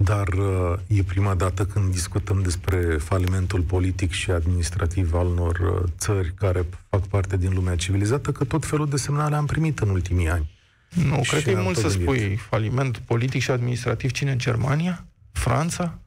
Dar 0.03 0.27
uh, 0.27 0.73
e 0.87 1.03
prima 1.03 1.35
dată 1.35 1.65
când 1.65 1.91
discutăm 1.91 2.41
despre 2.41 2.97
falimentul 2.97 3.61
politic 3.61 4.11
și 4.11 4.31
administrativ 4.31 5.13
al 5.13 5.25
unor 5.25 5.59
uh, 5.59 5.89
țări 5.97 6.33
care 6.33 6.65
fac 6.89 7.07
parte 7.07 7.37
din 7.37 7.53
lumea 7.53 7.75
civilizată, 7.75 8.31
că 8.31 8.43
tot 8.43 8.65
felul 8.65 8.89
de 8.89 8.97
semnale 8.97 9.35
am 9.35 9.45
primit 9.45 9.79
în 9.79 9.89
ultimii 9.89 10.29
ani. 10.29 10.49
Nu, 10.89 11.23
și 11.23 11.29
cred 11.29 11.43
că 11.43 11.49
e 11.49 11.61
mult 11.61 11.75
să 11.75 11.87
gândit. 11.87 12.01
spui 12.01 12.35
faliment 12.35 12.97
politic 12.97 13.41
și 13.41 13.51
administrativ. 13.51 14.11
Cine 14.11 14.31
în 14.31 14.37
Germania? 14.37 15.05
Franța? 15.31 15.99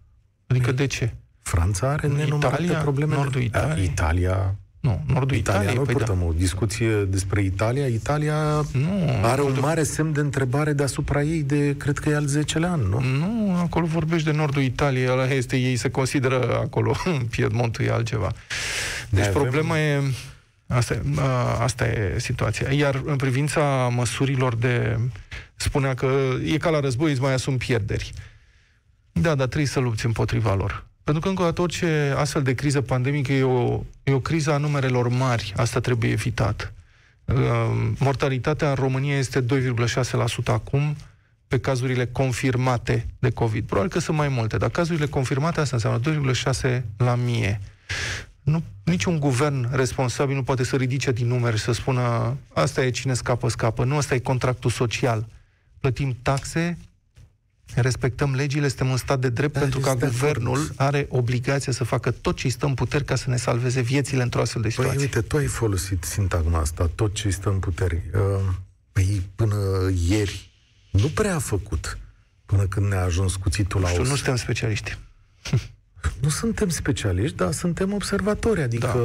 Adică 0.46 0.72
de 0.72 0.86
ce? 0.86 1.14
Franța 1.42 1.88
are 1.88 2.08
nenumărate 2.08 2.62
Italia, 2.62 2.80
probleme. 2.80 3.14
Nordul 3.14 3.40
Italiei. 3.40 3.86
Italia 3.86 4.56
nu, 4.82 5.02
nordul 5.06 5.36
Italia. 5.36 5.60
Italiei. 5.60 5.74
Noi 5.74 5.84
păi 5.84 5.94
purtăm 5.94 6.18
da. 6.18 6.24
o 6.24 6.32
discuție 6.32 7.04
despre 7.04 7.42
Italia. 7.42 7.86
Italia 7.86 8.64
nu, 8.72 9.20
are 9.22 9.42
un 9.42 9.56
mare 9.60 9.82
semn 9.82 10.12
de 10.12 10.20
întrebare 10.20 10.72
deasupra 10.72 11.22
ei 11.22 11.42
de, 11.42 11.76
cred 11.76 11.98
că 11.98 12.08
e 12.08 12.14
al 12.14 12.26
10 12.26 12.58
an, 12.62 12.80
nu? 12.80 13.00
Nu, 13.00 13.56
acolo 13.56 13.86
vorbești 13.86 14.24
de 14.24 14.36
nordul 14.36 14.62
Italiei, 14.62 15.10
ăla 15.10 15.26
este, 15.26 15.56
ei 15.56 15.76
se 15.76 15.90
consideră 15.90 16.58
acolo, 16.60 16.96
Piedmontul 17.30 17.84
e 17.84 17.90
altceva. 17.90 18.32
Deci 19.10 19.24
de 19.24 19.30
problema 19.30 19.74
avem... 19.74 20.04
e, 20.04 20.12
asta, 20.66 20.94
e, 20.94 21.02
asta 21.58 21.86
e 21.86 22.18
situația. 22.18 22.72
Iar 22.72 23.02
în 23.04 23.16
privința 23.16 23.88
măsurilor 23.94 24.54
de, 24.54 24.98
spunea 25.56 25.94
că 25.94 26.12
e 26.44 26.56
ca 26.56 26.70
la 26.70 26.80
război, 26.80 27.10
îți 27.10 27.20
mai 27.20 27.32
asum 27.32 27.56
pierderi. 27.56 28.12
Da, 29.12 29.34
dar 29.34 29.46
trebuie 29.46 29.66
să 29.66 29.80
lupți 29.80 30.06
împotriva 30.06 30.54
lor. 30.54 30.90
Pentru 31.04 31.22
că, 31.22 31.28
încă 31.28 31.42
o 31.42 31.44
dată, 31.44 31.60
orice 31.60 32.14
astfel 32.16 32.42
de 32.42 32.54
criză 32.54 32.80
pandemică 32.80 33.32
e 33.32 33.42
o, 33.42 33.80
e 34.02 34.12
o 34.12 34.20
criză 34.20 34.52
a 34.52 34.56
numerelor 34.56 35.08
mari. 35.08 35.52
Asta 35.56 35.80
trebuie 35.80 36.10
evitat. 36.10 36.72
Uh, 37.24 37.36
mortalitatea 37.98 38.68
în 38.68 38.74
România 38.74 39.16
este 39.16 39.44
2,6% 39.44 39.46
acum 40.44 40.96
pe 41.48 41.58
cazurile 41.58 42.06
confirmate 42.06 43.06
de 43.18 43.30
COVID. 43.30 43.66
Probabil 43.66 43.90
că 43.90 43.98
sunt 43.98 44.16
mai 44.16 44.28
multe, 44.28 44.56
dar 44.56 44.70
cazurile 44.70 45.06
confirmate 45.06 45.60
asta 45.60 45.76
înseamnă 45.76 46.32
2,6 46.78 46.82
la 46.96 47.14
mie. 47.14 47.60
Nu, 48.42 48.62
niciun 48.84 49.18
guvern 49.18 49.68
responsabil 49.72 50.34
nu 50.34 50.42
poate 50.42 50.64
să 50.64 50.76
ridice 50.76 51.12
din 51.12 51.26
numeri 51.26 51.56
și 51.56 51.62
să 51.62 51.72
spună 51.72 52.36
asta 52.52 52.84
e 52.84 52.90
cine 52.90 53.14
scapă, 53.14 53.48
scapă. 53.48 53.84
Nu, 53.84 53.96
asta 53.96 54.14
e 54.14 54.18
contractul 54.18 54.70
social. 54.70 55.26
Plătim 55.80 56.16
taxe, 56.22 56.78
respectăm 57.74 58.34
legile, 58.34 58.68
suntem 58.68 58.88
un 58.88 58.96
stat 58.96 59.18
de 59.18 59.28
drept, 59.28 59.52
da, 59.52 59.60
pentru 59.60 59.80
că 59.80 59.94
guvernul 59.94 60.56
frumos. 60.56 60.72
are 60.76 61.06
obligația 61.10 61.72
să 61.72 61.84
facă 61.84 62.10
tot 62.10 62.36
ce 62.36 62.48
stă 62.48 62.66
în 62.66 62.74
puteri 62.74 63.04
ca 63.04 63.14
să 63.14 63.30
ne 63.30 63.36
salveze 63.36 63.80
viețile 63.80 64.22
într-o 64.22 64.40
astfel 64.40 64.62
de 64.62 64.68
păi, 64.74 64.84
situație. 64.84 65.08
Păi, 65.08 65.16
uite, 65.16 65.28
tu 65.28 65.36
ai 65.36 65.46
folosit 65.46 66.04
sintagma 66.04 66.58
asta, 66.58 66.90
tot 66.94 67.14
ce 67.14 67.30
stă 67.30 67.48
în 67.48 67.58
puteri. 67.58 68.02
Uh, 68.14 68.20
păi, 68.92 69.22
până 69.34 69.56
ieri, 70.08 70.50
nu 70.90 71.08
prea 71.08 71.34
a 71.34 71.38
făcut, 71.38 71.98
până 72.46 72.66
când 72.66 72.86
ne-a 72.86 73.02
ajuns 73.02 73.36
cuțitul 73.36 73.80
la 73.80 73.90
os. 73.90 74.08
Nu 74.08 74.14
suntem 74.14 74.36
specialiști. 74.36 74.98
Nu 76.22 76.28
suntem 76.28 76.68
specialiști, 76.68 77.36
dar 77.36 77.52
suntem 77.52 77.92
observatori. 77.92 78.62
Adică 78.62 78.98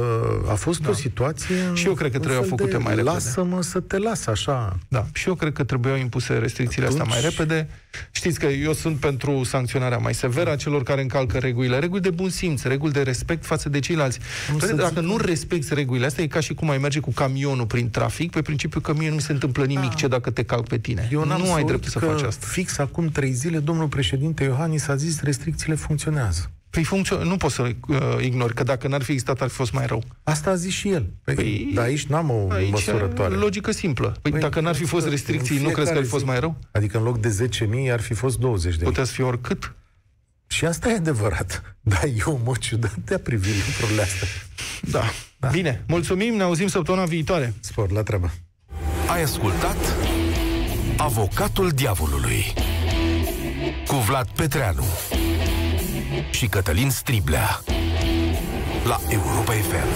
da. 0.44 0.52
a 0.52 0.54
fost 0.54 0.80
da. 0.80 0.88
o 0.88 0.92
situație... 0.92 1.56
Și 1.74 1.86
eu 1.86 1.94
cred 1.94 2.12
că 2.12 2.18
trebuiau 2.18 2.42
făcute 2.42 2.76
mai 2.76 2.94
repede. 2.94 3.10
Lasă-mă 3.10 3.62
să 3.62 3.80
te 3.80 3.98
las 3.98 4.26
așa. 4.26 4.78
Da. 4.88 5.06
Și 5.12 5.28
eu 5.28 5.34
cred 5.34 5.52
că 5.52 5.64
trebuiau 5.64 5.96
impuse 5.96 6.32
restricțiile 6.32 6.86
Atunci... 6.86 7.00
astea 7.00 7.20
mai 7.20 7.30
repede. 7.30 7.68
Știți 8.10 8.38
că 8.38 8.46
eu 8.46 8.72
sunt 8.72 8.96
pentru 8.96 9.44
sancționarea 9.44 9.98
mai 9.98 10.14
severă 10.14 10.50
a 10.50 10.56
celor 10.56 10.82
care 10.82 11.00
încalcă 11.00 11.38
regulile. 11.38 11.78
Reguli 11.78 12.00
de 12.00 12.10
bun 12.10 12.28
simț, 12.28 12.62
reguli 12.62 12.92
de 12.92 13.02
respect 13.02 13.44
față 13.44 13.68
de 13.68 13.78
ceilalți. 13.78 14.18
Nu 14.50 14.56
Păi, 14.56 14.76
dacă 14.76 15.00
nu 15.00 15.16
respecti 15.16 15.74
regulile 15.74 16.06
astea, 16.06 16.24
e 16.24 16.26
ca 16.26 16.40
și 16.40 16.54
cum 16.54 16.70
ai 16.70 16.78
merge 16.78 17.00
cu 17.00 17.10
camionul 17.10 17.66
prin 17.66 17.90
trafic, 17.90 18.30
pe 18.30 18.42
principiu 18.42 18.80
că 18.80 18.94
mie 18.94 19.08
nu 19.08 19.14
mi 19.14 19.20
se 19.20 19.32
întâmplă 19.32 19.64
nimic 19.64 19.88
da. 19.88 19.94
ce 19.94 20.08
dacă 20.08 20.30
te 20.30 20.42
calc 20.42 20.68
pe 20.68 20.78
tine. 20.78 21.08
Eu 21.12 21.24
nu 21.24 21.52
ai 21.52 21.64
dreptul 21.64 21.90
să 21.90 21.98
faci 21.98 22.22
asta. 22.22 22.46
Fix 22.46 22.78
acum 22.78 23.08
trei 23.08 23.32
zile, 23.32 23.58
domnul 23.58 23.88
președinte 23.88 24.44
Iohannis 24.44 24.88
a 24.88 24.96
zis 24.96 25.20
restricțiile 25.20 25.74
funcționează. 25.74 26.50
Păi 26.70 26.84
funcțio- 26.84 27.22
nu 27.22 27.36
poți 27.36 27.54
să 27.54 27.62
uh, 27.62 27.98
ignori, 28.20 28.54
că 28.54 28.62
dacă 28.62 28.88
n-ar 28.88 29.02
fi 29.02 29.10
existat, 29.10 29.40
ar 29.40 29.48
fi 29.48 29.54
fost 29.54 29.72
mai 29.72 29.86
rău. 29.86 30.02
Asta 30.22 30.50
a 30.50 30.54
zis 30.54 30.72
și 30.72 30.88
el. 30.88 31.10
Păi, 31.24 31.34
păi 31.34 31.70
dar 31.74 31.84
aici 31.84 32.06
n-am 32.06 32.30
o 32.30 32.50
aici 32.50 32.70
măsurătoare. 32.70 33.34
logică 33.34 33.70
simplă. 33.70 34.16
Păi, 34.22 34.30
păi 34.30 34.40
dacă 34.40 34.60
n-ar 34.60 34.74
fi 34.74 34.84
fost 34.84 35.08
restricții, 35.08 35.58
nu 35.58 35.68
crezi 35.68 35.92
că 35.92 35.98
ar 35.98 36.04
fi 36.04 36.10
fost 36.10 36.24
mai 36.24 36.38
rău? 36.40 36.56
Adică 36.70 36.98
în 36.98 37.04
loc 37.04 37.18
de 37.18 37.48
10.000 37.86 37.92
ar 37.92 38.00
fi 38.00 38.14
fost 38.14 38.38
20 38.38 38.76
de 38.76 38.84
Putea 38.84 39.04
să 39.04 39.12
fie 39.12 39.24
oricât. 39.24 39.74
Și 40.46 40.64
asta 40.64 40.88
e 40.88 40.94
adevărat. 40.94 41.62
Da, 41.80 42.00
e 42.16 42.22
o 42.24 42.38
mod 42.44 42.58
ciudat 42.58 42.96
de 43.04 43.14
a 43.14 43.18
privi 43.18 43.48
lucrurile 43.66 44.02
astea. 44.02 44.28
Da. 44.80 45.02
da. 45.38 45.48
Bine, 45.48 45.84
mulțumim, 45.86 46.34
ne 46.34 46.42
auzim 46.42 46.66
săptămâna 46.66 47.04
viitoare. 47.04 47.54
Spor, 47.60 47.90
la 47.90 48.02
treabă. 48.02 48.30
Ai 49.12 49.22
ascultat 49.22 49.76
Avocatul 50.96 51.68
Diavolului 51.68 52.44
cu 53.86 53.94
Vlad 53.94 54.28
Petreanu 54.28 54.84
și 56.30 56.46
Cătălin 56.46 56.90
Striblea 56.90 57.60
la 58.84 59.00
Europa 59.08 59.52
FM. 59.52 59.88